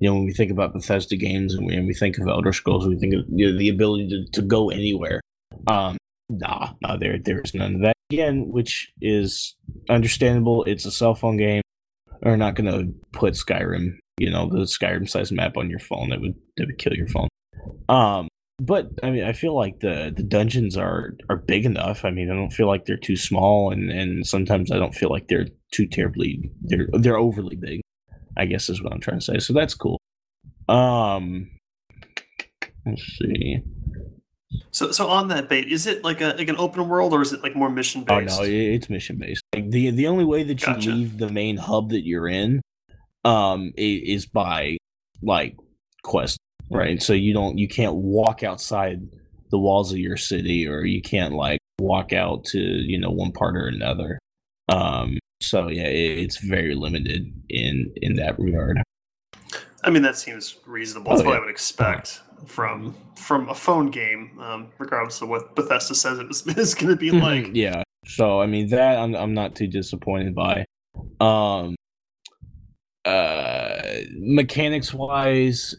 you 0.00 0.08
know, 0.08 0.14
when 0.14 0.24
we 0.24 0.32
think 0.32 0.50
about 0.50 0.72
Bethesda 0.72 1.16
games 1.16 1.54
and 1.54 1.66
when 1.66 1.86
we 1.86 1.94
think 1.94 2.18
of 2.18 2.28
Elder 2.28 2.52
Scrolls, 2.52 2.86
we 2.86 2.96
think 2.96 3.14
of 3.14 3.24
you 3.28 3.50
know, 3.50 3.58
the 3.58 3.68
ability 3.68 4.08
to, 4.08 4.30
to 4.32 4.42
go 4.42 4.70
anywhere. 4.70 5.20
Um, 5.66 5.96
nah, 6.28 6.72
nah, 6.82 6.96
there 6.96 7.18
there's 7.18 7.54
none 7.54 7.76
of 7.76 7.80
that 7.82 7.94
again, 8.10 8.50
which 8.50 8.92
is 9.00 9.56
understandable. 9.88 10.64
It's 10.64 10.84
a 10.84 10.90
cell 10.90 11.14
phone 11.14 11.36
game. 11.36 11.62
We're 12.22 12.36
not 12.36 12.54
going 12.54 12.70
to 12.70 12.92
put 13.12 13.34
Skyrim, 13.34 13.96
you 14.18 14.30
know, 14.30 14.48
the 14.48 14.60
Skyrim 14.60 15.08
size 15.08 15.32
map 15.32 15.56
on 15.56 15.70
your 15.70 15.78
phone. 15.78 16.10
That 16.10 16.20
would 16.20 16.34
that 16.56 16.66
would 16.66 16.78
kill 16.78 16.92
your 16.94 17.08
phone. 17.08 17.28
Um, 17.88 18.28
but 18.60 18.90
I 19.02 19.10
mean, 19.10 19.24
I 19.24 19.32
feel 19.32 19.54
like 19.54 19.80
the 19.80 20.12
the 20.14 20.22
dungeons 20.22 20.76
are 20.76 21.14
are 21.30 21.36
big 21.36 21.64
enough. 21.64 22.04
I 22.04 22.10
mean, 22.10 22.30
I 22.30 22.34
don't 22.34 22.52
feel 22.52 22.66
like 22.66 22.84
they're 22.84 22.98
too 22.98 23.16
small, 23.16 23.70
and 23.72 23.90
and 23.90 24.26
sometimes 24.26 24.70
I 24.70 24.78
don't 24.78 24.94
feel 24.94 25.08
like 25.08 25.28
they're 25.28 25.46
too 25.72 25.86
terribly 25.86 26.50
they're 26.62 26.88
they're 26.92 27.16
overly 27.16 27.56
big. 27.56 27.80
I 28.36 28.44
guess 28.44 28.68
is 28.68 28.82
what 28.82 28.92
I'm 28.92 29.00
trying 29.00 29.18
to 29.18 29.24
say. 29.24 29.38
So 29.38 29.52
that's 29.52 29.74
cool. 29.74 29.98
Um, 30.68 31.50
let's 32.86 33.02
see. 33.18 33.60
So, 34.72 34.90
so 34.90 35.08
on 35.08 35.28
that 35.28 35.48
bait, 35.48 35.70
is 35.70 35.86
it 35.86 36.04
like 36.04 36.20
a 36.20 36.34
like 36.36 36.48
an 36.48 36.56
open 36.56 36.88
world 36.88 37.12
or 37.12 37.22
is 37.22 37.32
it 37.32 37.42
like 37.42 37.54
more 37.54 37.70
mission 37.70 38.04
based? 38.04 38.40
Oh 38.40 38.42
no, 38.42 38.48
it's 38.48 38.88
mission 38.88 39.16
based. 39.16 39.42
Like 39.54 39.70
the 39.70 39.90
the 39.90 40.06
only 40.06 40.24
way 40.24 40.42
that 40.42 40.60
you 40.60 40.66
gotcha. 40.66 40.90
leave 40.90 41.18
the 41.18 41.28
main 41.28 41.56
hub 41.56 41.90
that 41.90 42.04
you're 42.04 42.28
in, 42.28 42.60
um, 43.24 43.72
is 43.76 44.26
by 44.26 44.78
like 45.22 45.56
quest, 46.02 46.38
right? 46.70 47.02
So 47.02 47.12
you 47.12 47.32
don't 47.32 47.58
you 47.58 47.68
can't 47.68 47.94
walk 47.94 48.42
outside 48.42 49.02
the 49.50 49.58
walls 49.58 49.92
of 49.92 49.98
your 49.98 50.16
city, 50.16 50.66
or 50.66 50.84
you 50.84 51.02
can't 51.02 51.34
like 51.34 51.60
walk 51.80 52.12
out 52.12 52.44
to 52.46 52.58
you 52.58 52.98
know 52.98 53.10
one 53.10 53.32
part 53.32 53.56
or 53.56 53.66
another. 53.66 54.18
Um, 54.68 55.18
so 55.40 55.68
yeah, 55.68 55.88
it, 55.88 56.18
it's 56.18 56.38
very 56.38 56.74
limited 56.74 57.32
in 57.48 57.92
in 57.96 58.14
that 58.16 58.38
regard. 58.38 58.82
I 59.82 59.90
mean, 59.90 60.02
that 60.02 60.16
seems 60.16 60.56
reasonable. 60.66 61.10
That's 61.10 61.22
oh, 61.22 61.24
what 61.24 61.32
yeah. 61.32 61.38
I 61.38 61.40
would 61.40 61.50
expect 61.50 62.20
from 62.46 62.94
from 63.16 63.48
a 63.48 63.54
phone 63.54 63.90
game, 63.90 64.38
um, 64.40 64.68
regardless 64.78 65.20
of 65.22 65.28
what 65.28 65.54
Bethesda 65.54 65.94
says 65.94 66.18
it 66.18 66.26
is, 66.30 66.46
is 66.46 66.74
going 66.74 66.90
to 66.90 66.96
be 66.96 67.10
mm-hmm. 67.10 67.22
like. 67.22 67.50
yeah. 67.54 67.82
So 68.06 68.40
I 68.40 68.46
mean 68.46 68.68
that 68.70 68.98
I'm 68.98 69.14
I'm 69.14 69.34
not 69.34 69.54
too 69.54 69.66
disappointed 69.66 70.34
by. 70.34 70.64
Um. 71.20 71.76
Uh, 73.06 73.80
mechanics 74.18 74.92
wise, 74.92 75.74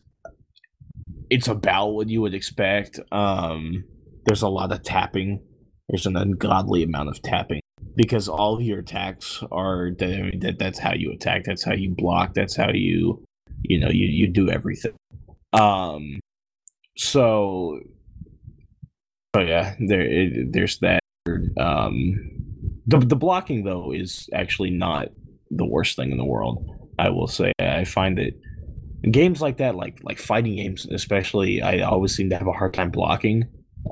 it's 1.29 1.47
about 1.47 1.89
what 1.89 2.09
you 2.09 2.19
would 2.19 2.33
expect. 2.33 2.99
Um, 3.11 3.83
there's 4.25 4.41
a 4.41 4.49
lot 4.49 4.71
of 4.71 4.83
tapping. 4.83 5.39
There's 5.87 6.05
an 6.05 6.17
ungodly 6.17 6.83
amount 6.83 7.09
of 7.09 7.21
tapping 7.21 7.61
because 7.95 8.27
all 8.27 8.55
of 8.55 8.61
your 8.61 8.79
attacks 8.79 9.43
are 9.51 9.91
that, 9.99 10.31
that 10.41 10.59
that's 10.59 10.79
how 10.79 10.93
you 10.93 11.11
attack. 11.11 11.43
That's 11.43 11.63
how 11.63 11.73
you 11.73 11.93
block. 11.95 12.33
That's 12.33 12.55
how 12.55 12.71
you 12.71 13.23
you 13.63 13.79
know 13.79 13.89
you 13.89 14.07
you 14.07 14.27
do 14.27 14.49
everything. 14.49 14.93
Um, 15.53 16.19
so, 17.01 17.79
oh 19.33 19.39
yeah, 19.39 19.75
there 19.79 20.01
it, 20.01 20.53
there's 20.53 20.77
that. 20.79 20.99
Um, 21.59 22.13
the 22.85 22.99
the 22.99 23.15
blocking 23.15 23.63
though 23.63 23.91
is 23.91 24.29
actually 24.33 24.69
not 24.69 25.09
the 25.49 25.65
worst 25.65 25.95
thing 25.95 26.11
in 26.11 26.17
the 26.17 26.25
world. 26.25 26.69
I 26.99 27.09
will 27.09 27.27
say. 27.27 27.53
I 27.59 27.85
find 27.85 28.19
that 28.19 28.33
games 29.09 29.41
like 29.41 29.57
that, 29.57 29.75
like 29.75 29.99
like 30.03 30.19
fighting 30.19 30.55
games, 30.55 30.85
especially, 30.85 31.61
I 31.63 31.79
always 31.79 32.15
seem 32.15 32.29
to 32.29 32.37
have 32.37 32.47
a 32.47 32.51
hard 32.53 32.75
time 32.75 32.91
blocking 32.91 33.45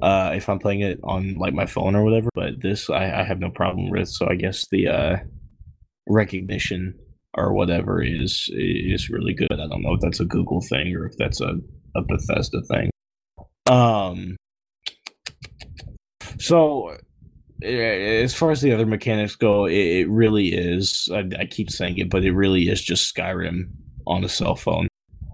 uh, 0.03 0.32
if 0.36 0.47
I'm 0.47 0.60
playing 0.60 0.82
it 0.82 0.99
on 1.03 1.34
like 1.34 1.55
my 1.55 1.66
phone 1.66 1.95
or 1.95 2.03
whatever. 2.03 2.30
But 2.36 2.62
this, 2.62 2.91
I, 2.91 3.22
I 3.22 3.24
have 3.24 3.39
no 3.39 3.49
problem 3.49 3.89
with. 3.89 4.07
So 4.07 4.28
I 4.30 4.36
guess 4.36 4.68
the 4.70 4.88
uh, 4.88 5.18
recognition 6.07 6.93
or 7.36 7.53
whatever 7.53 8.03
is 8.03 8.49
is 8.53 9.10
really 9.10 9.34
good. 9.34 9.51
I 9.51 9.68
don't 9.68 9.82
know 9.82 9.95
if 9.95 10.01
that's 10.01 10.20
a 10.20 10.26
Google 10.26 10.62
thing 10.62 10.95
or 10.95 11.07
if 11.07 11.18
that's 11.18 11.41
a 11.41 11.55
a 11.95 12.03
Bethesda 12.03 12.62
thing. 12.70 12.91
Um. 13.70 14.36
So, 16.39 16.97
as 17.63 18.34
far 18.34 18.51
as 18.51 18.61
the 18.61 18.72
other 18.72 18.86
mechanics 18.86 19.36
go, 19.36 19.65
it, 19.65 19.74
it 19.74 20.09
really 20.09 20.47
is. 20.47 21.09
I, 21.13 21.30
I, 21.39 21.45
keep 21.45 21.70
saying 21.70 21.97
it, 21.97 22.09
but 22.09 22.24
it 22.24 22.32
really 22.32 22.70
is 22.70 22.82
just 22.82 23.13
Skyrim 23.13 23.70
on 24.07 24.24
a 24.24 24.30
cell 24.30 24.55
phone. 24.55 24.88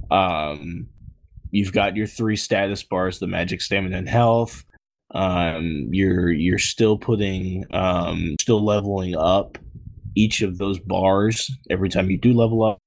Um, 0.10 0.88
you've 1.52 1.72
got 1.72 1.96
your 1.96 2.08
three 2.08 2.36
status 2.36 2.84
bars: 2.84 3.20
the 3.20 3.28
magic, 3.28 3.62
stamina, 3.62 3.98
and 3.98 4.10
health. 4.10 4.64
Um, 5.12 5.88
you're 5.92 6.32
you're 6.32 6.60
still 6.60 6.98
putting 6.98 7.66
um, 7.72 8.36
still 8.42 8.64
leveling 8.64 9.16
up 9.16 9.58
each 10.16 10.42
of 10.42 10.58
those 10.58 10.80
bars 10.80 11.52
every 11.70 11.90
time 11.90 12.10
you 12.10 12.18
do 12.18 12.34
level 12.34 12.64
up. 12.64 12.80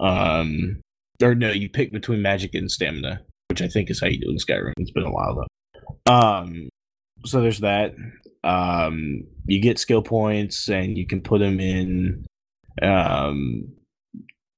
Um, 0.00 0.80
or 1.22 1.34
no, 1.34 1.50
you 1.50 1.70
pick 1.70 1.92
between 1.92 2.20
magic 2.20 2.54
and 2.54 2.70
stamina, 2.70 3.22
which 3.56 3.68
I 3.68 3.72
think 3.72 3.90
is 3.90 4.00
how 4.00 4.08
you 4.08 4.18
do 4.18 4.30
in 4.30 4.36
Skyrim. 4.36 4.72
It's 4.78 4.90
been 4.90 5.06
a 5.06 5.10
while 5.10 5.34
though. 5.34 6.12
Um, 6.12 6.68
so 7.24 7.40
there's 7.40 7.60
that. 7.60 7.94
Um, 8.44 9.24
you 9.46 9.60
get 9.62 9.78
skill 9.78 10.02
points 10.02 10.68
and 10.68 10.96
you 10.96 11.06
can 11.06 11.22
put 11.22 11.38
them 11.38 11.58
in 11.58 12.26
um, 12.82 13.72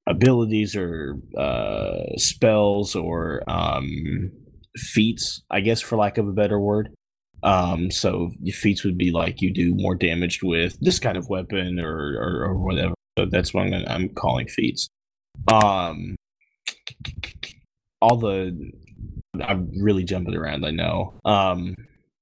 abilities 0.09 0.75
or 0.75 1.17
uh, 1.37 2.17
spells 2.17 2.97
or 2.97 3.43
um, 3.47 4.33
feats, 4.77 5.43
I 5.51 5.61
guess, 5.61 5.81
for 5.81 5.97
lack 5.97 6.19
of 6.19 6.27
a 6.27 6.33
better 6.33 6.59
word. 6.59 6.93
Um, 7.45 7.93
so 7.93 8.33
feats 8.53 8.83
would 8.83 8.99
be 8.99 9.13
like 9.13 9.41
you 9.41 9.53
do 9.53 9.75
more 9.77 9.95
damage 9.95 10.43
with 10.43 10.77
this 10.81 10.99
kind 10.99 11.17
of 11.17 11.29
weapon 11.29 11.79
or 11.79 12.19
or, 12.19 12.47
or 12.47 12.59
whatever. 12.59 12.95
So 13.17 13.27
that's 13.31 13.55
what 13.55 13.73
I'm, 13.73 13.85
I'm 13.87 14.09
calling 14.09 14.49
feats. 14.49 14.89
Um, 15.53 16.17
all 18.01 18.17
the 18.17 18.73
I'm 19.43 19.71
really 19.81 20.05
jumping 20.05 20.35
around. 20.35 20.65
I 20.65 20.71
know. 20.71 21.15
Um, 21.25 21.75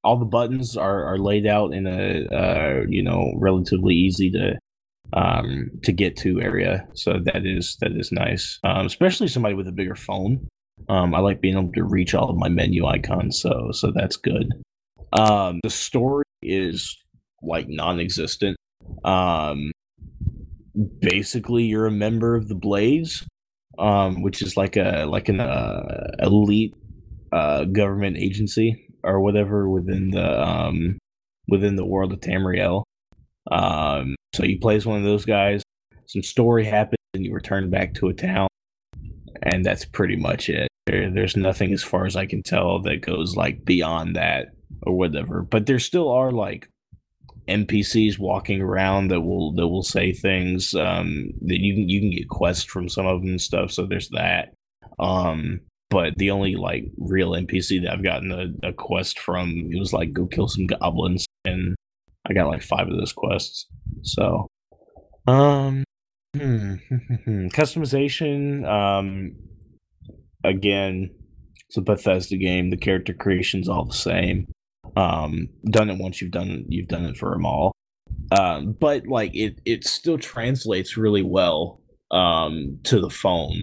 all 0.04 0.16
the 0.16 0.24
buttons 0.24 0.76
are, 0.76 1.04
are 1.04 1.18
laid 1.18 1.46
out 1.46 1.72
in 1.72 1.86
a 1.86 2.26
uh, 2.34 2.84
you 2.88 3.02
know 3.02 3.32
relatively 3.36 3.94
easy 3.94 4.30
to 4.30 4.58
um, 5.12 5.70
to 5.82 5.92
get 5.92 6.16
to 6.18 6.40
area. 6.40 6.86
So 6.94 7.18
that 7.24 7.44
is 7.44 7.76
that 7.80 7.92
is 7.92 8.12
nice, 8.12 8.58
um, 8.64 8.86
especially 8.86 9.28
somebody 9.28 9.54
with 9.54 9.68
a 9.68 9.72
bigger 9.72 9.96
phone. 9.96 10.46
Um, 10.88 11.14
I 11.14 11.20
like 11.20 11.40
being 11.40 11.56
able 11.56 11.72
to 11.72 11.84
reach 11.84 12.14
all 12.14 12.30
of 12.30 12.36
my 12.36 12.48
menu 12.48 12.86
icons, 12.86 13.40
so 13.40 13.70
so 13.72 13.92
that's 13.94 14.16
good. 14.16 14.48
Um, 15.12 15.60
the 15.62 15.70
story 15.70 16.24
is 16.42 16.96
like 17.42 17.66
non-existent. 17.68 18.56
Um, 19.04 19.72
basically, 21.00 21.64
you're 21.64 21.86
a 21.86 21.92
member 21.92 22.36
of 22.36 22.48
the 22.48 22.54
Blades, 22.54 23.26
um, 23.78 24.22
which 24.22 24.42
is 24.42 24.56
like 24.56 24.76
a 24.76 25.06
like 25.08 25.28
an 25.28 25.40
uh, 25.40 26.12
elite 26.20 26.74
uh, 27.36 27.64
government 27.64 28.16
agency 28.16 28.88
or 29.04 29.20
whatever 29.20 29.68
within 29.68 30.10
the 30.10 30.42
um 30.42 30.98
within 31.48 31.76
the 31.76 31.84
world 31.84 32.12
of 32.12 32.20
Tamriel. 32.20 32.82
Um, 33.50 34.16
so 34.34 34.44
you 34.44 34.58
play 34.58 34.76
as 34.76 34.86
one 34.86 34.98
of 34.98 35.04
those 35.04 35.24
guys. 35.24 35.62
Some 36.06 36.22
story 36.22 36.64
happens, 36.64 36.96
and 37.14 37.24
you 37.24 37.32
return 37.32 37.68
back 37.70 37.94
to 37.94 38.08
a 38.08 38.14
town, 38.14 38.48
and 39.42 39.64
that's 39.64 39.84
pretty 39.84 40.16
much 40.16 40.48
it. 40.48 40.68
There, 40.86 41.10
there's 41.10 41.36
nothing, 41.36 41.72
as 41.72 41.82
far 41.82 42.06
as 42.06 42.16
I 42.16 42.26
can 42.26 42.42
tell, 42.42 42.80
that 42.82 43.02
goes 43.02 43.36
like 43.36 43.64
beyond 43.64 44.16
that 44.16 44.48
or 44.82 44.96
whatever. 44.96 45.42
But 45.42 45.66
there 45.66 45.78
still 45.78 46.10
are 46.10 46.32
like 46.32 46.68
NPCs 47.48 48.18
walking 48.18 48.60
around 48.62 49.08
that 49.08 49.20
will 49.20 49.52
that 49.52 49.68
will 49.68 49.82
say 49.82 50.12
things 50.12 50.74
um, 50.74 51.32
that 51.42 51.60
you 51.60 51.74
can 51.74 51.88
you 51.88 52.00
can 52.00 52.10
get 52.10 52.28
quests 52.28 52.64
from 52.64 52.88
some 52.88 53.06
of 53.06 53.20
them 53.20 53.30
and 53.30 53.40
stuff. 53.40 53.72
So 53.72 53.84
there's 53.84 54.08
that. 54.10 54.54
Um, 54.98 55.60
but 55.90 56.16
the 56.16 56.30
only 56.30 56.56
like 56.56 56.84
real 56.98 57.32
NPC 57.32 57.82
that 57.82 57.92
I've 57.92 58.02
gotten 58.02 58.32
a, 58.32 58.68
a 58.68 58.72
quest 58.72 59.18
from 59.18 59.70
it 59.72 59.78
was 59.78 59.92
like 59.92 60.12
go 60.12 60.26
kill 60.26 60.48
some 60.48 60.66
goblins, 60.66 61.26
and 61.44 61.76
I 62.28 62.32
got 62.32 62.48
like 62.48 62.62
five 62.62 62.88
of 62.88 62.96
those 62.96 63.12
quests. 63.12 63.66
So, 64.02 64.48
um, 65.26 65.84
hmm, 66.36 66.74
customization. 67.48 68.66
Um, 68.66 69.36
again, 70.44 71.10
it's 71.68 71.76
a 71.76 71.82
Bethesda 71.82 72.36
game. 72.36 72.70
The 72.70 72.76
character 72.76 73.12
creation's 73.12 73.68
all 73.68 73.84
the 73.84 73.94
same. 73.94 74.48
Um, 74.96 75.48
done 75.70 75.90
it 75.90 75.98
once, 75.98 76.20
you've 76.20 76.32
done 76.32 76.64
you've 76.68 76.88
done 76.88 77.04
it 77.04 77.16
for 77.16 77.30
them 77.30 77.46
all. 77.46 77.72
Um, 78.32 78.76
but 78.78 79.06
like 79.06 79.34
it, 79.34 79.60
it 79.64 79.84
still 79.84 80.18
translates 80.18 80.96
really 80.96 81.22
well 81.22 81.80
um 82.12 82.78
to 82.84 83.00
the 83.00 83.10
phone 83.10 83.60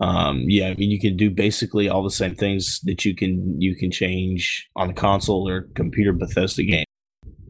um, 0.00 0.44
yeah, 0.48 0.68
I 0.68 0.74
mean 0.74 0.90
you 0.90 1.00
can 1.00 1.16
do 1.16 1.30
basically 1.30 1.88
all 1.88 2.02
the 2.02 2.10
same 2.10 2.34
things 2.34 2.80
that 2.84 3.04
you 3.04 3.14
can 3.14 3.60
you 3.60 3.76
can 3.76 3.90
change 3.90 4.68
on 4.76 4.90
a 4.90 4.94
console 4.94 5.48
or 5.48 5.68
computer 5.74 6.12
Bethesda 6.12 6.64
game. 6.64 6.84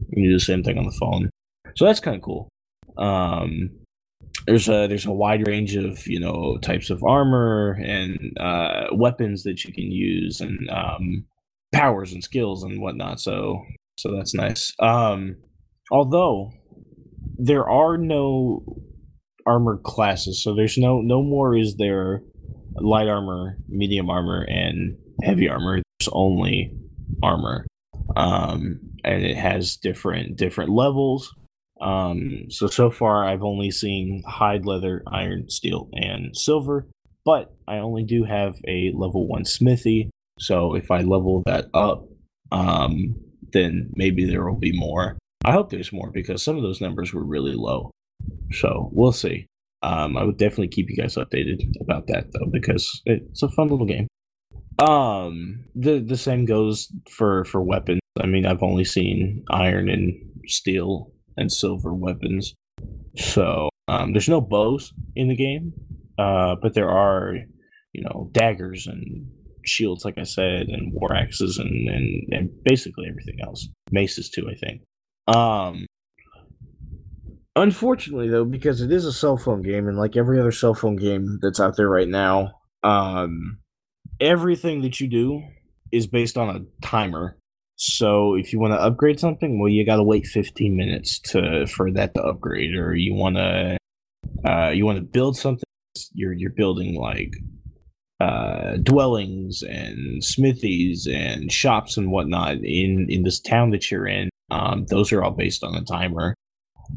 You 0.09 0.15
can 0.15 0.23
do 0.23 0.33
the 0.33 0.39
same 0.39 0.63
thing 0.63 0.77
on 0.77 0.85
the 0.85 0.97
phone, 0.99 1.29
so 1.75 1.85
that's 1.85 1.99
kind 1.99 2.15
of 2.15 2.21
cool. 2.21 2.49
Um, 2.97 3.71
there's 4.45 4.69
a 4.69 4.87
there's 4.87 5.07
a 5.07 5.11
wide 5.11 5.47
range 5.47 5.75
of 5.75 6.05
you 6.05 6.19
know 6.19 6.57
types 6.61 6.89
of 6.91 7.03
armor 7.03 7.79
and 7.83 8.19
uh, 8.39 8.87
weapons 8.93 9.43
that 9.43 9.63
you 9.63 9.73
can 9.73 9.91
use 9.91 10.39
and 10.39 10.69
um, 10.69 11.25
powers 11.73 12.13
and 12.13 12.23
skills 12.23 12.63
and 12.63 12.79
whatnot. 12.79 13.19
So 13.19 13.63
so 13.97 14.15
that's 14.15 14.35
nice. 14.35 14.71
Um, 14.79 15.37
although 15.91 16.51
there 17.37 17.67
are 17.67 17.97
no 17.97 18.63
armor 19.47 19.79
classes, 19.83 20.43
so 20.43 20.53
there's 20.53 20.77
no 20.77 21.01
no 21.01 21.23
more 21.23 21.57
is 21.57 21.77
there 21.77 22.21
light 22.75 23.07
armor, 23.07 23.57
medium 23.67 24.09
armor, 24.09 24.43
and 24.43 24.97
heavy 25.23 25.49
armor. 25.49 25.81
There's 25.99 26.09
only 26.11 26.73
armor, 27.23 27.65
um, 28.15 28.79
and 29.03 29.23
it 29.23 29.37
has 29.37 29.77
different 29.77 30.37
different 30.37 30.69
levels. 30.71 31.33
Um, 31.81 32.45
so 32.49 32.67
so 32.67 32.89
far, 32.89 33.27
I've 33.27 33.43
only 33.43 33.71
seen 33.71 34.23
hide, 34.27 34.65
leather, 34.65 35.03
iron, 35.07 35.49
steel, 35.49 35.89
and 35.93 36.35
silver. 36.35 36.87
But 37.25 37.53
I 37.67 37.77
only 37.77 38.03
do 38.03 38.23
have 38.23 38.55
a 38.67 38.91
level 38.93 39.27
one 39.27 39.45
smithy. 39.45 40.11
So 40.39 40.75
if 40.75 40.91
I 40.91 41.01
level 41.01 41.41
that 41.47 41.69
up, 41.73 42.05
um, 42.51 43.15
then 43.51 43.89
maybe 43.95 44.25
there 44.25 44.45
will 44.45 44.59
be 44.59 44.77
more. 44.77 45.17
I 45.43 45.51
hope 45.51 45.69
there's 45.69 45.91
more 45.91 46.11
because 46.11 46.43
some 46.43 46.55
of 46.55 46.61
those 46.61 46.81
numbers 46.81 47.13
were 47.13 47.23
really 47.23 47.53
low. 47.55 47.91
So 48.51 48.89
we'll 48.93 49.11
see. 49.11 49.47
Um, 49.85 50.17
I 50.17 50.23
would 50.23 50.39
definitely 50.39 50.69
keep 50.69 50.89
you 50.89 50.97
guys 50.97 51.15
updated 51.15 51.61
about 51.79 52.07
that 52.07 52.31
though, 52.33 52.49
because 52.51 53.01
it's 53.05 53.43
a 53.43 53.49
fun 53.49 53.67
little 53.67 53.85
game. 53.85 54.07
Um, 54.79 55.65
the 55.75 55.99
the 55.99 56.17
same 56.17 56.45
goes 56.45 56.91
for 57.09 57.45
for 57.45 57.61
weapons. 57.61 58.01
I 58.19 58.25
mean, 58.25 58.45
I've 58.45 58.63
only 58.63 58.83
seen 58.83 59.43
iron 59.49 59.87
and 59.89 60.13
steel 60.47 61.11
and 61.37 61.51
silver 61.51 61.93
weapons, 61.93 62.55
so 63.15 63.69
um, 63.87 64.13
there's 64.13 64.29
no 64.29 64.41
bows 64.41 64.91
in 65.15 65.27
the 65.27 65.35
game, 65.35 65.73
uh, 66.17 66.55
but 66.61 66.73
there 66.73 66.89
are, 66.89 67.35
you 67.93 68.03
know, 68.03 68.29
daggers 68.31 68.87
and 68.87 69.29
shields, 69.65 70.03
like 70.03 70.17
I 70.17 70.23
said, 70.23 70.67
and 70.67 70.93
war 70.93 71.15
axes 71.15 71.59
and 71.59 71.87
and, 71.87 72.33
and 72.33 72.49
basically 72.63 73.05
everything 73.07 73.37
else. 73.43 73.69
Maces 73.91 74.29
too, 74.29 74.49
I 74.49 74.55
think. 74.55 74.81
Um, 75.27 75.85
Unfortunately, 77.55 78.27
though, 78.27 78.43
because 78.43 78.81
it 78.81 78.91
is 78.91 79.05
a 79.05 79.13
cell 79.13 79.37
phone 79.37 79.61
game, 79.61 79.87
and 79.87 79.97
like 79.97 80.17
every 80.17 80.39
other 80.39 80.51
cell 80.51 80.73
phone 80.73 80.97
game 80.97 81.39
that's 81.41 81.59
out 81.59 81.77
there 81.77 81.89
right 81.89 82.07
now, 82.07 82.51
um, 82.83 83.59
everything 84.19 84.81
that 84.81 84.99
you 84.99 85.07
do 85.07 85.41
is 85.91 86.05
based 86.05 86.37
on 86.37 86.53
a 86.53 86.85
timer. 86.85 87.37
So 87.77 88.35
if 88.35 88.51
you 88.51 88.59
want 88.59 88.73
to 88.73 88.81
upgrade 88.81 89.19
something, 89.19 89.59
well, 89.59 89.69
you 89.69 89.85
got 89.85 89.97
to 89.97 90.03
wait 90.03 90.25
15 90.25 90.75
minutes 90.75 91.19
to 91.19 91.65
for 91.67 91.91
that 91.91 92.13
to 92.15 92.23
upgrade, 92.23 92.75
or 92.75 92.93
you 92.93 93.13
want 93.13 93.37
to 93.37 93.77
uh, 94.45 94.69
you 94.69 94.85
want 94.85 94.97
to 94.97 95.03
build 95.03 95.37
something. 95.37 95.63
You're 96.13 96.33
you're 96.33 96.51
building 96.51 96.99
like 96.99 97.31
uh, 98.19 98.77
dwellings 98.83 99.63
and 99.63 100.21
smithies 100.21 101.07
and 101.09 101.49
shops 101.49 101.95
and 101.95 102.11
whatnot 102.11 102.57
in 102.57 103.07
in 103.09 103.23
this 103.23 103.39
town 103.39 103.69
that 103.69 103.89
you're 103.89 104.07
in. 104.07 104.29
Um, 104.51 104.85
those 104.89 105.13
are 105.13 105.23
all 105.23 105.31
based 105.31 105.63
on 105.63 105.73
a 105.73 105.83
timer 105.85 106.35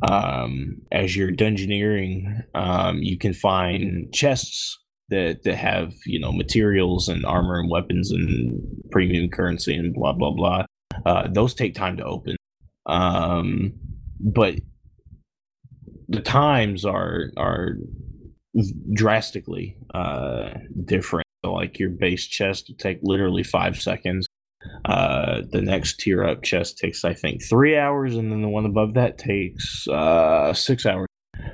um, 0.08 0.80
as 0.92 1.16
you're 1.16 1.32
dungeoneering, 1.32 2.44
um, 2.54 2.98
you 3.02 3.18
can 3.18 3.32
find 3.32 4.12
chests 4.12 4.78
that 5.10 5.42
that 5.44 5.56
have 5.56 5.94
you 6.06 6.20
know 6.20 6.32
materials 6.32 7.08
and 7.08 7.24
armor 7.24 7.58
and 7.58 7.70
weapons 7.70 8.10
and 8.10 8.60
premium 8.90 9.30
currency 9.30 9.74
and 9.74 9.94
blah 9.94 10.12
blah 10.12 10.32
blah. 10.32 10.64
Uh, 11.06 11.28
those 11.30 11.54
take 11.54 11.74
time 11.74 11.96
to 11.96 12.04
open, 12.04 12.36
um, 12.86 13.72
but 14.20 14.56
the 16.08 16.20
times 16.20 16.84
are 16.84 17.30
are 17.36 17.76
drastically 18.92 19.76
uh, 19.94 20.50
different. 20.84 21.24
So 21.44 21.52
like 21.52 21.78
your 21.78 21.90
base 21.90 22.26
chest 22.26 22.66
will 22.68 22.76
take 22.76 22.98
literally 23.02 23.44
five 23.44 23.80
seconds 23.80 24.26
uh, 24.84 25.42
the 25.50 25.62
next 25.62 26.00
tier 26.00 26.24
up 26.24 26.42
chest 26.42 26.78
takes, 26.78 27.04
I 27.04 27.14
think, 27.14 27.42
three 27.42 27.76
hours, 27.76 28.16
and 28.16 28.30
then 28.30 28.42
the 28.42 28.48
one 28.48 28.64
above 28.64 28.94
that 28.94 29.18
takes 29.18 29.86
uh, 29.88 30.52
six 30.54 30.86
hours. 30.86 31.06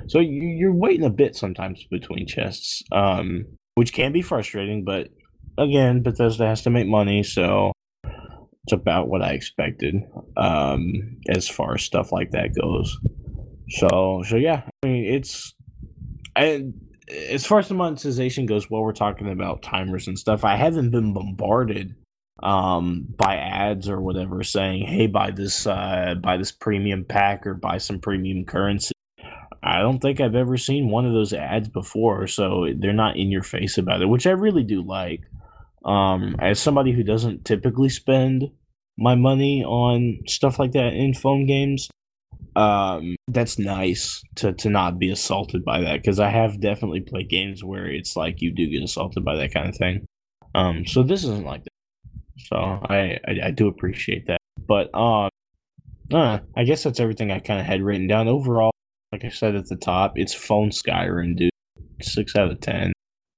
So 0.07 0.19
you, 0.19 0.69
are 0.69 0.73
waiting 0.73 1.05
a 1.05 1.09
bit 1.09 1.35
sometimes 1.35 1.85
between 1.89 2.27
chests, 2.27 2.83
um, 2.91 3.45
which 3.75 3.93
can 3.93 4.11
be 4.11 4.21
frustrating. 4.21 4.83
But 4.83 5.09
again, 5.57 6.01
Bethesda 6.01 6.47
has 6.47 6.61
to 6.63 6.69
make 6.69 6.87
money, 6.87 7.23
so 7.23 7.71
it's 8.03 8.73
about 8.73 9.07
what 9.07 9.21
I 9.21 9.31
expected 9.31 9.95
um, 10.37 11.17
as 11.29 11.47
far 11.47 11.75
as 11.75 11.83
stuff 11.83 12.11
like 12.11 12.31
that 12.31 12.55
goes. 12.59 12.97
So, 13.69 14.23
so 14.27 14.35
yeah, 14.35 14.63
I 14.83 14.87
mean, 14.87 15.05
it's 15.05 15.53
and 16.35 16.73
as 17.29 17.45
far 17.45 17.59
as 17.59 17.67
the 17.67 17.75
monetization 17.75 18.45
goes, 18.45 18.69
while 18.69 18.81
we're 18.81 18.93
talking 18.93 19.29
about 19.29 19.61
timers 19.61 20.07
and 20.07 20.17
stuff, 20.17 20.43
I 20.43 20.55
haven't 20.55 20.91
been 20.91 21.13
bombarded 21.13 21.95
um 22.43 23.05
buy 23.17 23.37
ads 23.37 23.87
or 23.87 24.01
whatever 24.01 24.43
saying 24.43 24.85
hey 24.85 25.07
buy 25.07 25.31
this 25.31 25.65
uh 25.65 26.15
buy 26.21 26.35
this 26.35 26.51
premium 26.51 27.05
pack 27.05 27.47
or 27.47 27.53
buy 27.53 27.77
some 27.77 27.99
premium 27.99 28.43
currency. 28.45 28.91
I 29.63 29.79
don't 29.79 29.99
think 29.99 30.19
i've 30.19 30.35
ever 30.35 30.57
seen 30.57 30.89
one 30.89 31.05
of 31.05 31.13
those 31.13 31.33
ads 31.33 31.69
before 31.69 32.27
so 32.27 32.67
they're 32.77 32.93
not 32.93 33.15
in 33.15 33.31
your 33.31 33.41
face 33.41 33.77
about 33.77 34.01
it 34.01 34.07
which 34.07 34.27
i 34.27 34.31
really 34.31 34.63
do 34.63 34.81
like. 34.81 35.21
Um 35.85 36.35
as 36.39 36.59
somebody 36.59 36.91
who 36.91 37.03
doesn't 37.03 37.45
typically 37.45 37.89
spend 37.89 38.51
my 38.97 39.15
money 39.15 39.63
on 39.63 40.19
stuff 40.27 40.59
like 40.59 40.73
that 40.73 40.93
in 40.93 41.13
phone 41.13 41.45
games 41.45 41.89
um 42.55 43.15
that's 43.27 43.59
nice 43.59 44.21
to 44.35 44.53
to 44.53 44.69
not 44.69 44.99
be 44.99 45.09
assaulted 45.09 45.63
by 45.63 45.81
that 45.81 46.01
because 46.01 46.19
i 46.19 46.29
have 46.29 46.61
definitely 46.61 47.01
played 47.01 47.29
games 47.29 47.63
where 47.63 47.87
it's 47.87 48.15
like 48.15 48.41
you 48.41 48.51
do 48.51 48.69
get 48.69 48.83
assaulted 48.83 49.23
by 49.23 49.35
that 49.35 49.53
kind 49.53 49.69
of 49.69 49.75
thing. 49.75 50.05
Um 50.53 50.85
so 50.85 51.01
this 51.03 51.23
isn't 51.23 51.45
like 51.45 51.63
that 51.63 51.74
so 52.37 52.55
I, 52.57 53.19
I, 53.27 53.39
I 53.45 53.51
do 53.51 53.67
appreciate 53.67 54.27
that. 54.27 54.39
But 54.67 54.93
um, 54.95 55.29
uh, 56.11 56.39
I 56.55 56.63
guess 56.63 56.83
that's 56.83 56.99
everything 56.99 57.31
I 57.31 57.39
kind 57.39 57.59
of 57.59 57.65
had 57.65 57.81
written 57.81 58.07
down. 58.07 58.27
Overall, 58.27 58.71
like 59.11 59.25
I 59.25 59.29
said 59.29 59.55
at 59.55 59.67
the 59.67 59.75
top, 59.75 60.13
it's 60.15 60.33
phone 60.33 60.69
Skyrim, 60.69 61.35
dude. 61.35 61.51
Six 62.01 62.35
out 62.35 62.51
of 62.51 62.59
ten. 62.59 62.93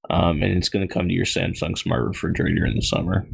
Um, 0.10 0.41
and 0.41 0.58
it's 0.58 0.70
going 0.70 0.88
to 0.88 0.93
come 0.93 1.08
to 1.08 1.14
your 1.14 1.26
Samsung 1.26 1.78
smart 1.78 2.06
refrigerator 2.06 2.66
in 2.66 2.76
the 2.76 2.82
summer. 2.82 3.28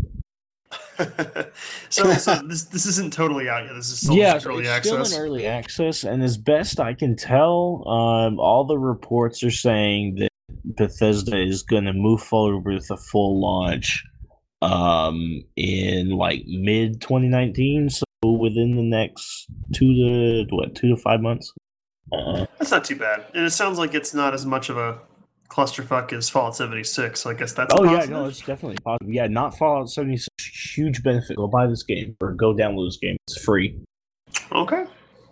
so, 1.90 2.14
so 2.14 2.36
this 2.48 2.64
this 2.66 2.86
isn't 2.86 3.14
totally 3.14 3.50
out 3.50 3.66
yet. 3.66 3.74
This 3.74 3.92
is 3.92 4.00
still 4.00 4.16
yeah, 4.16 4.40
early 4.46 4.64
it's 4.64 4.70
access. 4.70 5.08
still 5.08 5.20
in 5.20 5.26
early 5.26 5.46
access, 5.46 6.04
and 6.04 6.24
as 6.24 6.38
best 6.38 6.80
I 6.80 6.94
can 6.94 7.16
tell, 7.16 7.88
um, 7.88 8.40
all 8.40 8.66
the 8.66 8.78
reports 8.78 9.44
are 9.44 9.52
saying 9.52 10.16
that 10.16 10.30
Bethesda 10.64 11.40
is 11.40 11.64
going 11.64 11.86
to 11.86 11.94
move 11.94 12.22
forward 12.22 12.66
with 12.66 12.90
a 12.90 12.98
full 12.98 13.40
launch 13.40 14.04
um, 14.64 15.44
in 15.56 16.10
like 16.12 16.44
mid 16.48 17.02
2019. 17.02 17.90
So 17.90 18.04
within 18.24 18.76
the 18.76 18.82
next 18.84 19.48
two 19.74 19.94
to 19.94 20.46
what 20.56 20.76
two 20.76 20.90
to 20.90 20.98
five 20.98 21.22
months. 21.22 21.52
Uh, 22.12 22.46
That's 22.60 22.72
not 22.72 22.84
too 22.84 22.96
bad, 22.96 23.26
and 23.34 23.46
it 23.46 23.50
sounds 23.52 23.78
like 23.78 23.94
it's 23.94 24.14
not 24.14 24.34
as 24.34 24.46
much 24.46 24.70
of 24.70 24.78
a 24.78 25.00
clusterfuck 25.50 26.12
as 26.14 26.30
Fallout 26.30 26.56
76. 26.56 27.20
So 27.20 27.30
I 27.30 27.34
guess 27.34 27.54
that's 27.54 27.74
oh 27.76 27.84
yeah, 27.84 28.06
no, 28.06 28.26
it's 28.26 28.40
definitely 28.40 28.78
positive. 28.84 29.14
Yeah, 29.14 29.28
not 29.28 29.58
Fallout 29.58 29.90
76. 29.90 30.28
Huge 30.76 31.04
benefit. 31.04 31.38
Go 31.38 31.48
buy 31.48 31.68
this 31.68 31.84
game 31.84 32.16
or 32.22 32.32
go 32.34 32.54
download 32.54 32.88
this 32.88 32.98
game. 32.98 33.18
It's 33.28 33.44
free. 33.44 33.80
Okay. 34.52 34.86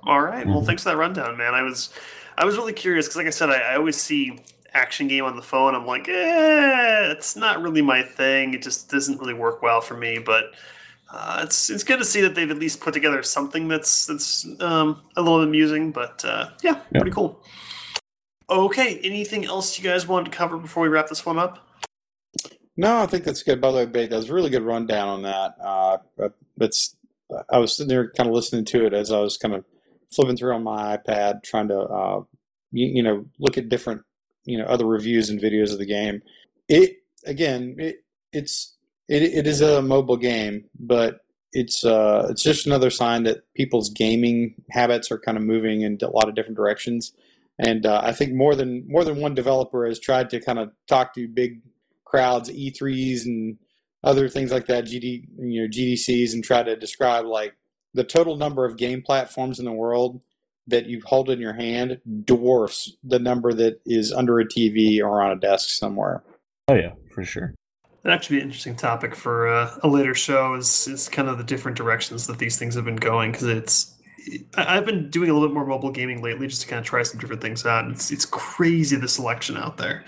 All 0.04 0.22
right. 0.22 0.48
Well, 0.48 0.62
Mhm. 0.62 0.66
thanks 0.66 0.84
for 0.84 0.90
that 0.90 0.98
rundown, 0.98 1.38
man. 1.38 1.54
I 1.54 1.62
was, 1.64 1.90
I 2.38 2.46
was 2.46 2.56
really 2.58 2.74
curious 2.74 3.06
because, 3.06 3.18
like 3.18 3.28
I 3.28 3.32
said, 3.32 3.50
I, 3.50 3.74
I 3.74 3.76
always 3.76 3.98
see 3.98 4.40
action 4.74 5.08
game 5.08 5.26
on 5.26 5.36
the 5.36 5.42
phone. 5.42 5.76
I'm 5.76 5.86
like, 5.86 6.08
eh, 6.08 7.12
it's 7.12 7.36
not 7.36 7.62
really 7.62 7.82
my 7.82 8.04
thing. 8.04 8.54
It 8.54 8.62
just 8.62 8.90
doesn't 8.90 9.20
really 9.20 9.34
work 9.34 9.62
well 9.62 9.82
for 9.82 9.96
me. 9.98 10.20
But 10.20 10.54
uh, 11.12 11.42
it's 11.44 11.70
it's 11.70 11.84
good 11.84 12.00
to 12.00 12.06
see 12.06 12.22
that 12.22 12.36
they've 12.36 12.50
at 12.50 12.58
least 12.58 12.80
put 12.80 12.94
together 12.94 13.22
something 13.24 13.68
that's 13.68 14.06
that's 14.06 14.46
um, 14.62 15.02
a 15.18 15.22
little 15.22 15.42
amusing. 15.42 15.92
But 15.92 16.24
uh, 16.26 16.50
yeah, 16.64 16.80
Yeah. 16.92 17.00
pretty 17.02 17.12
cool. 17.12 17.44
Okay. 18.50 19.00
Anything 19.04 19.46
else 19.46 19.78
you 19.78 19.84
guys 19.84 20.08
want 20.08 20.26
to 20.26 20.32
cover 20.32 20.58
before 20.58 20.84
we 20.84 20.90
wrap 20.90 21.08
this 21.08 21.26
one 21.26 21.38
up? 21.40 21.68
No, 22.78 22.98
I 23.02 23.06
think 23.06 23.26
that's 23.26 23.44
good. 23.44 23.60
By 23.62 23.72
the 23.72 23.78
way, 23.78 23.86
Bait, 23.86 24.10
that 24.10 24.16
was 24.16 24.30
a 24.30 24.34
really 24.34 24.50
good 24.50 24.64
rundown 24.64 25.08
on 25.08 25.22
that. 25.24 25.56
Uh, 25.62 25.98
but 26.18 26.34
that's 26.58 26.96
I 27.50 27.60
was 27.60 27.76
sitting 27.76 27.90
there 27.90 28.10
kind 28.12 28.28
of 28.30 28.36
listening 28.36 28.66
to 28.66 28.86
it 28.86 28.94
as 28.94 29.12
I 29.12 29.20
was 29.20 29.38
kind 29.38 29.54
of 29.54 29.66
flipping 30.14 30.36
through 30.38 30.54
on 30.54 30.64
my 30.64 30.98
iPad, 30.98 31.44
trying 31.44 31.68
to 31.70 31.80
uh, 31.80 32.24
you, 32.72 32.88
you 32.88 33.04
know 33.04 33.26
look 33.40 33.58
at 33.58 33.70
different 33.70 34.02
you 34.46 34.58
know 34.58 34.66
other 34.66 34.86
reviews 34.86 35.30
and 35.30 35.40
videos 35.40 35.72
of 35.72 35.80
the 35.80 35.86
game. 35.86 36.22
It 36.68 36.98
again, 37.26 37.76
it 37.78 38.04
it's 38.32 38.76
it, 39.08 39.24
it 39.24 39.48
is 39.48 39.62
a 39.62 39.82
mobile 39.82 40.18
game, 40.18 40.66
but 40.80 41.22
it's 41.54 41.84
uh 41.84 42.28
it's 42.30 42.44
just 42.44 42.66
another 42.66 42.90
sign 42.90 43.24
that 43.24 43.44
people's 43.56 43.90
gaming 43.90 44.56
habits 44.70 45.12
are 45.12 45.20
kind 45.20 45.38
of 45.38 45.44
moving 45.44 45.82
in 45.82 45.98
a 46.02 46.08
lot 46.08 46.30
of 46.30 46.36
different 46.36 46.58
directions. 46.58 47.14
And 47.60 47.86
uh, 47.86 48.02
I 48.04 48.14
think 48.14 48.34
more 48.34 48.56
than 48.56 48.86
more 48.88 49.04
than 49.04 49.20
one 49.20 49.36
developer 49.36 49.86
has 49.86 50.00
tried 50.00 50.30
to 50.32 50.40
kind 50.40 50.58
of 50.58 50.72
talk 50.88 51.14
to 51.14 51.28
big 51.28 51.62
crowds, 52.06 52.50
E3s, 52.50 53.26
and 53.26 53.58
other 54.04 54.28
things 54.28 54.52
like 54.52 54.66
that, 54.68 54.86
GD, 54.86 55.28
you 55.40 55.62
know, 55.62 55.68
GDCs, 55.68 56.34
and 56.34 56.44
try 56.44 56.64
to 56.64 56.76
describe 56.76 57.26
like 57.26 57.54
the 57.94 58.04
total 58.04 58.36
number 58.36 58.66
of 58.66 58.78
game 58.78 59.02
platforms 59.02 59.60
in 59.60 59.66
the 59.66 59.72
world 59.72 60.22
that 60.72 60.88
you 60.88 61.02
hold 61.06 61.30
in 61.30 61.40
your 61.40 61.54
hand 61.54 62.00
dwarfs 62.26 62.98
the 63.04 63.20
number 63.20 63.54
that 63.54 63.80
is 63.86 64.12
under 64.12 64.40
a 64.40 64.46
TV 64.46 65.00
or 65.02 65.22
on 65.22 65.32
a 65.32 65.36
desk 65.40 65.70
somewhere. 65.70 66.24
Oh 66.68 66.76
yeah, 66.76 66.92
for 67.14 67.24
sure. 67.24 67.54
That'd 68.04 68.16
actually 68.16 68.38
be 68.38 68.42
an 68.42 68.48
interesting 68.48 68.76
topic 68.76 69.16
for 69.16 69.48
uh, 69.48 69.78
a 69.84 69.88
later 69.88 70.16
show. 70.16 70.56
Is 70.56 70.88
is 70.88 71.08
kind 71.08 71.28
of 71.30 71.38
the 71.38 71.44
different 71.44 71.78
directions 71.78 72.26
that 72.28 72.40
these 72.40 72.58
things 72.58 72.74
have 72.76 72.86
been 72.86 72.96
going 72.96 73.32
because 73.32 73.48
it's. 73.48 73.96
I- 74.58 74.78
I've 74.78 74.86
been 74.86 75.10
doing 75.10 75.30
a 75.30 75.34
little 75.34 75.48
bit 75.50 75.54
more 75.54 75.66
mobile 75.66 75.92
gaming 75.92 76.22
lately, 76.24 76.48
just 76.48 76.62
to 76.64 76.68
kind 76.68 76.80
of 76.80 76.86
try 76.86 77.04
some 77.04 77.20
different 77.20 77.42
things 77.42 77.66
out. 77.66 77.86
And 77.86 77.94
it's 77.94 78.12
it's 78.12 78.26
crazy 78.26 78.96
the 78.96 79.08
selection 79.08 79.56
out 79.58 79.78
there. 79.78 80.04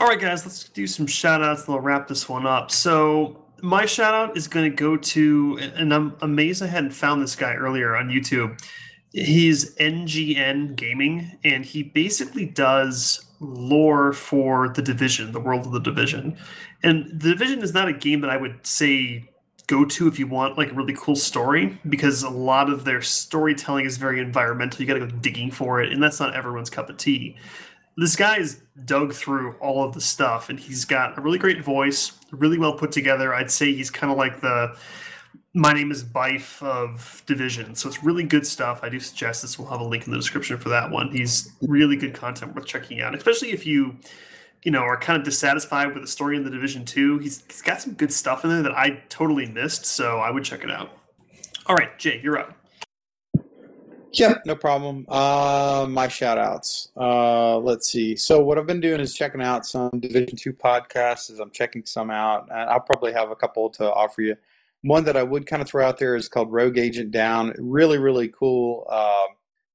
All 0.00 0.06
right, 0.08 0.20
guys, 0.20 0.44
let's 0.44 0.68
do 0.68 0.86
some 0.86 1.06
shout 1.06 1.42
outs. 1.42 1.60
and 1.60 1.68
We'll 1.74 1.80
wrap 1.80 2.08
this 2.08 2.28
one 2.28 2.46
up. 2.46 2.70
So 2.70 3.44
my 3.62 3.84
shout 3.86 4.14
out 4.14 4.36
is 4.36 4.48
going 4.48 4.70
to 4.70 4.74
go 4.74 4.96
to, 4.96 5.58
and 5.76 5.92
I'm 5.92 6.16
amazed 6.22 6.62
I 6.62 6.66
hadn't 6.68 6.92
found 6.92 7.22
this 7.22 7.36
guy 7.36 7.54
earlier 7.54 7.96
on 7.96 8.08
YouTube. 8.08 8.58
He's 9.12 9.74
NGN 9.76 10.76
Gaming, 10.76 11.38
and 11.42 11.64
he 11.64 11.82
basically 11.82 12.46
does 12.46 13.26
lore 13.40 14.12
for 14.12 14.68
the 14.68 14.82
Division, 14.82 15.32
the 15.32 15.40
world 15.40 15.66
of 15.66 15.72
the 15.72 15.80
Division. 15.80 16.36
And 16.82 17.06
the 17.06 17.30
Division 17.30 17.62
is 17.62 17.74
not 17.74 17.88
a 17.88 17.92
game 17.92 18.20
that 18.20 18.30
I 18.30 18.36
would 18.36 18.64
say 18.64 19.28
go 19.66 19.84
to 19.84 20.08
if 20.08 20.18
you 20.18 20.26
want 20.26 20.58
like 20.58 20.70
a 20.72 20.74
really 20.74 20.94
cool 20.94 21.16
story, 21.16 21.78
because 21.88 22.22
a 22.22 22.30
lot 22.30 22.70
of 22.70 22.84
their 22.84 23.02
storytelling 23.02 23.84
is 23.84 23.96
very 23.96 24.20
environmental. 24.20 24.80
You 24.80 24.86
got 24.86 24.94
to 24.94 25.06
go 25.06 25.18
digging 25.18 25.50
for 25.50 25.80
it, 25.82 25.92
and 25.92 26.02
that's 26.02 26.20
not 26.20 26.34
everyone's 26.34 26.70
cup 26.70 26.88
of 26.88 26.96
tea. 26.96 27.36
This 27.96 28.14
guy's 28.16 28.60
dug 28.84 29.12
through 29.12 29.54
all 29.54 29.84
of 29.84 29.94
the 29.94 30.00
stuff, 30.00 30.48
and 30.48 30.58
he's 30.58 30.84
got 30.84 31.18
a 31.18 31.20
really 31.20 31.38
great 31.38 31.64
voice, 31.64 32.12
really 32.30 32.58
well 32.58 32.74
put 32.74 32.92
together. 32.92 33.34
I'd 33.34 33.50
say 33.50 33.72
he's 33.72 33.90
kind 33.90 34.12
of 34.12 34.18
like 34.18 34.40
the 34.40 34.76
my 35.54 35.72
name 35.72 35.90
is 35.90 36.04
Bife 36.04 36.62
of 36.62 37.22
Division. 37.26 37.74
So 37.74 37.88
it's 37.88 38.04
really 38.04 38.22
good 38.22 38.46
stuff. 38.46 38.80
I 38.82 38.88
do 38.88 39.00
suggest 39.00 39.42
this. 39.42 39.58
We'll 39.58 39.68
have 39.68 39.80
a 39.80 39.84
link 39.84 40.06
in 40.06 40.12
the 40.12 40.18
description 40.18 40.56
for 40.58 40.68
that 40.68 40.90
one. 40.90 41.10
He's 41.10 41.50
really 41.62 41.96
good 41.96 42.14
content 42.14 42.54
worth 42.54 42.66
checking 42.66 43.00
out, 43.00 43.16
especially 43.16 43.50
if 43.50 43.66
you, 43.66 43.96
you 44.62 44.70
know, 44.70 44.80
are 44.80 44.96
kind 44.96 45.18
of 45.18 45.24
dissatisfied 45.24 45.92
with 45.92 46.02
the 46.02 46.06
story 46.08 46.36
in 46.36 46.44
the 46.44 46.50
Division 46.50 46.84
2. 46.84 47.18
He's, 47.18 47.42
he's 47.48 47.62
got 47.62 47.80
some 47.80 47.94
good 47.94 48.12
stuff 48.12 48.44
in 48.44 48.50
there 48.50 48.62
that 48.62 48.76
I 48.78 49.02
totally 49.08 49.46
missed. 49.46 49.86
So 49.86 50.18
I 50.18 50.30
would 50.30 50.44
check 50.44 50.62
it 50.62 50.70
out. 50.70 50.96
All 51.66 51.74
right, 51.74 51.98
Jay, 51.98 52.20
you're 52.22 52.38
up. 52.38 52.56
Yep, 54.12 54.42
no 54.44 54.56
problem. 54.56 55.04
Uh, 55.08 55.86
my 55.88 56.08
shout 56.08 56.36
outs. 56.36 56.90
Uh, 56.96 57.58
let's 57.58 57.88
see. 57.88 58.16
So 58.16 58.40
what 58.40 58.58
I've 58.58 58.66
been 58.66 58.80
doing 58.80 59.00
is 59.00 59.14
checking 59.14 59.40
out 59.40 59.64
some 59.64 59.90
Division 60.00 60.36
Two 60.36 60.52
podcasts. 60.52 61.30
As 61.30 61.38
I'm 61.38 61.50
checking 61.50 61.84
some 61.84 62.10
out, 62.10 62.48
and 62.50 62.68
I'll 62.70 62.80
probably 62.80 63.12
have 63.12 63.30
a 63.30 63.36
couple 63.36 63.70
to 63.70 63.92
offer 63.92 64.22
you. 64.22 64.36
One 64.82 65.04
that 65.04 65.16
I 65.16 65.22
would 65.22 65.46
kind 65.46 65.60
of 65.60 65.68
throw 65.68 65.86
out 65.86 65.98
there 65.98 66.16
is 66.16 66.28
called 66.28 66.52
Rogue 66.52 66.78
Agent 66.78 67.10
Down. 67.10 67.54
Really, 67.58 67.98
really 67.98 68.28
cool. 68.28 68.86
Uh, 68.88 69.26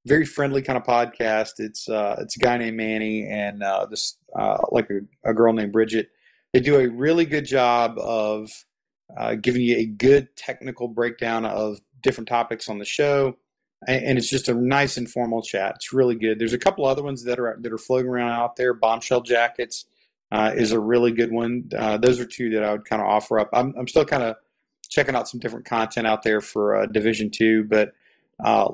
very 0.06 0.26
friendly 0.26 0.62
kind 0.62 0.78
of 0.78 0.84
podcast. 0.84 1.54
It's 1.60 1.90
uh, 1.90 2.16
it's 2.20 2.36
a 2.36 2.40
guy 2.40 2.58
named 2.58 2.78
Manny 2.78 3.28
and 3.28 3.64
uh, 3.64 3.86
this 3.88 4.18
uh, 4.38 4.58
like 4.72 4.90
a, 4.90 5.30
a 5.30 5.34
girl 5.34 5.54
named 5.54 5.74
Bridget. 5.74 6.10
They 6.54 6.60
do 6.60 6.80
a 6.80 6.88
really 6.88 7.26
good 7.26 7.46
job 7.46 7.98
of 7.98 8.50
uh, 9.18 9.36
giving 9.36 9.62
you 9.62 9.78
a 9.78 9.86
good 9.86 10.36
technical 10.36 10.88
breakdown 10.88 11.46
of 11.46 11.80
different 12.02 12.28
topics 12.28 12.70
on 12.70 12.80
the 12.80 12.86
show 12.86 13.36
and 13.88 14.04
and 14.04 14.18
it's 14.18 14.30
just 14.30 14.48
a 14.48 14.54
nice 14.54 14.98
informal 14.98 15.42
chat. 15.42 15.74
It's 15.76 15.94
really 15.94 16.16
good. 16.16 16.40
There's 16.40 16.54
a 16.54 16.60
couple 16.60 16.86
other 16.86 17.04
ones 17.04 17.24
that 17.24 17.40
are 17.40 17.58
that 17.60 17.74
are 17.74 17.78
floating 17.78 18.10
around 18.10 18.32
out 18.32 18.56
there. 18.56 18.74
Bombshell 18.74 19.22
Jackets 19.22 19.86
uh, 20.32 20.52
is 20.56 20.72
a 20.72 20.80
really 20.80 21.12
good 21.12 21.32
one. 21.32 21.70
Those 21.70 22.20
are 22.20 22.26
two 22.26 22.52
that 22.52 22.64
I 22.64 22.72
would 22.72 22.86
kind 22.86 23.02
of 23.02 23.08
offer 23.08 23.40
up. 23.40 23.50
I'm 23.54 23.74
I'm 23.78 23.88
still 23.88 24.06
kind 24.06 24.24
of 24.24 24.36
checking 24.96 25.16
out 25.16 25.28
some 25.28 25.42
different 25.42 25.66
content 25.66 26.08
out 26.08 26.24
there 26.24 26.40
for 26.40 26.78
uh, 26.78 26.86
Division 26.86 27.30
Two, 27.30 27.66
but 27.66 27.94
uh, 28.44 28.72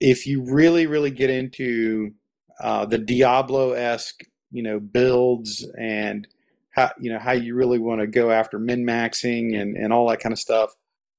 if 0.00 0.26
you 0.26 0.42
really 0.42 0.86
really 0.86 1.12
get 1.12 1.30
into 1.30 2.12
uh, 2.60 2.84
the 2.84 2.98
Diablo 2.98 3.72
esque, 3.72 4.24
you 4.50 4.62
know, 4.62 4.80
builds 4.80 5.66
and 5.78 6.26
how 6.70 6.90
you 6.98 7.12
know 7.12 7.20
how 7.20 7.32
you 7.32 7.54
really 7.54 7.78
want 7.78 8.00
to 8.00 8.06
go 8.06 8.30
after 8.30 8.58
min 8.58 8.84
maxing 8.84 9.58
and 9.58 9.76
and 9.76 9.92
all 9.92 10.08
that 10.08 10.20
kind 10.20 10.32
of 10.32 10.38
stuff. 10.38 10.74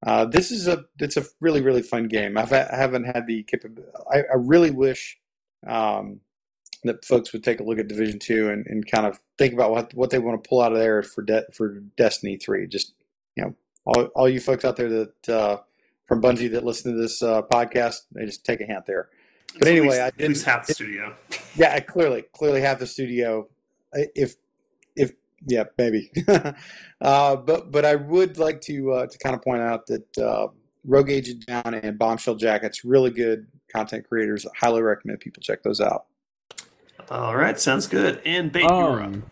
Uh, 0.06 0.26
this 0.26 0.52
is 0.52 0.68
a 0.68 0.84
it's 1.00 1.18
a 1.18 1.26
really 1.40 1.62
really 1.62 1.82
fun 1.82 2.08
game. 2.08 2.38
I've, 2.38 2.52
I 2.52 2.68
haven't 2.76 3.06
had 3.06 3.28
the 3.28 3.44
capability. 3.44 3.92
I, 4.12 4.36
really 4.36 4.72
wish 4.72 5.18
um, 5.68 6.22
that 6.84 7.06
folks 7.06 7.32
would 7.32 7.44
take 7.44 7.60
a 7.60 7.64
look 7.64 7.78
at 7.78 7.88
Division 7.88 8.20
Two 8.20 8.50
and, 8.50 8.66
and 8.68 8.90
kind 8.90 9.06
of 9.06 9.20
think 9.38 9.54
about 9.54 9.72
what 9.72 9.94
what 9.94 10.10
they 10.10 10.20
want 10.20 10.44
to 10.44 10.48
pull 10.48 10.62
out 10.62 10.74
of 10.74 10.80
there 10.80 11.04
for 11.04 11.22
de- 11.22 11.46
for 11.54 11.80
Destiny 11.98 12.38
Three. 12.38 12.68
Just 12.68 12.94
you 13.36 13.44
know, 13.44 13.56
all, 13.86 14.04
all 14.16 14.30
you 14.30 14.40
folks 14.40 14.64
out 14.66 14.76
there 14.78 14.90
that 14.90 15.30
uh, 15.30 15.58
from 16.08 16.22
Bungie 16.22 16.52
that 16.52 16.64
listen 16.66 16.94
to 16.94 16.98
this 17.02 17.22
uh, 17.24 17.42
podcast, 17.44 18.02
they 18.12 18.26
just 18.26 18.46
take 18.46 18.62
a 18.62 18.66
hint 18.66 18.86
there. 18.86 19.10
But 19.54 19.62
It's 19.64 19.68
at 19.68 19.72
anyway, 19.72 19.88
least- 19.88 20.00
I 20.02 20.06
at 20.08 20.18
least 20.18 20.46
didn't- 20.46 20.46
half 20.46 20.68
the 20.68 20.74
studio. 20.74 21.16
Yeah, 21.56 21.74
I 21.74 21.80
clearly 21.82 22.24
clearly 22.34 22.62
have 22.62 22.80
the 22.80 22.88
studio. 22.88 23.48
If 23.94 24.36
if 24.96 25.12
Yeah, 25.46 25.64
maybe. 25.78 26.12
uh, 27.02 27.36
but 27.36 27.72
but 27.72 27.84
I 27.86 27.96
would 27.96 28.38
like 28.38 28.62
to 28.62 28.92
uh, 28.94 29.08
to 29.08 29.18
kind 29.18 29.36
of 29.36 29.42
point 29.42 29.62
out 29.62 29.88
that 29.88 30.18
uh, 30.18 30.48
Rogue 30.86 31.10
Agent 31.10 31.46
Down 31.46 31.74
and 31.74 31.98
Bombshell 32.00 32.36
Jackets 32.36 32.86
really 32.86 33.12
good 33.12 33.48
content 33.74 34.08
creators. 34.08 34.46
I 34.46 34.50
highly 34.58 34.82
recommend 34.82 35.20
people 35.20 35.42
check 35.42 35.64
those 35.64 35.82
out. 35.82 36.06
All 37.10 37.36
right, 37.36 37.60
sounds 37.60 37.88
good. 37.88 38.22
And 38.26 38.52
Bait, 38.52 38.62
you're 38.64 39.02
up. 39.02 39.06
Um, 39.08 39.24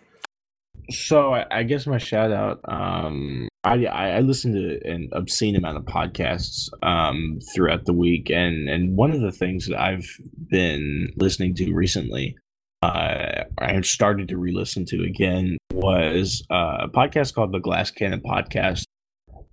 so 0.90 1.34
I, 1.34 1.46
I 1.52 1.64
guess 1.64 1.88
my 1.88 1.98
shout 1.98 2.32
out. 2.32 2.60
Um, 2.68 3.48
I 3.64 3.86
I 3.86 4.10
I 4.10 4.20
listen 4.20 4.54
to 4.54 4.80
an 4.90 5.10
obscene 5.14 5.56
amount 5.56 5.78
of 5.78 5.84
podcasts 5.84 6.70
um 6.84 7.40
throughout 7.54 7.86
the 7.86 7.94
week, 7.94 8.30
and 8.30 8.70
and 8.70 8.96
one 8.96 9.12
of 9.12 9.22
the 9.22 9.32
things 9.32 9.68
that 9.68 9.80
I've 9.80 10.08
been 10.50 11.12
listening 11.18 11.56
to 11.56 11.74
recently, 11.74 12.36
uh, 12.82 13.44
I 13.58 13.82
started 13.82 14.28
to 14.30 14.38
re-listen 14.38 14.86
to 14.86 15.04
again 15.04 15.58
was 15.74 16.44
uh, 16.50 16.78
a 16.82 16.90
podcast 16.90 17.34
called 17.34 17.54
the 17.54 17.60
Glass 17.60 17.92
Cannon 17.92 18.22
Podcast. 18.22 18.84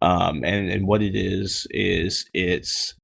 Um, 0.03 0.45
and 0.45 0.71
and 0.71 0.87
what 0.87 1.03
it 1.03 1.17
is 1.17 1.67
is 1.71 2.29
it's 2.35 2.95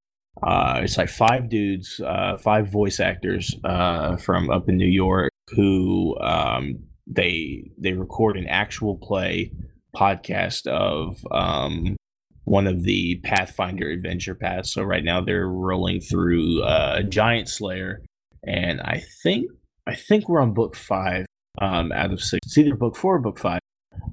uh, 0.43 0.81
it's 0.83 0.99
like 0.99 1.09
five 1.09 1.49
dudes, 1.49 2.01
uh, 2.05 2.37
five 2.37 2.69
voice 2.69 3.01
actors 3.01 3.55
uh, 3.65 4.17
from 4.17 4.51
up 4.51 4.69
in 4.69 4.77
New 4.77 4.91
York 4.91 5.33
who 5.55 6.19
um, 6.21 6.79
they 7.07 7.71
they 7.79 7.93
record 7.93 8.37
an 8.37 8.47
actual 8.47 8.97
play 8.97 9.53
podcast 9.95 10.67
of 10.67 11.25
um, 11.31 11.97
one 12.45 12.67
of 12.67 12.83
the 12.83 13.21
Pathfinder 13.23 13.89
adventure 13.89 14.35
paths. 14.35 14.73
So 14.73 14.83
right 14.83 15.05
now 15.05 15.21
they're 15.21 15.49
rolling 15.49 16.01
through 16.01 16.63
uh, 16.63 17.03
Giantslayer, 17.03 17.99
and 18.47 18.81
I 18.81 19.03
think 19.23 19.51
I 19.87 19.95
think 19.95 20.29
we're 20.29 20.41
on 20.41 20.55
book 20.55 20.77
five 20.77 21.27
um, 21.61 21.93
out 21.93 22.13
of 22.13 22.21
six. 22.21 22.41
It's 22.47 22.59
either 22.59 22.77
book 22.77 22.97
four 22.97 23.17
or 23.17 23.21
book 23.21 23.39
five. 23.39 23.61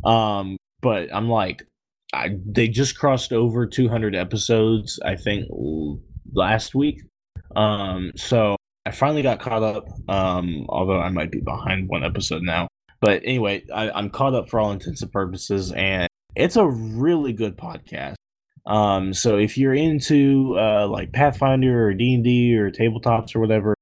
Um, 0.03 0.57
but 0.81 1.13
I'm 1.13 1.29
like, 1.29 1.63
I, 2.13 2.37
they 2.45 2.67
just 2.67 2.97
crossed 2.97 3.33
over 3.33 3.65
200 3.65 4.15
episodes. 4.15 4.99
I 5.05 5.15
think 5.15 5.47
last 6.33 6.73
week. 6.73 7.01
Um, 7.55 8.11
so 8.15 8.55
I 8.85 8.91
finally 8.91 9.21
got 9.21 9.39
caught 9.39 9.63
up. 9.63 9.87
Um, 10.07 10.65
although 10.69 10.99
I 10.99 11.09
might 11.09 11.31
be 11.31 11.41
behind 11.41 11.89
one 11.89 12.03
episode 12.03 12.41
now. 12.41 12.68
But 13.01 13.21
anyway, 13.23 13.63
I, 13.73 13.91
I'm 13.91 14.09
caught 14.09 14.35
up 14.35 14.49
for 14.49 14.59
all 14.59 14.71
intents 14.71 15.01
and 15.01 15.11
purposes, 15.11 15.71
and 15.71 16.07
it's 16.35 16.55
a 16.55 16.67
really 16.67 17.33
good 17.33 17.57
podcast. 17.57 18.15
Um, 18.65 19.13
so 19.13 19.37
if 19.37 19.57
you're 19.57 19.73
into 19.73 20.55
uh, 20.59 20.87
like 20.87 21.13
Pathfinder 21.13 21.87
or 21.87 21.93
D 21.93 22.15
and 22.15 22.23
D 22.23 22.55
or 22.57 22.71
tabletops 22.71 23.35
or 23.35 23.39
whatever, 23.39 23.73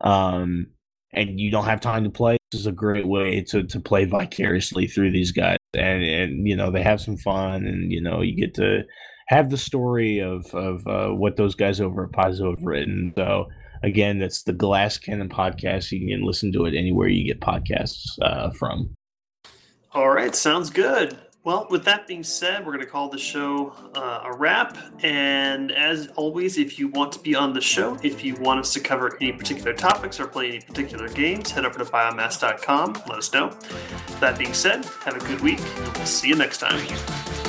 um, 0.00 0.68
and 1.12 1.40
you 1.40 1.50
don't 1.50 1.64
have 1.64 1.80
time 1.80 2.04
to 2.04 2.10
play, 2.10 2.36
this 2.52 2.60
is 2.60 2.66
a 2.66 2.72
great 2.72 3.06
way 3.06 3.42
to 3.48 3.64
to 3.64 3.80
play 3.80 4.04
vicariously 4.04 4.86
through 4.86 5.10
these 5.10 5.32
guys, 5.32 5.58
and 5.74 6.02
and 6.02 6.46
you 6.46 6.54
know 6.54 6.70
they 6.70 6.82
have 6.82 7.00
some 7.00 7.16
fun, 7.16 7.66
and 7.66 7.90
you 7.90 8.00
know 8.00 8.20
you 8.20 8.36
get 8.36 8.54
to 8.54 8.82
have 9.28 9.50
the 9.50 9.56
story 9.56 10.20
of 10.20 10.46
of 10.54 10.86
uh, 10.86 11.08
what 11.08 11.36
those 11.36 11.54
guys 11.54 11.80
over 11.80 12.04
at 12.04 12.12
Paizo 12.12 12.50
have 12.50 12.64
written. 12.64 13.12
So 13.16 13.46
again, 13.82 14.18
that's 14.18 14.42
the 14.42 14.52
Glass 14.52 14.98
Cannon 14.98 15.28
podcast. 15.28 15.92
You 15.92 16.06
can 16.06 16.24
listen 16.24 16.52
to 16.52 16.66
it 16.66 16.74
anywhere 16.74 17.08
you 17.08 17.24
get 17.24 17.40
podcasts 17.40 18.18
uh, 18.22 18.50
from. 18.50 18.94
All 19.92 20.10
right, 20.10 20.34
sounds 20.34 20.70
good. 20.70 21.18
Well, 21.46 21.68
with 21.70 21.84
that 21.84 22.08
being 22.08 22.24
said, 22.24 22.66
we're 22.66 22.72
going 22.72 22.84
to 22.84 22.90
call 22.90 23.08
the 23.08 23.18
show 23.18 23.72
uh, 23.94 24.22
a 24.24 24.36
wrap. 24.36 24.76
And 25.04 25.70
as 25.70 26.08
always, 26.16 26.58
if 26.58 26.76
you 26.76 26.88
want 26.88 27.12
to 27.12 27.20
be 27.20 27.36
on 27.36 27.52
the 27.52 27.60
show, 27.60 27.96
if 28.02 28.24
you 28.24 28.34
want 28.34 28.58
us 28.58 28.72
to 28.72 28.80
cover 28.80 29.16
any 29.20 29.30
particular 29.30 29.72
topics 29.72 30.18
or 30.18 30.26
play 30.26 30.48
any 30.48 30.60
particular 30.60 31.08
games, 31.08 31.52
head 31.52 31.64
over 31.64 31.78
to 31.78 31.84
biomass.com. 31.84 32.94
Let 33.08 33.18
us 33.18 33.32
know. 33.32 33.56
That 34.18 34.36
being 34.40 34.54
said, 34.54 34.86
have 35.04 35.14
a 35.14 35.20
good 35.20 35.40
week, 35.40 35.60
and 35.60 35.96
we'll 35.96 36.06
see 36.06 36.26
you 36.26 36.34
next 36.34 36.58
time. 36.58 37.45